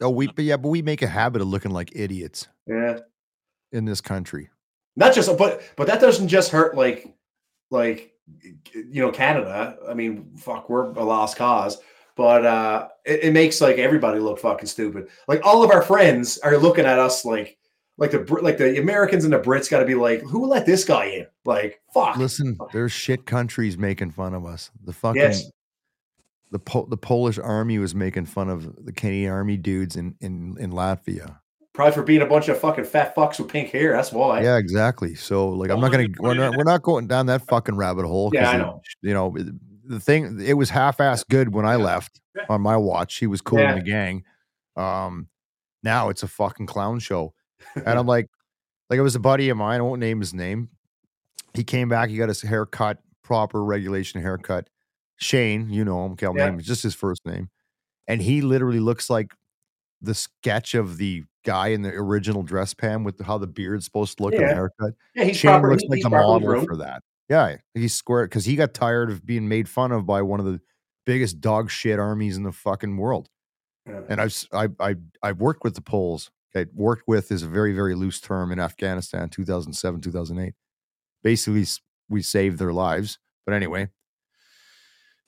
Oh, 0.00 0.10
we 0.10 0.28
but 0.28 0.44
yeah, 0.44 0.56
but 0.56 0.68
we 0.68 0.80
make 0.82 1.02
a 1.02 1.06
habit 1.08 1.42
of 1.42 1.48
looking 1.48 1.72
like 1.72 1.90
idiots 1.94 2.48
Yeah, 2.66 3.00
in 3.72 3.84
this 3.84 4.00
country. 4.00 4.48
not 4.96 5.12
just, 5.14 5.36
but 5.36 5.62
but 5.76 5.86
that 5.88 6.00
doesn't 6.00 6.28
just 6.28 6.50
hurt 6.50 6.76
like 6.76 7.14
like 7.70 8.12
you 8.74 9.02
know 9.02 9.10
Canada. 9.10 9.76
I 9.88 9.94
mean, 9.94 10.30
fuck, 10.36 10.70
we're 10.70 10.84
a 10.92 11.04
lost 11.04 11.36
cause. 11.36 11.78
But 12.16 12.44
uh, 12.46 12.88
it, 13.04 13.24
it 13.24 13.32
makes 13.32 13.60
like 13.60 13.78
everybody 13.78 14.18
look 14.20 14.38
fucking 14.38 14.66
stupid. 14.66 15.08
Like 15.28 15.44
all 15.44 15.62
of 15.62 15.70
our 15.70 15.82
friends 15.82 16.38
are 16.38 16.56
looking 16.56 16.84
at 16.84 16.98
us 16.98 17.24
like, 17.24 17.58
like 17.96 18.10
the 18.12 18.20
like 18.42 18.56
the 18.58 18.80
Americans 18.80 19.24
and 19.24 19.32
the 19.32 19.38
Brits 19.38 19.70
got 19.70 19.80
to 19.80 19.84
be 19.84 19.94
like, 19.94 20.22
who 20.22 20.46
let 20.46 20.64
this 20.66 20.84
guy 20.84 21.04
in? 21.06 21.26
Like, 21.44 21.80
fuck. 21.92 22.16
Listen, 22.16 22.56
there's 22.72 22.92
shit 22.92 23.24
countries 23.26 23.76
making 23.78 24.10
fun 24.12 24.34
of 24.34 24.46
us. 24.46 24.70
The 24.84 24.92
fucking 24.92 25.20
Yes. 25.22 25.50
The 26.50 26.58
po- 26.58 26.86
the 26.88 26.96
Polish 26.96 27.38
army 27.38 27.78
was 27.78 27.94
making 27.94 28.26
fun 28.26 28.48
of 28.48 28.84
the 28.84 28.92
Canadian 28.92 29.32
army 29.32 29.56
dudes 29.56 29.96
in 29.96 30.14
in 30.20 30.56
in 30.58 30.70
Latvia. 30.72 31.38
Probably 31.74 31.92
for 31.94 32.02
being 32.02 32.22
a 32.22 32.26
bunch 32.26 32.48
of 32.48 32.58
fucking 32.58 32.84
fat 32.84 33.14
fucks 33.14 33.38
with 33.38 33.48
pink 33.48 33.70
hair. 33.70 33.92
That's 33.92 34.10
why. 34.12 34.42
Yeah, 34.42 34.56
exactly. 34.56 35.14
So 35.14 35.48
like, 35.50 35.70
I'm 35.70 35.80
not 35.80 35.92
gonna 35.92 36.08
we're 36.18 36.34
not, 36.34 36.56
we're 36.56 36.64
not 36.64 36.82
going 36.82 37.06
down 37.06 37.26
that 37.26 37.42
fucking 37.46 37.76
rabbit 37.76 38.04
hole. 38.04 38.30
Yeah, 38.32 38.50
I 38.50 38.54
it- 38.54 38.58
know. 38.58 38.82
You 39.02 39.14
know, 39.14 39.36
the 39.84 40.00
thing 40.00 40.40
it 40.44 40.54
was 40.54 40.70
half 40.70 41.00
ass 41.00 41.22
good 41.24 41.54
when 41.54 41.64
I 41.66 41.76
left 41.76 42.20
on 42.48 42.60
my 42.62 42.76
watch. 42.76 43.16
He 43.18 43.26
was 43.26 43.40
cool 43.40 43.60
Yeah. 43.60 43.72
in 43.74 43.78
the 43.78 43.84
gang. 43.84 44.24
Um, 44.76 45.28
now 45.82 46.08
it's 46.08 46.22
a 46.22 46.28
fucking 46.28 46.66
clown 46.66 46.98
show, 46.98 47.32
and 47.76 47.86
I'm 47.98 48.06
like, 48.06 48.26
like 48.90 48.98
it 48.98 49.02
was 49.02 49.14
a 49.14 49.20
buddy 49.20 49.48
of 49.48 49.56
mine. 49.56 49.78
I 49.78 49.82
won't 49.82 50.00
name 50.00 50.18
his 50.20 50.34
name. 50.34 50.70
He 51.54 51.62
came 51.64 51.88
back. 51.88 52.10
He 52.10 52.16
got 52.16 52.28
his 52.28 52.42
haircut, 52.42 52.98
proper 53.22 53.62
regulation 53.64 54.20
haircut. 54.20 54.68
Shane, 55.18 55.68
you 55.70 55.84
know 55.84 56.04
him. 56.06 56.16
I'll 56.22 56.36
Yeah. 56.36 56.50
name 56.50 56.60
just 56.60 56.82
his 56.82 56.94
first 56.94 57.24
name, 57.26 57.50
and 58.06 58.22
he 58.22 58.40
literally 58.40 58.80
looks 58.80 59.10
like 59.10 59.34
the 60.00 60.14
sketch 60.14 60.74
of 60.74 60.96
the 60.96 61.24
guy 61.44 61.68
in 61.68 61.82
the 61.82 61.90
original 61.94 62.42
dress 62.42 62.72
pan 62.74 63.04
with 63.04 63.20
how 63.20 63.36
the 63.38 63.46
beard's 63.46 63.84
supposed 63.84 64.16
to 64.18 64.22
look 64.24 64.32
and 64.34 64.42
Yeah. 64.42 64.48
the 64.48 64.54
haircut. 64.54 64.94
Yeah, 65.14 65.24
he's 65.24 65.36
Shane 65.36 65.50
proper. 65.52 65.70
looks 65.70 65.82
he- 65.82 65.88
like 65.88 66.04
a 66.04 66.10
model 66.10 66.40
groomed. 66.40 66.66
for 66.66 66.76
that. 66.76 67.02
Yeah, 67.28 67.56
he's 67.74 67.94
square 67.94 68.24
because 68.26 68.44
he 68.46 68.56
got 68.56 68.72
tired 68.74 69.10
of 69.10 69.26
being 69.26 69.48
made 69.48 69.68
fun 69.68 69.92
of 69.92 70.06
by 70.06 70.22
one 70.22 70.40
of 70.40 70.46
the 70.46 70.60
biggest 71.04 71.40
dog 71.40 71.70
shit 71.70 71.98
armies 71.98 72.36
in 72.36 72.42
the 72.42 72.52
fucking 72.52 72.96
world. 72.96 73.28
Yeah. 73.86 74.02
And 74.08 74.20
I've 74.20 74.34
I 74.52 74.68
I 74.80 74.94
I've 75.22 75.40
worked 75.40 75.64
with 75.64 75.74
the 75.74 75.80
Poles. 75.82 76.30
Okay, 76.56 76.70
worked 76.74 77.06
with 77.06 77.30
is 77.32 77.42
a 77.42 77.48
very 77.48 77.72
very 77.74 77.94
loose 77.94 78.20
term 78.20 78.52
in 78.52 78.58
Afghanistan, 78.60 79.28
2007, 79.28 80.00
2008. 80.00 80.54
Basically, 81.22 81.66
we 82.08 82.22
saved 82.22 82.58
their 82.58 82.72
lives. 82.72 83.18
But 83.44 83.54
anyway, 83.54 83.88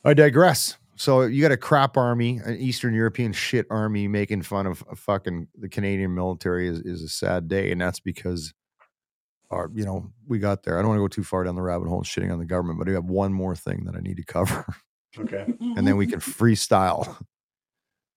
I 0.04 0.14
digress. 0.14 0.76
So 0.96 1.22
you 1.22 1.40
got 1.40 1.52
a 1.52 1.56
crap 1.56 1.96
army, 1.96 2.40
an 2.44 2.56
Eastern 2.56 2.94
European 2.94 3.32
shit 3.32 3.66
army 3.70 4.06
making 4.06 4.42
fun 4.42 4.66
of 4.66 4.84
fucking 4.96 5.48
the 5.58 5.68
Canadian 5.68 6.14
military 6.14 6.68
is, 6.68 6.80
is 6.80 7.02
a 7.02 7.08
sad 7.08 7.48
day, 7.48 7.72
and 7.72 7.80
that's 7.80 8.00
because 8.00 8.52
our, 9.50 9.70
you 9.74 9.84
know, 9.84 10.10
we 10.28 10.38
got 10.38 10.62
there. 10.62 10.78
I 10.78 10.82
don't 10.82 10.90
want 10.90 10.98
to 10.98 11.02
go 11.02 11.08
too 11.08 11.24
far 11.24 11.44
down 11.44 11.54
the 11.54 11.62
rabbit 11.62 11.88
hole 11.88 11.98
and 11.98 12.06
shitting 12.06 12.30
on 12.30 12.38
the 12.38 12.44
government, 12.44 12.78
but 12.78 12.88
I 12.88 12.92
have 12.92 13.06
one 13.06 13.32
more 13.32 13.56
thing 13.56 13.84
that 13.84 13.96
I 13.96 14.00
need 14.00 14.18
to 14.18 14.24
cover 14.24 14.66
Okay. 15.18 15.44
and 15.60 15.86
then 15.86 15.96
we 15.96 16.06
can 16.06 16.20
freestyle. 16.20 17.16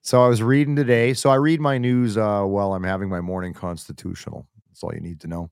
So 0.01 0.23
I 0.23 0.27
was 0.27 0.43
reading 0.43 0.75
today. 0.75 1.13
So 1.13 1.29
I 1.29 1.35
read 1.35 1.61
my 1.61 1.77
news 1.77 2.17
uh, 2.17 2.43
while 2.43 2.73
I'm 2.73 2.83
having 2.83 3.09
my 3.09 3.21
morning 3.21 3.53
constitutional. 3.53 4.47
That's 4.67 4.83
all 4.83 4.93
you 4.93 5.01
need 5.01 5.21
to 5.21 5.27
know. 5.27 5.49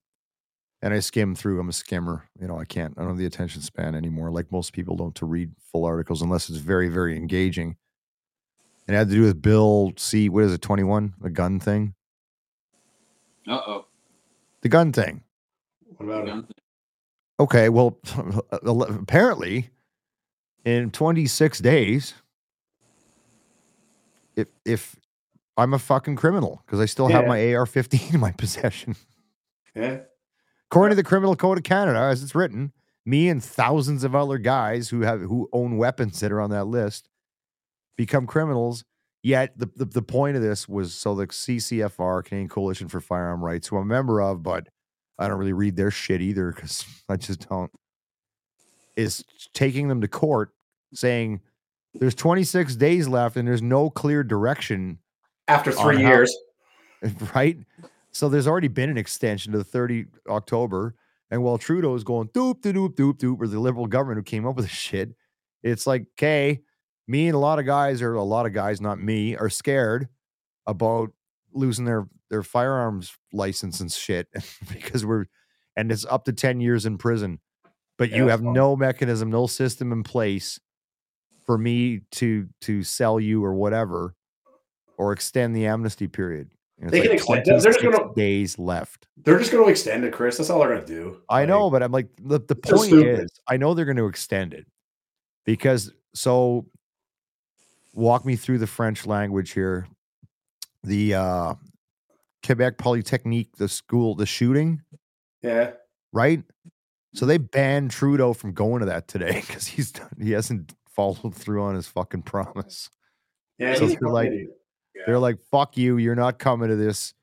And 0.83 0.93
I 0.93 0.99
skim 0.99 1.35
through. 1.35 1.59
I'm 1.59 1.69
a 1.69 1.73
skimmer. 1.73 2.27
You 2.39 2.47
know, 2.47 2.57
I 2.57 2.65
can't. 2.65 2.93
I 2.97 3.01
don't 3.01 3.09
have 3.11 3.17
the 3.17 3.25
attention 3.25 3.61
span 3.61 3.93
anymore, 3.93 4.31
like 4.31 4.51
most 4.51 4.73
people 4.73 4.95
don't, 4.95 5.13
to 5.15 5.25
read 5.25 5.51
full 5.71 5.85
articles 5.85 6.21
unless 6.21 6.49
it's 6.49 6.57
very, 6.57 6.89
very 6.89 7.15
engaging. 7.15 7.75
And 8.87 8.95
it 8.95 8.97
had 8.97 9.09
to 9.09 9.15
do 9.15 9.21
with 9.21 9.41
Bill 9.41 9.93
C. 9.97 10.27
What 10.27 10.43
is 10.43 10.53
it? 10.53 10.61
21, 10.61 11.13
A 11.23 11.29
gun 11.29 11.59
thing. 11.59 11.93
Uh 13.47 13.59
oh. 13.67 13.85
The 14.61 14.69
gun 14.69 14.91
thing. 14.91 15.23
What 15.97 16.05
about 16.05 16.27
it? 16.27 16.45
Okay, 17.39 17.69
well, 17.69 17.97
apparently, 18.51 19.69
in 20.65 20.91
26 20.91 21.59
days, 21.59 22.13
if 24.35 24.47
if 24.65 24.95
I'm 25.57 25.73
a 25.73 25.79
fucking 25.79 26.15
criminal 26.15 26.61
because 26.65 26.79
I 26.79 26.85
still 26.85 27.07
have 27.07 27.25
my 27.27 27.53
AR-15 27.53 28.13
in 28.13 28.19
my 28.19 28.31
possession, 28.37 28.95
Yeah. 29.75 29.99
According 30.71 30.95
to 30.95 30.95
the 30.95 31.07
Criminal 31.07 31.35
Code 31.35 31.57
of 31.57 31.65
Canada, 31.65 31.99
as 31.99 32.23
it's 32.23 32.33
written, 32.33 32.71
me 33.05 33.27
and 33.27 33.43
thousands 33.43 34.05
of 34.05 34.15
other 34.15 34.37
guys 34.37 34.87
who 34.87 35.01
have 35.01 35.19
who 35.19 35.49
own 35.51 35.75
weapons 35.77 36.19
that 36.21 36.31
are 36.31 36.39
on 36.39 36.49
that 36.51 36.65
list 36.65 37.09
become 37.97 38.25
criminals. 38.25 38.85
Yet 39.21 39.57
the, 39.57 39.69
the 39.75 39.85
the 39.85 40.01
point 40.01 40.37
of 40.37 40.41
this 40.41 40.67
was 40.69 40.93
so 40.93 41.13
the 41.13 41.27
CCFR, 41.27 42.23
Canadian 42.23 42.47
Coalition 42.49 42.87
for 42.87 43.01
Firearm 43.01 43.43
Rights, 43.43 43.67
who 43.67 43.75
I'm 43.77 43.83
a 43.83 43.85
member 43.85 44.21
of, 44.21 44.41
but 44.43 44.67
I 45.19 45.27
don't 45.27 45.37
really 45.37 45.53
read 45.53 45.75
their 45.75 45.91
shit 45.91 46.21
either 46.21 46.51
because 46.53 46.85
I 47.09 47.17
just 47.17 47.47
don't. 47.49 47.71
Is 48.95 49.23
taking 49.53 49.87
them 49.89 50.01
to 50.01 50.07
court 50.07 50.51
saying 50.93 51.41
there's 51.93 52.15
26 52.15 52.75
days 52.77 53.07
left 53.07 53.35
and 53.37 53.47
there's 53.47 53.61
no 53.61 53.89
clear 53.89 54.23
direction, 54.23 54.99
After 55.47 55.71
three 55.71 55.97
On 55.97 56.01
how- 56.03 56.09
years. 56.09 56.35
right? 57.35 57.57
So 58.11 58.29
there's 58.29 58.47
already 58.47 58.67
been 58.67 58.89
an 58.89 58.97
extension 58.97 59.51
to 59.53 59.57
the 59.57 59.63
30 59.63 60.05
October. 60.29 60.95
And 61.29 61.43
while 61.43 61.57
Trudeau 61.57 61.95
is 61.95 62.03
going 62.03 62.27
doop 62.29 62.61
doop 62.61 62.95
doop 62.95 63.13
doop 63.17 63.41
or 63.41 63.47
the 63.47 63.59
liberal 63.59 63.87
government 63.87 64.17
who 64.17 64.23
came 64.23 64.45
up 64.45 64.55
with 64.55 64.65
this 64.65 64.73
shit, 64.73 65.15
it's 65.63 65.87
like, 65.87 66.05
okay, 66.17 66.61
me 67.07 67.27
and 67.27 67.35
a 67.35 67.39
lot 67.39 67.59
of 67.59 67.65
guys, 67.65 68.01
or 68.01 68.15
a 68.15 68.23
lot 68.23 68.45
of 68.45 68.53
guys, 68.53 68.81
not 68.81 68.99
me, 68.99 69.35
are 69.35 69.49
scared 69.49 70.07
about 70.67 71.11
losing 71.53 71.85
their 71.85 72.07
their 72.29 72.43
firearms 72.43 73.15
license 73.33 73.79
and 73.79 73.91
shit 73.91 74.27
because 74.71 75.05
we're 75.05 75.25
and 75.75 75.91
it's 75.91 76.05
up 76.05 76.25
to 76.25 76.33
10 76.33 76.59
years 76.59 76.85
in 76.85 76.97
prison. 76.97 77.39
But 77.97 78.09
Yeah, 78.09 78.17
you 78.17 78.27
have 78.27 78.41
no 78.41 78.75
mechanism, 78.75 79.29
no 79.29 79.47
system 79.47 79.91
in 79.91 80.03
place 80.03 80.59
for 81.45 81.57
me 81.57 82.01
to 82.11 82.47
to 82.61 82.83
sell 82.83 83.19
you 83.19 83.43
or 83.43 83.53
whatever 83.53 84.15
or 84.97 85.13
extend 85.13 85.55
the 85.55 85.65
amnesty 85.65 86.07
period. 86.07 86.49
They 86.89 87.01
can 87.01 87.09
like 87.09 87.17
extend- 87.19 87.45
they're 87.45 87.71
just 87.71 87.81
gonna- 87.83 88.13
days 88.15 88.57
left. 88.57 89.07
They're 89.17 89.37
just 89.37 89.51
going 89.51 89.63
to 89.63 89.69
extend 89.69 90.03
it, 90.03 90.11
Chris. 90.13 90.37
That's 90.37 90.49
all 90.49 90.59
they're 90.59 90.69
going 90.69 90.85
to 90.85 90.87
do. 90.87 91.21
I 91.29 91.41
Like, 91.41 91.49
know, 91.49 91.69
but 91.69 91.83
I'm 91.83 91.91
like 91.91 92.07
the, 92.19 92.39
the 92.39 92.55
point 92.55 92.91
is 92.93 93.29
I 93.47 93.57
know 93.57 93.75
they're 93.75 93.85
going 93.85 93.97
to 93.97 94.07
extend 94.07 94.53
it 94.55 94.65
because 95.45 95.93
so 96.15 96.65
walk 97.93 98.25
me 98.25 98.35
through 98.35 98.57
the 98.57 98.67
French 98.67 99.05
language 99.05 99.51
here. 99.51 99.87
The 100.83 101.13
uh 101.13 101.53
Quebec 102.43 102.79
Polytechnique, 102.79 103.55
the 103.57 103.69
school, 103.69 104.15
the 104.15 104.25
shooting, 104.25 104.81
Yeah. 105.43 105.73
right? 106.11 106.41
So 107.13 107.27
they 107.27 107.37
banned 107.37 107.91
Trudeau 107.91 108.33
from 108.33 108.53
going 108.53 108.79
to 108.79 108.87
that 108.87 109.07
today 109.07 109.41
because 109.47 109.67
he's 109.67 109.91
done, 109.91 110.09
he 110.19 110.31
hasn't 110.31 110.73
followed 110.89 111.35
through 111.35 111.61
on 111.61 111.75
his 111.75 111.85
fucking 111.85 112.23
promise. 112.23 112.89
Yeah. 113.59 113.75
So 113.75 113.85
he's 113.85 113.97
they're 113.99 114.09
like- 114.09 114.29
idiot. 114.29 114.49
They're 115.05 115.19
like, 115.19 115.39
fuck 115.41 115.77
you, 115.77 115.97
you're 115.97 116.15
not 116.15 116.39
coming 116.39 116.69
to 116.69 116.75
this 116.75 117.13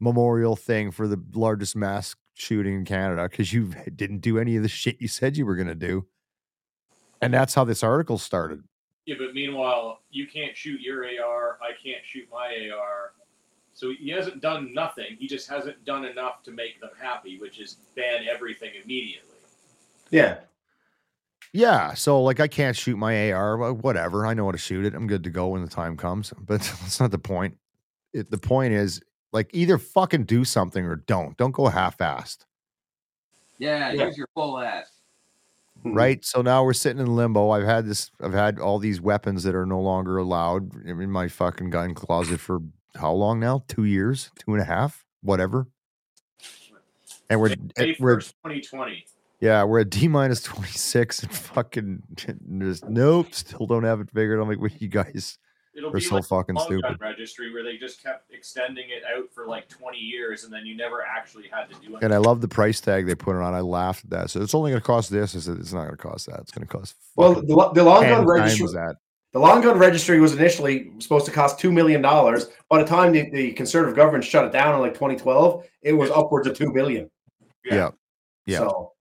memorial 0.00 0.56
thing 0.56 0.90
for 0.90 1.08
the 1.08 1.20
largest 1.34 1.76
mass 1.76 2.14
shooting 2.34 2.74
in 2.74 2.84
Canada 2.84 3.28
because 3.28 3.52
you 3.52 3.74
didn't 3.96 4.18
do 4.18 4.38
any 4.38 4.56
of 4.56 4.62
the 4.62 4.68
shit 4.68 5.00
you 5.00 5.08
said 5.08 5.36
you 5.36 5.46
were 5.46 5.56
going 5.56 5.68
to 5.68 5.74
do. 5.74 6.06
And 7.20 7.32
that's 7.32 7.54
how 7.54 7.64
this 7.64 7.82
article 7.82 8.18
started. 8.18 8.62
Yeah, 9.06 9.16
but 9.18 9.34
meanwhile, 9.34 10.00
you 10.10 10.26
can't 10.26 10.56
shoot 10.56 10.80
your 10.80 11.04
AR. 11.04 11.58
I 11.62 11.70
can't 11.82 12.04
shoot 12.04 12.28
my 12.30 12.70
AR. 12.70 13.12
So 13.72 13.92
he 13.98 14.10
hasn't 14.10 14.40
done 14.40 14.72
nothing. 14.72 15.16
He 15.18 15.26
just 15.26 15.48
hasn't 15.48 15.84
done 15.84 16.04
enough 16.04 16.42
to 16.44 16.52
make 16.52 16.80
them 16.80 16.90
happy, 17.00 17.38
which 17.38 17.60
is 17.60 17.78
ban 17.96 18.26
everything 18.28 18.70
immediately. 18.82 19.36
Yeah. 20.10 20.38
Yeah, 21.54 21.94
so 21.94 22.20
like 22.20 22.40
I 22.40 22.48
can't 22.48 22.76
shoot 22.76 22.96
my 22.96 23.30
AR, 23.30 23.56
but 23.56 23.74
whatever. 23.74 24.26
I 24.26 24.34
know 24.34 24.46
how 24.46 24.50
to 24.50 24.58
shoot 24.58 24.84
it. 24.84 24.92
I'm 24.92 25.06
good 25.06 25.22
to 25.22 25.30
go 25.30 25.46
when 25.48 25.62
the 25.62 25.68
time 25.70 25.96
comes. 25.96 26.32
But 26.36 26.60
that's 26.82 26.98
not 26.98 27.12
the 27.12 27.18
point. 27.18 27.56
It, 28.12 28.28
the 28.28 28.38
point 28.38 28.74
is 28.74 29.00
like 29.32 29.50
either 29.52 29.78
fucking 29.78 30.24
do 30.24 30.44
something 30.44 30.84
or 30.84 30.96
don't. 30.96 31.36
Don't 31.36 31.52
go 31.52 31.68
half-assed, 31.68 32.38
Yeah, 33.58 33.92
Yeah. 33.92 34.06
use 34.06 34.16
your 34.18 34.28
full 34.34 34.58
ass. 34.58 34.90
Hmm. 35.84 35.94
right? 35.94 36.24
So 36.24 36.42
now 36.42 36.64
we're 36.64 36.72
sitting 36.72 37.00
in 37.00 37.14
limbo. 37.14 37.50
I've 37.50 37.64
had 37.64 37.86
this. 37.86 38.10
I've 38.20 38.32
had 38.32 38.58
all 38.58 38.80
these 38.80 39.00
weapons 39.00 39.44
that 39.44 39.54
are 39.54 39.66
no 39.66 39.80
longer 39.80 40.18
allowed 40.18 40.74
in 40.84 41.08
my 41.10 41.28
fucking 41.28 41.70
gun 41.70 41.94
closet 41.94 42.40
for 42.40 42.60
how 42.96 43.12
long 43.12 43.38
now? 43.38 43.62
Two 43.68 43.84
years, 43.84 44.30
two 44.40 44.54
and 44.54 44.60
a 44.60 44.64
half, 44.64 45.04
whatever. 45.22 45.68
And 47.30 47.40
we're 47.40 47.54
May 47.78 47.96
we're 48.00 48.20
2020. 48.20 49.06
Yeah, 49.40 49.64
we're 49.64 49.80
at 49.80 49.90
D 49.90 50.08
minus 50.08 50.42
26 50.42 51.22
and 51.24 51.32
fucking 51.32 52.02
just 52.60 52.88
nope, 52.88 53.34
still 53.34 53.66
don't 53.66 53.84
have 53.84 54.00
it 54.00 54.10
figured. 54.10 54.40
I'm 54.40 54.48
like, 54.48 54.60
what 54.60 54.80
you 54.80 54.88
guys 54.88 55.38
It'll 55.76 55.90
are 55.90 55.94
be 55.94 56.00
so 56.00 56.14
like 56.16 56.24
fucking 56.26 56.54
long 56.54 56.68
gun 56.68 56.78
stupid. 56.80 57.00
registry 57.00 57.52
where 57.52 57.64
they 57.64 57.76
just 57.76 58.02
kept 58.02 58.32
extending 58.32 58.90
it 58.90 59.02
out 59.12 59.24
for 59.34 59.46
like 59.46 59.68
20 59.68 59.98
years 59.98 60.44
and 60.44 60.52
then 60.52 60.64
you 60.64 60.76
never 60.76 61.02
actually 61.02 61.48
had 61.50 61.68
to 61.68 61.74
do 61.80 61.86
anything. 61.88 62.04
And 62.04 62.14
I 62.14 62.18
love 62.18 62.40
the 62.40 62.48
price 62.48 62.80
tag 62.80 63.06
they 63.06 63.14
put 63.16 63.36
it 63.36 63.42
on. 63.42 63.54
I 63.54 63.60
laughed 63.60 64.04
at 64.04 64.10
that. 64.10 64.30
So 64.30 64.40
it's 64.40 64.54
only 64.54 64.70
going 64.70 64.80
to 64.80 64.86
cost 64.86 65.10
this. 65.10 65.34
I 65.34 65.40
said, 65.40 65.58
it's 65.58 65.72
not 65.72 65.84
going 65.86 65.96
to 65.96 66.02
cost 66.02 66.26
that. 66.26 66.38
It's 66.40 66.52
going 66.52 66.66
to 66.66 66.72
cost 66.72 66.94
Well, 67.16 67.34
the, 67.34 67.70
the 67.74 67.82
long 67.82 68.02
10 68.04 68.12
gun 68.12 68.24
registry, 68.26 68.66
that. 68.68 68.96
the 69.32 69.40
long 69.40 69.60
gun 69.62 69.76
registry 69.76 70.20
was 70.20 70.32
initially 70.32 70.92
supposed 71.00 71.26
to 71.26 71.32
cost 71.32 71.58
two 71.58 71.72
million 71.72 72.00
dollars. 72.00 72.46
By 72.70 72.78
the 72.80 72.88
time 72.88 73.10
the, 73.12 73.28
the 73.30 73.52
conservative 73.52 73.96
government 73.96 74.22
shut 74.24 74.44
it 74.44 74.52
down 74.52 74.76
in 74.76 74.80
like 74.80 74.94
2012, 74.94 75.66
it 75.82 75.92
was 75.92 76.08
upwards 76.10 76.46
of 76.46 76.56
two 76.56 76.72
billion. 76.72 77.10
Yeah. 77.64 77.90
Yeah. 78.46 78.58
So 78.58 78.92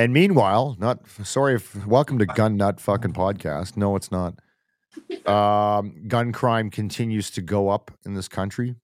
And 0.00 0.14
meanwhile, 0.14 0.76
not 0.78 1.06
sorry 1.24 1.56
if 1.56 1.86
welcome 1.86 2.18
to 2.20 2.24
Gun 2.24 2.56
Nut 2.56 2.80
fucking 2.80 3.12
podcast. 3.12 3.76
No, 3.76 3.96
it's 3.96 4.10
not. 4.10 4.32
Um, 5.26 5.94
gun 6.08 6.32
crime 6.32 6.70
continues 6.70 7.30
to 7.32 7.42
go 7.42 7.68
up 7.68 7.90
in 8.06 8.14
this 8.14 8.26
country. 8.26 8.76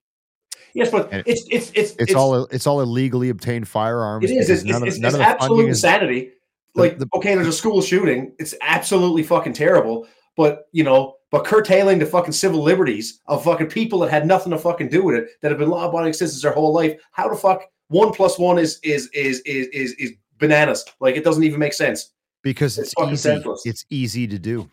yes, 0.74 0.90
but 0.90 1.11
And 1.11 1.22
it's 1.26 1.46
it's 1.50 1.70
it's 1.74 1.94
It's, 1.98 2.14
all 2.14 2.44
it's 2.44 2.66
all 2.66 2.83
illegally 2.83 3.31
obtained 3.31 3.66
firearms. 3.66 4.31
It 4.31 4.35
is. 4.37 4.50
It's, 4.50 4.64
none 4.64 4.83
of- 4.83 4.88
it's, 4.88 4.98
none 4.98 5.09
it's 5.09 5.14
of 5.14 5.20
the 5.20 5.26
absolute 5.26 5.68
is- 5.70 5.79
insanity. 5.83 6.33
the- 6.74 6.83
Like, 6.83 6.98
the- 6.98 7.09
okay, 7.14 7.35
there's 7.35 7.46
a 7.46 7.52
school 7.52 7.81
shooting. 7.81 8.35
It's 8.38 8.55
absolutely 8.61 9.22
fucking 9.22 9.55
terrible. 9.55 10.07
But 10.37 10.66
you 10.72 10.85
know, 10.85 11.14
but 11.31 11.46
curtailing 11.46 11.98
the 11.98 12.05
fucking 12.05 12.33
civil 12.33 12.61
liberties 12.62 13.22
of 13.26 13.42
fucking 13.42 13.68
people 13.68 14.00
that 14.00 14.11
had 14.11 14.26
nothing 14.26 14.50
to 14.50 14.59
fucking 14.59 14.90
do 14.90 15.02
with 15.02 15.16
it, 15.16 15.29
that 15.40 15.50
have 15.50 15.59
been 15.59 15.70
law-abiding 15.70 16.12
citizens 16.12 16.42
their 16.42 16.52
whole 16.52 16.74
life. 16.74 17.00
How 17.12 17.26
the 17.31 17.37
fuck 17.37 17.62
one 17.88 18.12
plus 18.12 18.38
one 18.38 18.59
is 18.59 18.79
is 18.83 19.09
is 19.14 19.40
is 19.46 19.68
is, 19.68 19.92
is 19.92 20.12
bananas? 20.38 20.85
Like 21.01 21.16
it 21.16 21.25
doesn't 21.25 21.42
even 21.44 21.59
make 21.59 21.72
sense. 21.72 22.12
because 22.42 22.79
It's 22.79 22.92
it's, 22.96 23.03
easy. 23.12 23.16
senseless. 23.16 23.62
It's 23.66 23.85
easy 23.90 24.27
to 24.29 24.38
do. 24.38 24.68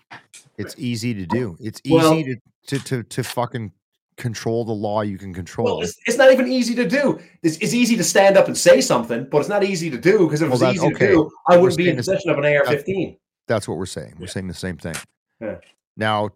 It's 0.57 0.75
easy 0.77 1.13
to 1.13 1.25
do. 1.25 1.57
It's 1.59 1.81
Well- 1.89 2.13
easy 2.15 2.35
to, 2.67 2.79
to 2.79 2.85
to 2.85 3.03
to 3.03 3.23
fucking 3.23 3.71
control 4.15 4.63
the 4.63 4.71
law 4.71 5.01
you 5.01 5.17
can 5.17 5.33
control. 5.33 5.65
Well, 5.65 5.81
it's, 5.81 5.97
it's 6.05 6.17
not 6.19 6.31
even 6.31 6.47
easy 6.47 6.75
to 6.75 6.87
do. 6.87 7.19
It's, 7.41 7.57
it's 7.57 7.73
easy 7.73 7.95
to 7.97 8.03
stand 8.03 8.37
up 8.37 8.45
and 8.47 8.55
say 8.55 8.79
something, 8.79 9.27
but 9.31 9.39
it's 9.39 9.49
not 9.49 9.63
easy 9.63 9.89
to 9.89 9.97
do 9.97 10.19
because 10.27 10.41
if 10.43 10.49
Well, 10.49 10.53
it's 10.53 10.61
that's 10.61 10.75
easy 10.77 10.85
okay. 10.95 11.07
to 11.07 11.11
do, 11.13 11.31
I 11.49 11.55
We're 11.55 11.61
wouldn't 11.63 11.77
be 11.79 11.89
in 11.89 11.95
possession 11.95 12.29
of 12.29 12.37
an 12.37 12.45
AR-15. 12.45 13.17
That's 13.47 13.67
what 13.67 13.77
we're 13.79 13.87
saying. 13.87 14.13
We're 14.19 14.27
Yeah. 14.27 14.31
saying 14.31 14.47
the 14.47 14.53
same 14.53 14.77
thing. 14.77 14.95
Yeah. 15.41 15.55
Now, 15.97 16.29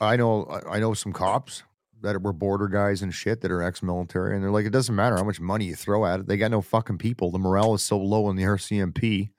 I 0.00 0.16
know 0.16 0.46
I 0.70 0.78
know 0.78 0.92
some 0.94 1.12
cops 1.14 1.62
that 2.02 2.22
were 2.22 2.32
border 2.32 2.68
guys 2.68 3.02
and 3.02 3.14
shit 3.14 3.40
that 3.40 3.50
are 3.50 3.62
ex-military, 3.62 4.34
and 4.34 4.42
they're 4.42 4.50
like, 4.50 4.66
it 4.66 4.72
doesn't 4.72 4.94
matter 4.94 5.16
how 5.16 5.24
much 5.24 5.40
money 5.40 5.66
you 5.66 5.76
throw 5.76 6.04
at 6.06 6.20
it. 6.20 6.26
They 6.26 6.36
got 6.36 6.50
no 6.50 6.60
fucking 6.60 6.98
people. 6.98 7.30
The 7.30 7.38
morale 7.38 7.74
is 7.74 7.82
so 7.82 7.98
low 7.98 8.28
in 8.30 8.36
the 8.36 8.44
RCMP. 8.44 9.30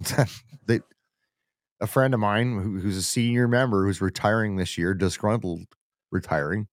that 0.00 0.30
they, 0.66 0.80
a 1.80 1.86
friend 1.86 2.14
of 2.14 2.20
mine 2.20 2.60
who, 2.60 2.78
who's 2.78 2.96
a 2.96 3.02
senior 3.02 3.46
member 3.46 3.84
who's 3.84 4.00
retiring 4.00 4.56
this 4.56 4.76
year, 4.76 4.94
disgruntled 4.94 5.60
retiring. 6.10 6.68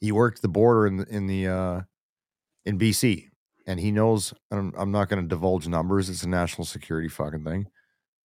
He 0.00 0.12
worked 0.12 0.42
the 0.42 0.48
border 0.48 0.86
in 0.86 1.04
in 1.08 1.26
the 1.26 1.46
uh, 1.46 1.80
in 2.64 2.78
BC, 2.78 3.28
and 3.66 3.78
he 3.78 3.92
knows. 3.92 4.34
I'm, 4.50 4.72
I'm 4.76 4.90
not 4.90 5.08
going 5.08 5.22
to 5.22 5.28
divulge 5.28 5.68
numbers. 5.68 6.10
It's 6.10 6.24
a 6.24 6.28
national 6.28 6.64
security 6.64 7.08
fucking 7.08 7.44
thing 7.44 7.68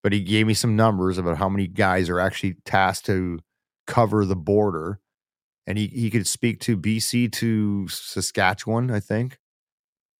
but 0.07 0.13
he 0.13 0.21
gave 0.21 0.47
me 0.47 0.53
some 0.53 0.75
numbers 0.75 1.17
about 1.17 1.37
how 1.37 1.49
many 1.49 1.67
guys 1.67 2.09
are 2.09 2.19
actually 2.19 2.55
tasked 2.65 3.05
to 3.05 3.39
cover 3.87 4.23
the 4.23 4.37
border. 4.37 5.01
And 5.67 5.77
he, 5.77 5.87
he 5.87 6.09
could 6.09 6.25
speak 6.25 6.59
to 6.61 6.77
BC 6.77 7.31
to 7.33 7.87
Saskatchewan, 7.89 8.89
I 8.89 8.99
think. 8.99 9.37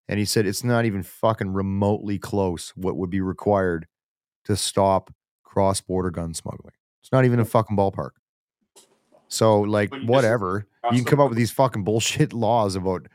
And 0.08 0.20
he 0.20 0.26
said 0.26 0.46
it's 0.46 0.64
not 0.64 0.86
even 0.86 1.02
fucking 1.02 1.52
remotely 1.52 2.20
close 2.20 2.74
what 2.76 2.98
would 2.98 3.10
be 3.10 3.22
required 3.22 3.88
to 4.46 4.56
stop 4.56 5.12
cross 5.44 5.82
border 5.82 6.12
gun 6.12 6.34
smuggling. 6.34 6.74
It's 7.02 7.12
not 7.12 7.26
even 7.26 7.40
a 7.40 7.46
fucking 7.46 7.76
ballpark. 7.76 8.12
So, 9.30 9.62
like, 9.62 9.94
you 9.94 10.06
whatever. 10.06 10.68
You 10.92 10.98
can 10.98 11.06
come 11.06 11.20
up 11.20 11.30
with 11.30 11.38
these 11.38 11.52
fucking 11.52 11.84
bullshit 11.84 12.32
laws 12.34 12.76
about 12.76 13.08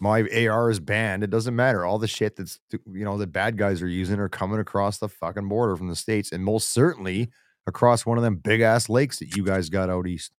my 0.00 0.22
AR 0.46 0.70
is 0.70 0.80
banned. 0.80 1.22
It 1.22 1.30
doesn't 1.30 1.56
matter. 1.56 1.84
All 1.84 1.98
the 1.98 2.08
shit 2.08 2.36
that's 2.36 2.60
you 2.70 3.04
know 3.04 3.16
that 3.18 3.28
bad 3.28 3.56
guys 3.56 3.80
are 3.80 3.88
using 3.88 4.18
are 4.18 4.28
coming 4.28 4.60
across 4.60 4.98
the 4.98 5.08
fucking 5.08 5.48
border 5.48 5.76
from 5.76 5.88
the 5.88 5.96
states, 5.96 6.32
and 6.32 6.44
most 6.44 6.70
certainly 6.70 7.30
across 7.66 8.04
one 8.04 8.18
of 8.18 8.24
them 8.24 8.36
big 8.36 8.60
ass 8.60 8.88
lakes 8.88 9.18
that 9.20 9.36
you 9.36 9.44
guys 9.44 9.70
got 9.70 9.88
out 9.88 10.06
east. 10.06 10.32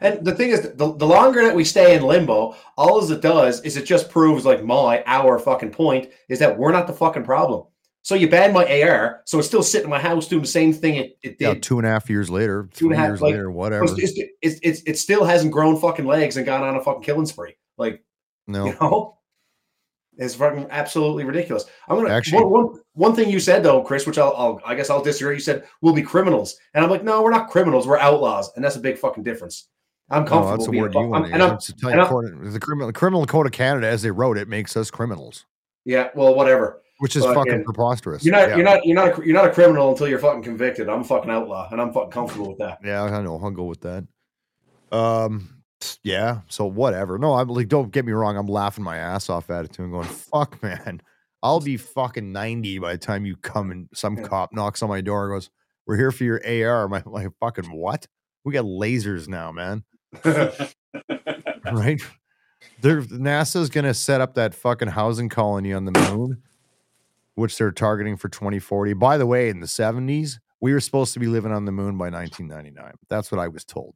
And 0.00 0.24
the 0.24 0.34
thing 0.34 0.50
is, 0.50 0.62
the, 0.62 0.94
the 0.96 1.06
longer 1.06 1.42
that 1.42 1.54
we 1.54 1.64
stay 1.64 1.94
in 1.96 2.02
limbo, 2.02 2.56
all 2.76 3.10
it 3.10 3.20
does 3.22 3.60
is 3.62 3.76
it 3.76 3.84
just 3.84 4.10
proves 4.10 4.44
like 4.44 4.64
my 4.64 5.02
our 5.06 5.38
fucking 5.38 5.70
point 5.70 6.10
is 6.28 6.38
that 6.40 6.58
we're 6.58 6.72
not 6.72 6.86
the 6.86 6.92
fucking 6.92 7.24
problem. 7.24 7.66
So 8.04 8.16
you 8.16 8.28
ban 8.28 8.52
my 8.52 8.64
AR, 8.82 9.22
so 9.26 9.38
it's 9.38 9.46
still 9.46 9.62
sitting 9.62 9.84
in 9.84 9.90
my 9.90 10.00
house 10.00 10.26
doing 10.26 10.42
the 10.42 10.48
same 10.48 10.72
thing 10.72 10.96
it, 10.96 11.18
it 11.22 11.36
Yeah, 11.38 11.54
did. 11.54 11.62
two 11.62 11.78
and 11.78 11.86
a 11.86 11.90
half 11.90 12.10
years 12.10 12.28
later, 12.28 12.68
Two 12.74 12.86
and 12.86 12.94
a 12.94 12.98
half, 12.98 13.08
years 13.10 13.20
like, 13.22 13.30
later, 13.30 13.50
whatever. 13.52 13.84
It's, 13.84 14.18
it's, 14.42 14.58
it's, 14.62 14.82
it 14.82 14.98
still 14.98 15.24
hasn't 15.24 15.52
grown 15.52 15.76
fucking 15.78 16.04
legs 16.04 16.36
and 16.36 16.44
gone 16.44 16.64
on 16.64 16.74
a 16.74 16.82
fucking 16.82 17.02
killing 17.04 17.26
spree. 17.26 17.54
Like 17.78 18.02
No, 18.48 18.66
you 18.66 18.76
know, 18.80 19.18
it's 20.18 20.34
fucking 20.34 20.66
absolutely 20.70 21.22
ridiculous. 21.24 21.64
I'm 21.88 21.96
gonna 21.96 22.10
Actually- 22.10 22.42
one, 22.42 22.50
one, 22.64 22.80
one 22.94 23.14
thing 23.14 23.30
you 23.30 23.38
said 23.38 23.62
though, 23.62 23.82
Chris, 23.82 24.04
which 24.04 24.18
I'll, 24.18 24.34
I'll 24.36 24.60
I 24.66 24.74
guess 24.74 24.90
I'll 24.90 25.02
disagree. 25.02 25.34
You 25.34 25.40
said 25.40 25.64
we'll 25.80 25.94
be 25.94 26.02
criminals, 26.02 26.56
and 26.74 26.84
I'm 26.84 26.90
like, 26.90 27.04
no, 27.04 27.22
we're 27.22 27.30
not 27.30 27.50
criminals. 27.50 27.86
We're 27.86 27.98
outlaws, 27.98 28.50
and 28.56 28.64
that's 28.64 28.74
a 28.76 28.80
big 28.80 28.98
fucking 28.98 29.22
difference. 29.22 29.68
I'm 30.10 30.24
no, 30.24 30.28
comfortable. 30.28 30.56
that's 30.58 30.70
the 30.70 30.78
word 30.78 30.94
you 30.94 31.06
want 31.08 31.24
to 31.26 31.30
use. 31.30 31.68
It's 31.70 31.82
and 31.82 32.00
I'm- 32.00 32.00
Italian 32.00 32.06
code- 32.40 32.52
The 32.52 32.60
criminal, 32.60 32.86
the 32.88 32.92
criminal 32.92 33.26
code 33.26 33.46
of 33.46 33.52
Canada, 33.52 33.86
as 33.88 34.02
they 34.02 34.10
wrote 34.10 34.36
it, 34.36 34.48
makes 34.48 34.76
us 34.76 34.90
criminals, 34.90 35.46
yeah, 35.84 36.08
well, 36.14 36.34
whatever. 36.34 36.82
which 36.98 37.16
is 37.16 37.24
Fucking- 37.24 37.44
fucking 37.44 37.64
preposterous. 37.64 38.24
You're 38.24 38.32
not, 38.36 38.48
yeah. 38.50 38.56
you're 38.56 38.64
not, 38.64 38.84
you're 38.86 38.94
not, 38.94 39.18
a, 39.18 39.24
you're 39.26 39.34
not 39.34 39.46
a 39.46 39.50
criminal 39.52 39.90
until 39.90 40.08
you're 40.08 40.18
fucking 40.18 40.42
convicted. 40.42 40.88
I'm 40.88 41.00
a 41.00 41.04
fucking 41.04 41.30
outlaw, 41.30 41.68
and 41.72 41.80
I'm 41.80 41.92
fucking 41.92 42.10
comfortable 42.10 42.48
with 42.48 42.58
that. 42.58 42.78
Yeah, 42.84 43.02
I 43.04 43.22
know. 43.22 43.40
I'll 43.42 43.50
go 43.50 43.64
with 43.64 43.80
that. 43.82 44.06
Um, 44.90 45.62
yeah. 46.04 46.40
So 46.48 46.66
whatever. 46.66 47.18
No, 47.18 47.34
I'm 47.34 47.48
like, 47.48 47.68
don't 47.68 47.90
get 47.90 48.04
me 48.04 48.12
wrong. 48.12 48.36
I'm 48.36 48.46
laughing 48.46 48.84
my 48.84 48.98
ass 48.98 49.28
off 49.30 49.50
at 49.50 49.64
it 49.64 49.72
too, 49.72 49.82
and 49.84 49.92
going, 49.92 50.06
"Fuck, 50.08 50.62
man, 50.64 51.00
I'll 51.42 51.60
be 51.60 51.76
fucking 51.76 52.30
ninety 52.30 52.78
by 52.78 52.92
the 52.92 52.98
time 52.98 53.24
you 53.24 53.36
come 53.36 53.70
and 53.70 53.88
some 53.94 54.16
Yeah. 54.18 54.24
cop 54.28 54.52
knocks 54.52 54.82
on 54.82 54.88
my 54.88 55.00
door 55.00 55.24
and 55.24 55.34
goes, 55.36 55.50
"We're 55.86 55.96
here 55.96 56.12
for 56.12 56.24
your 56.24 56.40
AR." 56.46 56.88
My 56.88 57.02
like, 57.06 57.28
fucking 57.40 57.72
what? 57.72 58.06
We 58.44 58.52
got 58.52 58.64
lasers 58.64 59.26
now, 59.28 59.50
man. 59.52 59.84
right? 61.72 62.00
They're 62.80 63.02
NASA's 63.02 63.70
gonna 63.70 63.94
set 63.94 64.20
up 64.20 64.34
that 64.34 64.54
fucking 64.54 64.88
housing 64.88 65.28
colony 65.28 65.72
on 65.72 65.84
the 65.84 65.92
moon, 66.10 66.42
which 67.34 67.56
they're 67.58 67.70
targeting 67.70 68.16
for 68.16 68.28
2040. 68.28 68.92
By 68.94 69.18
the 69.18 69.26
way, 69.26 69.48
in 69.48 69.60
the 69.60 69.66
70s, 69.66 70.38
we 70.60 70.72
were 70.72 70.80
supposed 70.80 71.12
to 71.14 71.20
be 71.20 71.26
living 71.26 71.52
on 71.52 71.64
the 71.64 71.72
moon 71.72 71.96
by 71.98 72.10
1999. 72.10 72.92
That's 73.08 73.30
what 73.32 73.40
I 73.40 73.48
was 73.48 73.64
told. 73.64 73.94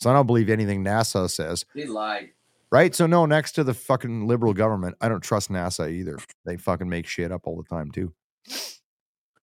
So 0.00 0.10
I 0.10 0.12
don't 0.12 0.26
believe 0.26 0.50
anything 0.50 0.84
NASA 0.84 1.28
says, 1.30 1.64
They 1.74 1.86
lied. 1.86 2.30
right? 2.70 2.94
So 2.94 3.06
no, 3.06 3.24
next 3.26 3.52
to 3.52 3.64
the 3.64 3.74
fucking 3.74 4.26
liberal 4.26 4.52
government, 4.52 4.96
I 5.00 5.08
don't 5.08 5.22
trust 5.22 5.50
NASA 5.50 5.90
either. 5.90 6.18
They 6.44 6.56
fucking 6.58 6.88
make 6.88 7.06
shit 7.06 7.32
up 7.32 7.42
all 7.46 7.56
the 7.56 7.68
time 7.68 7.90
too. 7.90 8.12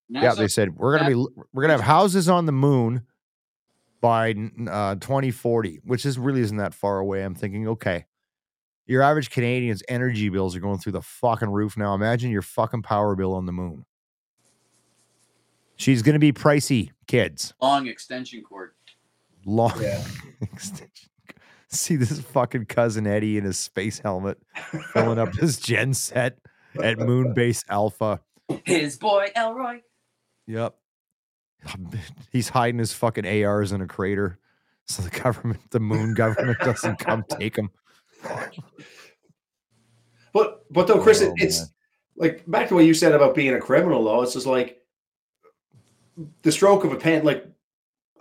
yeah, 0.10 0.34
they 0.36 0.48
said 0.48 0.76
we're 0.76 0.98
gonna 0.98 1.10
be 1.10 1.16
we're 1.54 1.64
gonna 1.64 1.74
have 1.74 1.82
houses 1.82 2.30
on 2.30 2.46
the 2.46 2.52
moon 2.52 3.04
by 4.04 4.32
uh, 4.70 4.96
2040, 4.96 5.80
which 5.86 6.06
is 6.06 6.20
really 6.20 6.42
isn't 6.42 6.58
that 6.58 6.74
far 6.74 7.00
away. 7.00 7.24
I'm 7.24 7.36
thinking, 7.36 7.70
okay, 7.70 8.06
your 8.86 9.02
average 9.02 9.30
Canadian's 9.30 9.82
energy 9.88 10.28
bills 10.28 10.58
are 10.58 10.60
going 10.60 10.78
through 10.78 10.92
the 10.92 11.02
fucking 11.02 11.50
roof 11.50 11.78
now. 11.78 11.96
Imagine 11.96 12.30
your 12.30 12.42
fucking 12.42 12.82
power 12.82 13.16
bill 13.16 13.34
on 13.34 13.46
the 13.46 13.54
moon. 13.54 13.86
She's 15.78 16.02
gonna 16.02 16.20
be 16.20 16.34
pricey, 16.34 16.92
kids. 17.08 17.54
long 17.62 17.88
extension 17.88 18.44
cord. 18.44 18.72
Long 19.46 19.82
Yeah. 19.82 20.04
extension. 20.42 21.10
See 21.70 21.96
this 21.96 22.20
fucking 22.20 22.66
cousin 22.66 23.08
Eddie 23.08 23.38
in 23.38 23.46
his 23.46 23.58
space 23.58 24.00
helmet 24.00 24.38
filling 24.92 25.18
up 25.18 25.34
his 25.34 25.58
gen 25.58 25.94
set 25.94 26.40
at 26.82 26.98
Moonbase 26.98 27.64
Alpha. 27.70 28.20
His 28.66 28.98
boy 28.98 29.28
Elroy. 29.34 29.80
Yep. 30.46 30.76
He's 32.32 32.50
hiding 32.50 32.80
his 32.80 32.94
fucking 32.94 33.26
ARs 33.44 33.72
in 33.72 33.82
a 33.82 33.88
crater, 33.88 34.40
so 34.86 35.02
the 35.04 35.10
government, 35.20 35.60
the 35.72 35.80
moon 35.80 36.14
government, 36.16 36.60
doesn't 36.60 37.00
come 37.00 37.24
take 37.30 37.56
him. 37.58 37.70
But 40.34 40.66
but 40.72 40.88
though, 40.88 41.00
Chris, 41.02 41.22
Oh, 41.22 41.34
it's 41.38 41.60
man. 41.60 41.68
like 42.16 42.44
back 42.48 42.68
to 42.70 42.76
what 42.76 42.86
you 42.86 42.94
said 42.94 43.14
about 43.14 43.36
being 43.36 43.54
a 43.54 43.60
criminal. 43.60 44.04
Though 44.04 44.22
it's 44.24 44.34
just 44.34 44.46
like 44.48 44.80
the 46.42 46.52
stroke 46.52 46.84
of 46.84 46.92
a 46.92 46.96
pen. 46.98 47.24
Like 47.24 47.46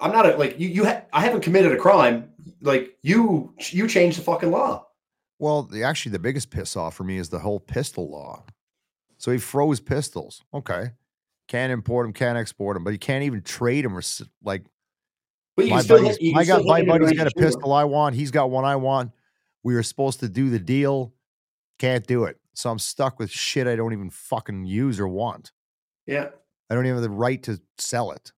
I'm 0.00 0.12
not 0.12 0.26
a, 0.26 0.36
like 0.36 0.58
you. 0.60 0.68
You 0.68 0.84
ha- 0.84 1.02
I 1.12 1.20
haven't 1.22 1.40
committed 1.42 1.72
a 1.72 1.76
crime. 1.78 2.28
Like 2.60 2.96
you, 3.02 3.54
you 3.70 3.88
changed 3.88 4.18
the 4.18 4.22
fucking 4.22 4.50
law. 4.50 4.86
Well, 5.38 5.64
the, 5.64 5.82
actually, 5.82 6.12
the 6.12 6.18
biggest 6.20 6.50
piss 6.50 6.76
off 6.76 6.94
for 6.94 7.02
me 7.04 7.18
is 7.18 7.28
the 7.28 7.38
whole 7.40 7.58
pistol 7.58 8.08
law. 8.10 8.44
So 9.18 9.30
he 9.32 9.38
froze 9.38 9.80
pistols. 9.80 10.42
Okay, 10.54 10.90
can't 11.52 11.70
import 11.70 12.06
them, 12.06 12.14
can't 12.14 12.38
export 12.38 12.76
them, 12.76 12.82
but 12.82 12.94
you 12.94 12.98
can't 12.98 13.24
even 13.24 13.42
trade 13.42 13.84
them 13.84 13.94
or 13.94 14.00
like 14.42 14.64
But 15.54 15.66
my 15.66 15.76
can 15.76 15.84
still, 15.84 16.02
buddy's, 16.02 16.18
you 16.18 16.30
can 16.30 16.36
my, 16.36 16.44
still 16.44 16.56
got, 16.56 16.66
my 16.66 16.78
hit 16.78 16.86
him 16.88 16.94
in 16.94 17.02
buddy's 17.02 17.18
got 17.18 17.26
a 17.26 17.30
pistol 17.32 17.74
I 17.74 17.84
want. 17.84 18.14
He's 18.14 18.30
got 18.30 18.50
one 18.50 18.64
I 18.64 18.76
want. 18.76 19.12
We 19.62 19.74
were 19.74 19.82
supposed 19.82 20.20
to 20.20 20.30
do 20.30 20.48
the 20.48 20.58
deal. 20.58 21.12
Can't 21.78 22.06
do 22.06 22.24
it. 22.24 22.38
So 22.54 22.70
I'm 22.70 22.78
stuck 22.78 23.18
with 23.18 23.30
shit 23.30 23.66
I 23.66 23.76
don't 23.76 23.92
even 23.92 24.08
fucking 24.08 24.64
use 24.64 24.98
or 24.98 25.08
want. 25.08 25.52
Yeah, 26.06 26.30
I 26.70 26.74
don't 26.74 26.86
even 26.86 26.96
have 26.96 27.02
the 27.02 27.10
right 27.10 27.42
to 27.42 27.60
sell 27.76 28.12
it. 28.12 28.32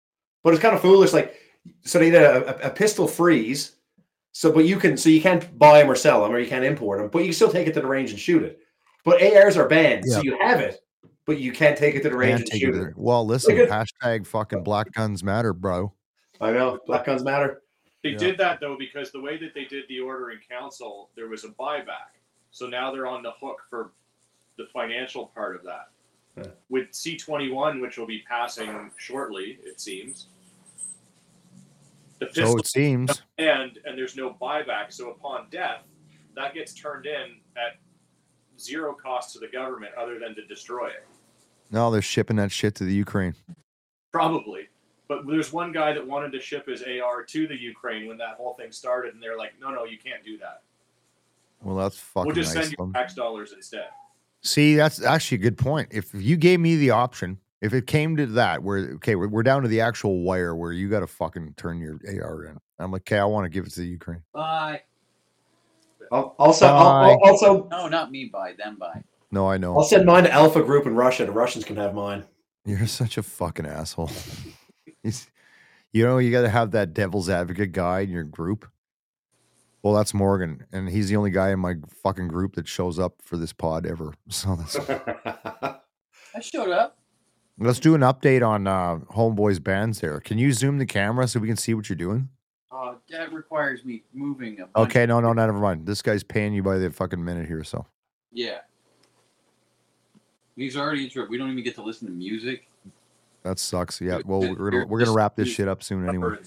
but 0.44 0.54
it's 0.54 0.62
kind 0.62 0.74
of 0.74 0.82
foolish. 0.82 1.14
Like 1.14 1.40
so, 1.84 2.00
they 2.00 2.10
did 2.10 2.24
a, 2.24 2.66
a, 2.66 2.70
a 2.70 2.70
pistol 2.72 3.08
freeze. 3.08 3.76
So, 4.32 4.52
but 4.52 4.66
you 4.66 4.78
can 4.78 4.98
so 4.98 5.10
you 5.10 5.22
can't 5.22 5.58
buy 5.60 5.80
them 5.80 5.92
or 5.92 5.96
sell 5.96 6.24
them, 6.24 6.32
or 6.32 6.40
you 6.40 6.50
can't 6.50 6.66
import 6.66 6.98
them, 7.00 7.10
but 7.10 7.20
you 7.20 7.26
can 7.26 7.34
still 7.34 7.52
take 7.52 7.68
it 7.68 7.76
to 7.76 7.82
the 7.82 7.88
range 7.88 8.10
and 8.10 8.20
shoot 8.20 8.42
it. 8.42 8.60
But 9.06 9.22
ARs 9.22 9.56
are 9.56 9.68
banned, 9.68 10.06
so 10.06 10.24
you 10.24 10.36
have 10.40 10.62
it, 10.62 10.80
but 11.26 11.40
you 11.40 11.52
can't 11.52 11.78
take 11.78 11.96
it 11.96 12.04
to 12.04 12.10
the 12.10 12.16
range 12.18 12.42
and 12.42 12.50
shoot 12.60 12.76
it 12.76 12.82
it. 12.90 12.94
Well, 12.98 13.26
listen, 13.34 13.56
hashtag 13.56 14.26
fucking 14.28 14.64
black 14.64 14.92
guns 14.92 15.24
matter, 15.24 15.54
bro. 15.54 15.94
I 16.42 16.52
know 16.52 16.80
black 16.86 17.06
guns 17.06 17.24
matter. 17.24 17.62
They 18.04 18.10
Yeah. 18.12 18.18
did 18.18 18.38
that 18.40 18.60
though 18.60 18.76
because 18.78 19.12
the 19.12 19.22
way 19.22 19.38
that 19.38 19.54
they 19.54 19.66
did 19.66 19.86
the 19.88 20.00
order 20.02 20.32
in 20.32 20.40
council, 20.50 21.10
there 21.16 21.28
was 21.30 21.44
a 21.46 21.50
buyback. 21.50 22.12
So 22.52 22.68
now 22.68 22.92
they're 22.92 23.08
on 23.08 23.24
the 23.24 23.32
hook 23.40 23.62
for 23.70 23.92
the 24.58 24.66
financial 24.74 25.28
part 25.28 25.56
of 25.56 25.64
that. 25.64 25.90
Yeah. 26.38 26.48
With 26.70 26.92
C21, 26.92 27.80
which 27.82 27.98
will 27.98 28.06
be 28.08 28.24
passing 28.28 28.92
shortly, 28.98 29.60
it 29.64 29.80
seems. 29.80 30.28
The 32.20 32.30
So 32.34 32.58
it 32.58 32.68
seems. 32.68 33.22
and 33.38 33.80
and 33.86 33.98
there's 33.98 34.16
no 34.16 34.34
buyback. 34.42 34.92
So 34.92 35.12
upon 35.12 35.48
death, 35.52 35.84
that 36.36 36.54
gets 36.54 36.74
turned 36.74 37.06
in 37.06 37.38
at 37.56 37.78
zero 38.64 38.94
cost 38.94 39.34
to 39.34 39.40
the 39.40 39.48
government 39.48 39.94
other 39.96 40.20
than 40.20 40.36
to 40.36 40.46
destroy 40.46 40.88
it. 40.88 41.06
No, 41.72 41.92
they're 41.92 42.02
shipping 42.02 42.36
that 42.38 42.52
shit 42.52 42.76
to 42.76 42.84
the 42.84 42.94
Ukraine. 42.94 43.36
Probably. 44.12 44.70
But 45.08 45.28
there's 45.28 45.52
one 45.52 45.72
guy 45.72 45.92
that 45.94 46.06
wanted 46.06 46.32
to 46.32 46.40
ship 46.40 46.68
his 46.68 46.84
AR 46.84 47.24
to 47.24 47.48
the 47.48 47.60
Ukraine 47.60 48.08
when 48.08 48.18
that 48.18 48.36
whole 48.38 48.54
thing 48.54 48.72
started, 48.72 49.14
and 49.14 49.22
they're 49.22 49.38
like, 49.38 49.52
no, 49.60 49.70
no, 49.72 49.84
you 49.84 49.98
can't 49.98 50.24
do 50.24 50.38
that. 50.38 50.62
Well, 51.62 51.76
that's 51.76 51.98
fucking 51.98 52.28
we'll 52.28 52.36
just 52.36 52.54
nice 52.56 52.66
send 52.66 52.72
you 52.72 52.78
you 52.80 52.86
'em. 52.86 52.94
tax 52.94 53.14
dollars 53.14 53.54
instead. 53.54 53.88
See, 54.42 54.76
that's 54.76 55.02
actually 55.02 55.38
a 55.38 55.42
good 55.42 55.58
point. 55.58 55.90
If 55.92 56.14
you 56.14 56.36
gave 56.36 56.60
me 56.60 56.76
the 56.76 56.92
option, 56.92 57.38
if 57.62 57.74
it 57.74 57.88
came 57.88 58.18
to 58.18 58.26
that, 58.28 58.62
where 58.62 58.80
okay, 58.96 59.16
we're, 59.16 59.30
we're 59.30 59.44
down 59.44 59.62
to 59.62 59.70
the 59.70 59.80
actual 59.80 60.20
wire 60.20 60.56
where 60.56 60.74
you 60.74 60.90
got 60.90 61.00
to 61.00 61.08
fucking 61.08 61.54
turn 61.56 61.80
your 61.80 62.00
AR 62.22 62.46
in. 62.46 62.58
I'm 62.80 62.92
like, 62.92 63.04
okay, 63.04 63.20
I 63.20 63.26
want 63.26 63.46
to 63.46 63.50
give 63.50 63.66
it 63.66 63.72
to 63.72 63.80
the 63.80 63.88
Ukraine. 63.88 64.22
Bye. 64.34 64.82
I'll, 66.14 66.36
also, 66.40 66.68
I'll, 66.68 67.12
I'll- 67.12 67.20
also, 67.24 67.68
No, 67.70 67.88
not 67.88 68.12
me. 68.12 68.26
Bye. 68.32 68.54
Them 68.58 68.78
bye. 68.80 69.04
No, 69.32 69.50
I 69.50 69.58
know 69.58 69.76
I'll 69.76 69.84
send 69.84 70.06
mine 70.06 70.24
to 70.26 70.32
Alpha 70.32 70.62
Group 70.62 70.86
in 70.86 70.96
Russia. 70.96 71.26
The 71.26 71.32
Russians 71.32 71.66
can 71.66 71.76
have 71.78 71.94
mine. 71.96 72.24
you're 72.66 72.86
such 72.88 73.18
a 73.18 73.24
fucking 73.24 73.66
asshole. 73.66 74.12
He's- 75.04 75.28
you 75.92 76.04
know, 76.04 76.18
you 76.18 76.32
got 76.32 76.42
to 76.42 76.50
have 76.50 76.72
that 76.72 76.94
devil's 76.96 77.30
advocate 77.30 77.72
guy 77.72 78.00
in 78.00 78.10
your 78.10 78.24
group. 78.24 78.68
Well, 79.84 79.94
that's 79.94 80.12
Morgan, 80.14 80.66
and 80.72 80.90
he's 80.90 81.08
the 81.10 81.18
only 81.18 81.30
guy 81.30 81.52
in 81.52 81.60
my 81.60 81.76
fucking 82.02 82.30
group 82.30 82.56
that 82.56 82.68
shows 82.68 82.98
up 82.98 83.22
for 83.22 83.38
this 83.38 83.54
pod 83.54 83.86
ever. 83.86 84.14
So 84.30 84.56
that's 84.56 84.76
I 84.80 86.40
showed 86.42 86.70
up. 86.72 86.98
Let's 87.60 87.80
do 87.80 87.94
an 87.94 88.02
update 88.02 88.48
on 88.48 88.66
uh, 88.66 88.98
Homeboy's 89.16 89.60
bands 89.60 90.00
there. 90.00 90.20
Can 90.20 90.40
you 90.40 90.52
zoom 90.52 90.80
the 90.80 90.86
camera 90.88 91.28
so 91.28 91.40
we 91.40 91.48
can 91.48 91.58
see 91.58 91.76
what 91.76 91.90
you're 91.90 91.96
doing? 91.96 92.30
Uh, 92.74 92.96
that 93.12 93.32
requires 93.32 93.86
me 93.86 94.04
moving 94.14 94.60
a 94.60 94.66
bunch. 94.68 94.90
Okay, 94.90 95.06
no, 95.06 95.20
no, 95.20 95.32
no, 95.34 95.46
never 95.46 95.60
mind. 95.60 95.86
This 95.86 96.02
guy's 96.02 96.24
paying 96.24 96.54
you 96.54 96.64
by 96.64 96.78
the 96.78 96.90
fucking 96.92 97.24
minute 97.24 97.48
here, 97.48 97.64
so 97.64 97.86
Yeah. 98.32 98.60
He's 100.56 100.76
already 100.78 101.04
interrupted. 101.06 101.30
We 101.32 101.38
don't 101.38 101.52
even 101.52 101.64
get 101.64 101.76
to 101.76 101.84
listen 101.84 102.08
to 102.08 102.14
music. 102.14 102.68
that 103.44 103.60
sucks. 103.60 104.00
Yeah, 104.02 104.20
well, 104.26 104.40
we're 104.40 104.72
gonna 104.72 104.86
we're 104.86 105.00
gonna 105.00 105.14
wrap 105.14 105.36
this 105.36 105.50
shit 105.50 105.68
up 105.68 105.84
soon 105.84 106.08
anyway. 106.08 106.38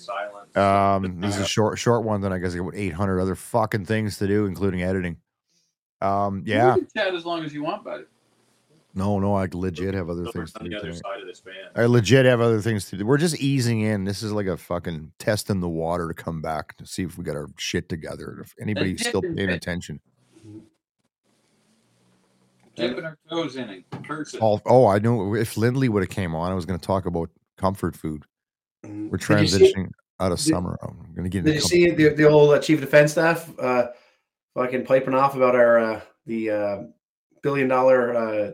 Um, 0.55 1.21
this 1.21 1.37
is 1.37 1.43
a 1.43 1.47
short 1.47 1.79
short 1.79 2.05
one. 2.05 2.21
Then 2.21 2.33
I 2.33 2.39
guess 2.39 2.55
I 2.55 2.59
got 2.59 2.75
800 2.75 3.21
other 3.21 3.35
fucking 3.35 3.85
things 3.85 4.19
to 4.19 4.27
do, 4.27 4.47
including 4.47 4.83
editing. 4.83 5.17
Um, 6.01 6.43
yeah, 6.47 6.75
You 6.77 6.83
can 6.83 6.89
chat 7.05 7.15
as 7.15 7.25
long 7.25 7.45
as 7.45 7.53
you 7.53 7.63
want, 7.63 7.85
buddy. 7.85 8.05
No, 8.97 9.19
no, 9.21 9.35
I 9.35 9.47
legit 9.53 9.95
have 9.95 10.09
other 10.11 10.25
things 10.33 10.53
to 10.55 10.61
on 10.61 10.65
do. 10.65 10.71
the 10.71 10.77
other 10.79 10.89
tonight. 10.89 11.03
side 11.05 11.21
of 11.21 11.27
this 11.27 11.41
band. 11.41 11.57
I 11.77 11.85
legit 11.85 12.25
have 12.25 12.41
other 12.41 12.61
things 12.61 12.87
to 12.91 12.97
do. 12.97 13.05
We're 13.07 13.19
just 13.19 13.39
easing 13.39 13.83
in. 13.83 14.05
This 14.05 14.23
is 14.23 14.33
like 14.33 14.47
a 14.47 14.57
fucking 14.57 15.13
test 15.19 15.51
in 15.51 15.61
the 15.61 15.69
water 15.69 16.09
to 16.09 16.15
come 16.15 16.41
back 16.41 16.77
to 16.79 16.87
see 16.87 17.03
if 17.03 17.17
we 17.19 17.23
got 17.25 17.37
our 17.37 17.49
shit 17.59 17.89
together. 17.89 18.39
If 18.41 18.55
anybody's 18.61 19.07
still 19.07 19.21
paying 19.23 19.51
attention. 19.51 20.01
Dipping 22.75 23.05
our 23.05 23.17
toes 23.31 23.57
in 23.57 23.69
and 23.71 24.05
cursing. 24.07 24.41
Oh, 24.43 24.61
oh, 24.67 24.87
I 24.87 24.99
know. 24.99 25.35
If 25.35 25.57
Lindley 25.57 25.89
would 25.89 26.03
have 26.03 26.11
came 26.11 26.35
on, 26.35 26.51
I 26.51 26.55
was 26.55 26.67
going 26.67 26.79
to 26.79 26.87
talk 26.87 27.07
about 27.07 27.31
comfort 27.57 27.97
food. 27.97 28.25
We're 28.83 29.17
Did 29.17 29.23
see- 29.23 29.33
transitioning 29.75 29.91
out 30.21 30.33
of 30.33 30.39
did- 30.39 30.51
summer. 30.53 30.79
I'm 30.83 30.97
going 31.15 31.25
to 31.25 31.31
get 31.31 31.39
into 31.41 31.53
Did 31.53 31.55
you 31.57 31.61
see 31.69 31.91
the, 31.91 32.09
the 32.15 32.25
old 32.29 32.53
uh, 32.55 32.59
chief 32.59 32.79
of 32.79 32.85
defense 32.85 33.13
staff 33.13 33.51
uh, 33.59 33.89
fucking 34.55 34.85
piping 34.85 35.15
off 35.15 35.37
about 35.37 35.55
our 35.55 35.79
uh, 35.79 36.01
the 36.27 36.51
uh, 36.51 36.79
billion 37.43 37.69
dollar 37.69 38.15
uh, 38.15 38.51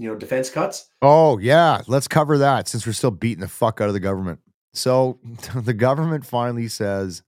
you 0.00 0.08
know 0.08 0.14
defense 0.16 0.48
cuts? 0.50 0.88
Oh, 1.02 1.38
yeah. 1.38 1.82
Let's 1.86 2.08
cover 2.08 2.38
that 2.38 2.68
since 2.68 2.86
we're 2.86 2.92
still 2.94 3.10
beating 3.10 3.40
the 3.42 3.48
fuck 3.48 3.80
out 3.80 3.88
of 3.88 3.94
the 3.94 4.00
government. 4.00 4.40
So 4.72 5.18
the 5.54 5.74
government 5.74 6.24
finally 6.24 6.68
says 6.68 7.22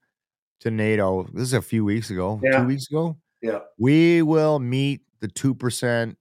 to 0.61 0.71
NATO, 0.71 1.25
this 1.35 1.43
is 1.43 1.53
a 1.53 1.63
few 1.63 1.85
weeks 1.85 2.11
ago, 2.11 2.41
Yeah. 2.43 2.61
two 2.61 2.67
weeks 2.67 2.89
ago, 2.89 3.17
Yeah, 3.43 3.59
we 3.79 4.23
will 4.23 4.59
meet 4.59 5.03
the 5.21 5.29
2% 5.29 6.17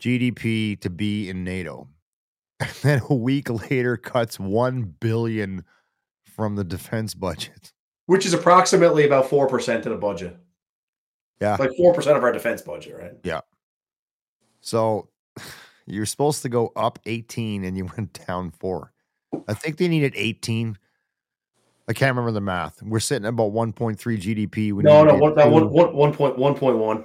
GDP 0.00 0.80
to 0.80 0.90
be 0.90 1.28
in 1.28 1.44
NATO. 1.44 1.88
And 2.60 2.70
then 2.82 3.00
a 3.08 3.14
week 3.14 3.48
later 3.50 3.96
cuts 3.96 4.38
1 4.40 4.82
billion 5.00 5.64
from 6.24 6.56
the 6.56 6.64
defense 6.64 7.14
budget. 7.14 7.72
which 8.06 8.24
is 8.26 8.32
approximately 8.34 9.04
about 9.04 9.28
four 9.28 9.46
percent 9.46 9.84
of 9.86 9.92
the 9.92 9.98
budget. 9.98 10.36
Yeah. 11.40 11.56
like 11.60 11.70
four 11.76 11.92
percent 11.94 12.16
of 12.16 12.24
our 12.24 12.32
defense 12.32 12.60
budget, 12.62 12.96
right? 12.98 13.12
Yeah. 13.24 13.40
So 14.62 15.09
you're 15.86 16.06
supposed 16.06 16.42
to 16.42 16.48
go 16.48 16.72
up 16.76 16.98
18 17.06 17.64
and 17.64 17.76
you 17.76 17.84
went 17.96 18.24
down 18.26 18.50
4. 18.52 18.92
I 19.48 19.54
think 19.54 19.76
they 19.76 19.88
needed 19.88 20.12
18. 20.16 20.76
I 21.88 21.92
can't 21.92 22.10
remember 22.10 22.30
the 22.32 22.40
math. 22.40 22.80
We're 22.82 23.00
sitting 23.00 23.24
at 23.26 23.30
about 23.30 23.52
1.3 23.52 23.96
GDP. 23.98 24.72
We 24.72 24.82
No, 24.84 25.02
no, 25.02 25.12
needed 25.12 25.20
one, 25.20 25.34
no, 25.34 25.42
uh, 25.42 25.50
one, 25.50 25.62
two. 25.62 25.68
one, 25.68 25.94
one 25.94 26.12
point 26.14 26.38
one 26.38 26.54
point 26.54 26.78
one. 26.78 27.04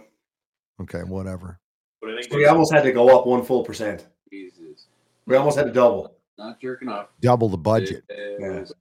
Okay, 0.82 1.00
whatever. 1.04 1.60
But 2.02 2.12
I 2.12 2.16
think 2.18 2.32
So 2.32 2.38
we 2.38 2.46
almost 2.46 2.72
had 2.74 2.84
to 2.84 2.92
go 2.92 3.18
up 3.18 3.26
one 3.26 3.44
full 3.44 3.64
percent. 3.64 4.08
Jesus. 4.32 4.88
We 5.26 5.36
almost 5.36 5.58
had 5.58 5.66
to 5.68 5.72
double. 5.72 6.16
Not 6.38 6.60
jerking 6.62 6.90
off. 6.90 7.08
Double 7.22 7.50
the 7.50 7.58
budget. 7.58 8.04
Yes. 8.40 8.72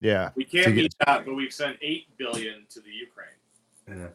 Yeah. 0.00 0.30
we 0.34 0.44
can't 0.44 0.66
to 0.66 0.72
get- 0.72 0.94
that, 1.06 1.24
but 1.24 1.34
we've 1.34 1.52
sent 1.52 1.78
eight 1.80 2.06
billion 2.18 2.66
to 2.70 2.80
the 2.80 2.90
Ukraine. 2.90 3.28
Yeah. 3.88 4.08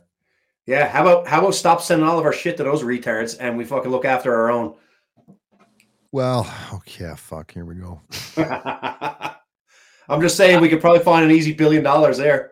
Yeah. 0.65 0.87
How 0.87 1.01
about 1.01 1.27
how 1.27 1.39
about 1.39 1.55
stop 1.55 1.81
sending 1.81 2.07
all 2.07 2.19
of 2.19 2.25
our 2.25 2.33
shit 2.33 2.57
to 2.57 2.63
those 2.63 2.83
retards 2.83 3.37
and 3.39 3.57
we 3.57 3.65
fucking 3.65 3.91
look 3.91 4.05
after 4.05 4.33
our 4.33 4.51
own? 4.51 4.75
Well, 6.11 6.51
okay, 6.73 7.11
fuck. 7.17 7.51
Here 7.51 7.65
we 7.65 7.75
go. 7.75 8.01
I'm 10.09 10.21
just 10.21 10.37
saying 10.37 10.61
we 10.61 10.69
could 10.69 10.81
probably 10.81 11.03
find 11.03 11.25
an 11.25 11.31
easy 11.31 11.53
billion 11.53 11.83
dollars 11.83 12.17
there. 12.17 12.51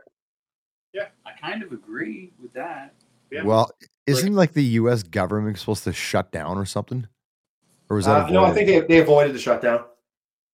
Yeah, 0.93 1.07
I 1.26 1.32
kind 1.39 1.62
of 1.62 1.72
agree 1.72 2.32
with 2.41 2.53
that. 2.53 2.95
Yeah. 3.32 3.43
Well, 3.43 3.72
isn't 4.07 4.34
like 4.34 4.53
the 4.53 4.64
U.S. 4.64 5.03
government 5.03 5.59
supposed 5.59 5.84
to 5.84 5.93
shut 5.93 6.32
down 6.32 6.57
or 6.57 6.66
something? 6.66 7.07
Or 7.89 7.97
was 7.97 8.05
that 8.05 8.26
Uh, 8.26 8.30
no, 8.30 8.43
I 8.43 8.51
think 8.51 8.68
they, 8.68 8.80
they 8.82 8.99
avoided 8.99 9.34
the 9.34 9.39
shutdown. 9.39 9.86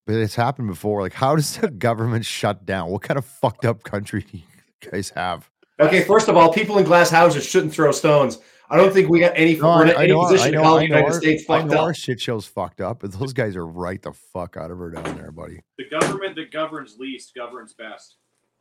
But 0.05 0.15
it's 0.15 0.35
happened 0.35 0.67
before. 0.67 1.01
Like, 1.01 1.13
how 1.13 1.35
does 1.35 1.57
the 1.57 1.69
government 1.87 2.25
shut 2.25 2.65
down? 2.65 2.89
What 2.89 3.03
kind 3.03 3.17
of 3.17 3.25
fucked 3.25 3.65
up 3.65 3.83
country 3.83 4.25
do 4.29 4.37
you 4.37 4.43
guys 4.91 5.09
have? 5.11 5.49
Okay, 5.79 6.03
first 6.03 6.27
of 6.27 6.35
all, 6.35 6.51
people 6.51 6.77
in 6.79 6.85
glass 6.85 7.09
houses 7.09 7.45
shouldn't 7.45 7.73
throw 7.73 7.91
stones. 7.91 8.39
I 8.69 8.75
don't 8.77 8.91
think 8.91 9.09
we 9.09 9.19
got 9.19 9.33
any, 9.35 9.55
No, 9.55 9.67
we're 9.67 9.83
in 9.85 9.89
I, 9.91 9.93
I 9.93 10.03
any 10.03 10.13
know, 10.13 10.23
position 10.27 10.47
I 10.47 10.51
to 10.51 10.57
call 10.63 10.75
the 10.77 10.83
United 10.83 11.05
our, 11.05 11.13
States 11.13 11.43
I 11.49 11.59
fucked 11.59 11.71
know 11.71 11.79
our 11.81 11.93
shit 11.93 12.19
show's 12.19 12.45
fucked 12.45 12.81
up, 12.81 12.99
but 12.99 13.11
those 13.13 13.31
guys 13.31 13.55
are 13.55 13.65
right 13.65 14.01
the 14.01 14.11
fuck 14.11 14.57
out 14.57 14.71
of 14.71 14.77
her 14.79 14.89
down 14.91 15.15
there, 15.17 15.31
buddy. 15.31 15.61
The 15.77 15.87
government 15.89 16.35
that 16.35 16.51
governs 16.51 16.97
least 16.97 17.33
governs 17.35 17.73
best. 17.73 18.15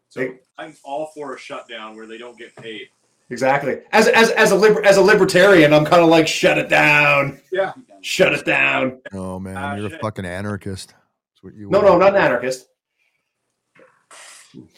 So 0.09 0.21
Hey. 0.21 0.39
I'm 0.59 0.75
all 0.85 1.11
for 1.15 1.35
a 1.35 1.39
shutdown 1.39 1.97
where 1.97 2.07
they 2.07 2.19
don't 2.19 2.39
get 2.39 2.55
paid. 2.55 2.89
Exactly. 3.31 3.81
As 3.91 4.07
as 4.07 4.31
as 4.31 4.53
a 4.53 4.55
liber, 4.55 4.85
as 4.85 4.97
a 4.99 5.03
libertarian, 5.03 5.75
I'm 5.75 5.85
kind 5.85 6.01
of 6.01 6.09
like 6.09 6.29
shut 6.29 6.59
it 6.59 6.69
down, 6.69 7.41
Yeah. 7.51 7.73
shut 8.01 8.33
it 8.33 8.45
down. 8.47 9.01
Oh 9.13 9.41
man, 9.41 9.57
Ah, 9.57 9.75
you're 9.75 9.87
a 9.93 9.99
fucking 9.99 10.25
anarchist. 10.25 10.91
That's 10.91 11.43
what 11.43 11.55
you 11.55 11.69
No, 11.69 11.81
are. 11.81 11.85
no, 11.85 11.99
not 11.99 12.15
an 12.15 12.23
anarchist. 12.23 12.69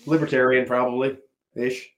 Libertarian, 0.06 0.66
probably 0.66 1.18
ish. 1.54 1.90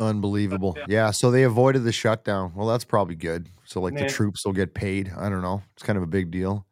Unbelievable. 0.00 0.74
Yeah. 0.76 0.84
Yeah. 0.88 1.10
So 1.12 1.30
they 1.30 1.44
avoided 1.44 1.84
the 1.84 1.92
shutdown. 1.92 2.52
Well, 2.54 2.66
that's 2.66 2.84
probably 2.84 3.14
good. 3.14 3.48
So 3.64 3.80
like 3.80 3.94
Yeah. 3.94 4.04
the 4.04 4.08
troops 4.08 4.44
will 4.44 4.52
get 4.52 4.74
paid. 4.74 5.12
I 5.16 5.28
don't 5.28 5.42
know. 5.42 5.62
It's 5.74 5.82
kind 5.82 5.96
of 5.96 6.02
a 6.02 6.08
big 6.08 6.30
deal. 6.30 6.66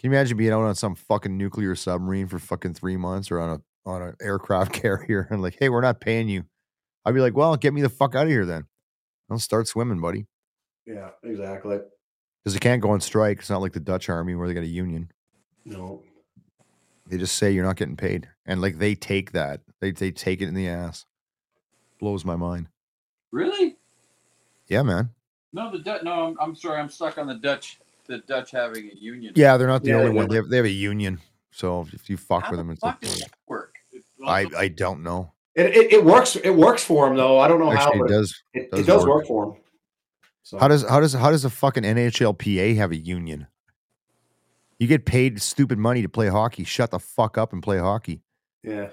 Can 0.00 0.10
you 0.10 0.16
imagine 0.16 0.36
being 0.38 0.52
out 0.52 0.62
on 0.62 0.74
some 0.74 0.94
fucking 0.94 1.36
nuclear 1.36 1.74
submarine 1.74 2.26
for 2.28 2.38
fucking 2.38 2.74
three 2.74 2.96
months 2.96 3.30
or 3.30 3.40
on 3.40 3.50
a 3.50 3.62
on 3.88 4.02
an 4.02 4.14
aircraft 4.20 4.72
carrier 4.82 5.26
and 5.30 5.42
like, 5.42 5.56
hey, 5.58 5.68
we're 5.68 5.80
not 5.80 6.00
paying 6.00 6.28
you. 6.28 6.44
I'd 7.04 7.14
be 7.14 7.20
like, 7.20 7.34
well, 7.34 7.56
get 7.56 7.72
me 7.74 7.82
the 7.82 7.88
fuck 7.88 8.14
out 8.14 8.24
of 8.26 8.28
here 8.30 8.44
then. 8.46 8.66
I'll 9.30 9.38
start 9.38 9.66
swimming, 9.68 10.00
buddy. 10.00 10.26
Yeah, 10.86 11.10
exactly. 11.22 11.78
Because 12.42 12.54
they 12.54 12.58
can't 12.60 12.82
go 12.82 12.90
on 12.90 13.00
strike. 13.00 13.38
It's 13.40 13.50
not 13.50 13.60
like 13.62 13.72
the 13.72 13.80
Dutch 13.80 14.08
army 14.08 14.34
where 14.34 14.46
they 14.48 14.54
got 14.54 14.64
a 14.64 14.66
union. 14.66 15.10
No. 15.64 16.02
They 17.06 17.16
just 17.18 17.36
say 17.36 17.50
you're 17.50 17.64
not 17.64 17.76
getting 17.76 17.96
paid. 17.96 18.28
And 18.46 18.60
like 18.60 18.78
they 18.78 18.94
take 18.94 19.32
that. 19.32 19.60
They 19.80 19.90
they 19.92 20.10
take 20.10 20.40
it 20.40 20.48
in 20.48 20.54
the 20.54 20.68
ass. 20.68 21.04
Blows 22.00 22.24
my 22.24 22.36
mind. 22.36 22.68
Really? 23.30 23.76
Yeah, 24.68 24.82
man. 24.82 25.10
No, 25.52 25.70
the 25.70 25.78
Dutch. 25.78 26.02
No, 26.02 26.12
I'm, 26.28 26.36
I'm 26.40 26.54
sorry. 26.56 26.80
I'm 26.80 26.88
stuck 26.88 27.18
on 27.18 27.26
the 27.26 27.34
Dutch. 27.34 27.78
The 28.06 28.18
Dutch 28.18 28.50
having 28.50 28.90
a 28.90 28.94
union. 28.96 29.32
Yeah, 29.36 29.56
they're 29.56 29.68
not 29.68 29.82
the 29.82 29.90
Yeah, 29.90 29.96
only 29.96 30.10
they 30.12 30.16
one. 30.16 30.28
They 30.28 30.36
have, 30.36 30.48
they 30.48 30.56
have 30.56 30.66
a 30.66 30.70
union. 30.70 31.20
So 31.52 31.86
if 31.92 32.08
you 32.10 32.16
fuck 32.16 32.44
How 32.44 32.50
with 32.50 32.58
the 32.58 32.62
them, 32.64 32.70
it's 32.72 32.80
fuck 32.80 32.94
like, 32.94 33.00
does 33.02 33.20
that 33.20 33.30
work? 33.46 33.74
I, 34.26 34.46
I 34.56 34.68
don't 34.68 35.02
know. 35.02 35.32
It, 35.54 35.74
it, 35.76 35.92
it 35.94 36.04
works. 36.04 36.36
It 36.36 36.50
works 36.50 36.82
for 36.84 37.06
him 37.08 37.16
though. 37.16 37.38
I 37.38 37.48
don't 37.48 37.58
know 37.58 37.72
Actually, 37.72 37.98
how, 37.98 38.04
it 38.04 38.08
does. 38.08 38.42
it, 38.54 38.62
it 38.62 38.70
does 38.70 38.86
does 38.86 39.02
work. 39.06 39.08
work 39.16 39.26
for 39.26 39.44
him. 39.46 39.60
So 40.42 40.58
How 40.58 40.68
does 40.68 40.88
how 40.88 41.00
does 41.00 41.12
how 41.12 41.30
does 41.30 41.42
the 41.42 41.50
fucking 41.50 41.82
NHLPA 41.84 42.76
have 42.76 42.92
a 42.92 42.96
union? 42.96 43.46
You 44.78 44.86
get 44.86 45.04
paid 45.04 45.40
stupid 45.42 45.78
money 45.78 46.02
to 46.02 46.08
play 46.08 46.28
hockey. 46.28 46.64
Shut 46.64 46.90
the 46.90 46.98
fuck 46.98 47.36
up 47.36 47.52
and 47.52 47.62
play 47.62 47.78
hockey. 47.78 48.22
yeah. 48.62 48.88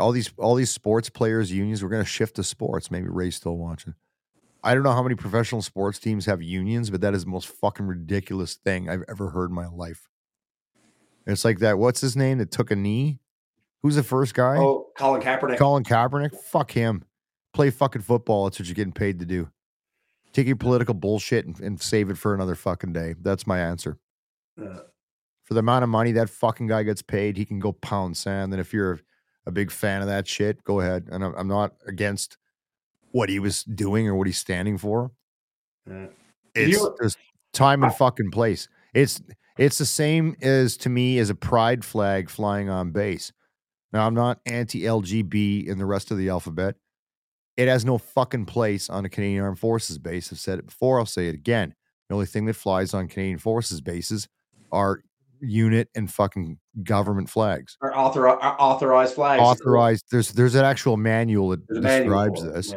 All 0.00 0.12
these 0.12 0.32
all 0.38 0.54
these 0.54 0.70
sports 0.70 1.08
players 1.08 1.52
unions. 1.52 1.82
We're 1.82 1.90
gonna 1.90 2.04
shift 2.04 2.36
to 2.36 2.44
sports. 2.44 2.90
Maybe 2.90 3.08
Ray's 3.08 3.36
still 3.36 3.56
watching. 3.56 3.94
I 4.62 4.74
don't 4.74 4.82
know 4.82 4.92
how 4.92 5.02
many 5.02 5.14
professional 5.14 5.62
sports 5.62 5.98
teams 5.98 6.26
have 6.26 6.42
unions, 6.42 6.90
but 6.90 7.00
that 7.00 7.14
is 7.14 7.24
the 7.24 7.30
most 7.30 7.48
fucking 7.48 7.86
ridiculous 7.86 8.54
thing 8.54 8.88
I've 8.90 9.04
ever 9.08 9.30
heard 9.30 9.50
in 9.50 9.54
my 9.54 9.66
life. 9.68 10.08
It's 11.26 11.44
like 11.44 11.60
that. 11.60 11.78
What's 11.78 12.00
his 12.00 12.16
name 12.16 12.38
that 12.38 12.50
took 12.50 12.70
a 12.70 12.76
knee? 12.76 13.20
Who's 13.82 13.96
the 13.96 14.02
first 14.02 14.34
guy? 14.34 14.56
Oh, 14.58 14.88
Colin 14.98 15.22
Kaepernick. 15.22 15.56
Colin 15.58 15.84
Kaepernick, 15.84 16.34
fuck 16.36 16.72
him. 16.72 17.04
Play 17.54 17.70
fucking 17.70 18.02
football. 18.02 18.44
That's 18.44 18.58
what 18.58 18.68
you're 18.68 18.74
getting 18.74 18.92
paid 18.92 19.18
to 19.20 19.26
do. 19.26 19.48
Take 20.32 20.46
your 20.46 20.56
political 20.56 20.94
bullshit 20.94 21.46
and, 21.46 21.58
and 21.60 21.80
save 21.80 22.10
it 22.10 22.18
for 22.18 22.34
another 22.34 22.54
fucking 22.54 22.92
day. 22.92 23.14
That's 23.20 23.46
my 23.46 23.58
answer. 23.58 23.98
Uh, 24.60 24.80
For 25.42 25.54
the 25.54 25.60
amount 25.60 25.82
of 25.84 25.88
money 25.88 26.12
that 26.12 26.28
fucking 26.28 26.66
guy 26.66 26.82
gets 26.82 27.02
paid, 27.02 27.36
he 27.36 27.44
can 27.44 27.58
go 27.58 27.72
pound 27.72 28.16
sand. 28.16 28.52
And 28.52 28.60
if 28.60 28.72
you're 28.72 29.00
a 29.50 29.52
big 29.52 29.70
fan 29.70 30.00
of 30.00 30.06
that 30.08 30.26
shit, 30.26 30.62
go 30.64 30.80
ahead. 30.80 31.08
And 31.10 31.22
I'm, 31.24 31.34
I'm 31.34 31.48
not 31.48 31.74
against 31.86 32.36
what 33.12 33.28
he 33.28 33.38
was 33.38 33.64
doing 33.64 34.06
or 34.08 34.14
what 34.14 34.26
he's 34.26 34.38
standing 34.38 34.78
for. 34.78 35.10
uh, 35.90 36.06
It's 36.54 36.72
You- 36.78 36.94
there's 37.00 37.16
time 37.52 37.82
and 37.82 37.94
fucking 37.94 38.30
place. 38.30 38.68
It's 38.94 39.20
it's 39.58 39.78
the 39.78 39.86
same 39.86 40.36
as 40.40 40.76
to 40.78 40.88
me 40.88 41.18
as 41.18 41.28
a 41.28 41.34
pride 41.34 41.84
flag 41.84 42.30
flying 42.30 42.68
on 42.70 42.92
base. 42.92 43.32
Now 43.92 44.06
I'm 44.06 44.14
not 44.14 44.40
anti 44.46 44.82
LGB 44.82 45.66
in 45.66 45.78
the 45.78 45.86
rest 45.86 46.10
of 46.10 46.16
the 46.18 46.28
alphabet. 46.28 46.76
It 47.56 47.68
has 47.68 47.84
no 47.84 47.98
fucking 47.98 48.46
place 48.46 48.88
on 48.88 49.04
a 49.04 49.08
Canadian 49.08 49.42
Armed 49.44 49.58
Forces 49.58 49.98
base. 49.98 50.32
I've 50.32 50.38
said 50.38 50.58
it 50.60 50.66
before. 50.66 50.98
I'll 50.98 51.06
say 51.06 51.28
it 51.28 51.34
again. 51.34 51.74
The 52.08 52.14
only 52.14 52.26
thing 52.26 52.46
that 52.46 52.54
flies 52.54 52.94
on 52.94 53.06
Canadian 53.08 53.38
Forces 53.38 53.80
bases 53.80 54.28
are 54.72 55.02
unit 55.40 55.88
and 55.94 56.10
fucking 56.10 56.58
government 56.82 57.28
flags. 57.28 57.76
or 57.80 57.96
author, 57.96 58.28
our 58.28 58.56
authorized 58.60 59.14
flags. 59.14 59.40
Authorized. 59.40 60.06
There's 60.10 60.32
there's 60.32 60.54
an 60.54 60.64
actual 60.64 60.96
manual 60.96 61.50
that 61.50 61.66
There's 61.68 61.78
a 61.78 61.82
manual 61.82 62.30
describes 62.34 62.40
for 62.40 62.48
it, 62.48 62.54
this 62.54 62.74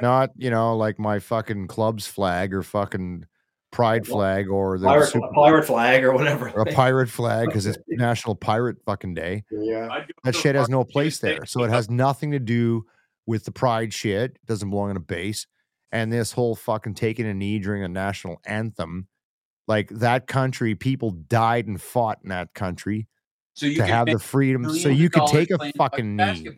not 0.00 0.30
you 0.36 0.50
know 0.50 0.76
like 0.76 0.98
my 0.98 1.18
fucking 1.18 1.68
club's 1.68 2.06
flag 2.06 2.52
or 2.54 2.62
fucking 2.62 3.26
pride 3.72 4.06
flag 4.06 4.48
or 4.48 4.78
the 4.78 4.86
Pirate, 4.86 5.08
super, 5.08 5.28
pirate 5.34 5.64
flag 5.64 6.04
or 6.04 6.12
whatever. 6.12 6.50
or 6.50 6.62
a 6.62 6.72
pirate 6.72 7.08
flag 7.08 7.46
because 7.48 7.66
it's 7.66 7.78
National 7.88 8.34
Pirate 8.36 8.76
fucking 8.84 9.14
Day. 9.14 9.44
yeah. 9.50 10.04
That 10.24 10.36
shit 10.36 10.54
has 10.54 10.68
no 10.68 10.84
place 10.84 11.18
there, 11.18 11.44
so 11.46 11.64
it 11.64 11.70
has 11.70 11.90
nothing 11.90 12.30
to 12.32 12.38
do 12.38 12.84
with 13.26 13.44
the 13.44 13.52
pride 13.52 13.92
shit. 13.92 14.32
It 14.32 14.46
doesn't 14.46 14.68
belong 14.68 14.90
on 14.90 14.96
a 14.96 15.00
base, 15.00 15.46
and 15.90 16.12
this 16.12 16.32
whole 16.32 16.54
fucking 16.54 16.94
taking 16.94 17.26
a 17.26 17.34
knee 17.34 17.58
during 17.58 17.82
a 17.82 17.88
national 17.88 18.40
anthem, 18.44 19.08
like 19.68 19.88
that 19.90 20.26
country, 20.26 20.74
people 20.74 21.12
died 21.12 21.66
and 21.66 21.80
fought 21.80 22.18
in 22.22 22.30
that 22.30 22.52
country 22.54 23.06
So 23.54 23.66
you 23.66 23.76
to 23.76 23.86
have 23.86 24.06
the 24.06 24.18
freedom, 24.18 24.68
so 24.76 24.88
you 24.88 25.08
could 25.10 25.26
take 25.28 25.50
a 25.50 25.72
fucking 25.76 26.16
knee. 26.16 26.48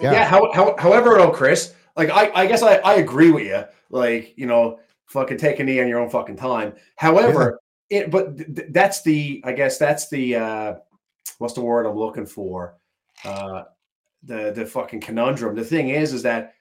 Yeah. 0.00 0.12
Yeah. 0.12 0.24
how, 0.24 0.52
how, 0.52 0.76
however, 0.78 1.16
though, 1.18 1.30
Chris, 1.30 1.74
like 1.96 2.10
I, 2.10 2.30
I 2.34 2.46
guess 2.46 2.62
I, 2.62 2.76
I 2.76 2.94
agree 2.94 3.30
with 3.30 3.44
you. 3.44 3.64
Like 3.90 4.34
you 4.36 4.46
know, 4.46 4.80
fucking 5.06 5.38
take 5.38 5.60
a 5.60 5.64
knee 5.64 5.80
on 5.80 5.88
your 5.88 6.00
own 6.00 6.10
fucking 6.10 6.36
time. 6.36 6.74
However, 6.96 7.60
it 7.90 8.10
but 8.10 8.36
th- 8.36 8.54
th- 8.54 8.68
that's 8.70 9.02
the 9.02 9.42
I 9.44 9.52
guess 9.52 9.78
that's 9.78 10.08
the 10.08 10.36
uh 10.36 10.74
what's 11.38 11.54
the 11.54 11.60
word 11.60 11.86
I'm 11.86 11.96
looking 11.96 12.26
for? 12.26 12.76
Uh 13.24 13.64
the 14.22 14.52
the 14.52 14.66
fucking 14.66 15.00
conundrum. 15.00 15.54
The 15.54 15.64
thing 15.64 15.90
is, 15.90 16.12
is 16.12 16.22
that 16.22 16.54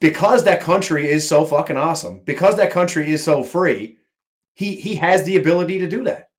because 0.00 0.44
that 0.44 0.60
country 0.60 1.08
is 1.08 1.28
so 1.28 1.44
fucking 1.44 1.76
awesome, 1.76 2.20
because 2.24 2.56
that 2.56 2.70
country 2.70 3.10
is 3.10 3.22
so 3.22 3.42
free, 3.42 3.97
he 4.58 4.74
he 4.74 4.96
has 4.96 5.22
the 5.22 5.36
ability 5.36 5.78
to 5.78 5.88
do 5.88 6.02
that. 6.04 6.30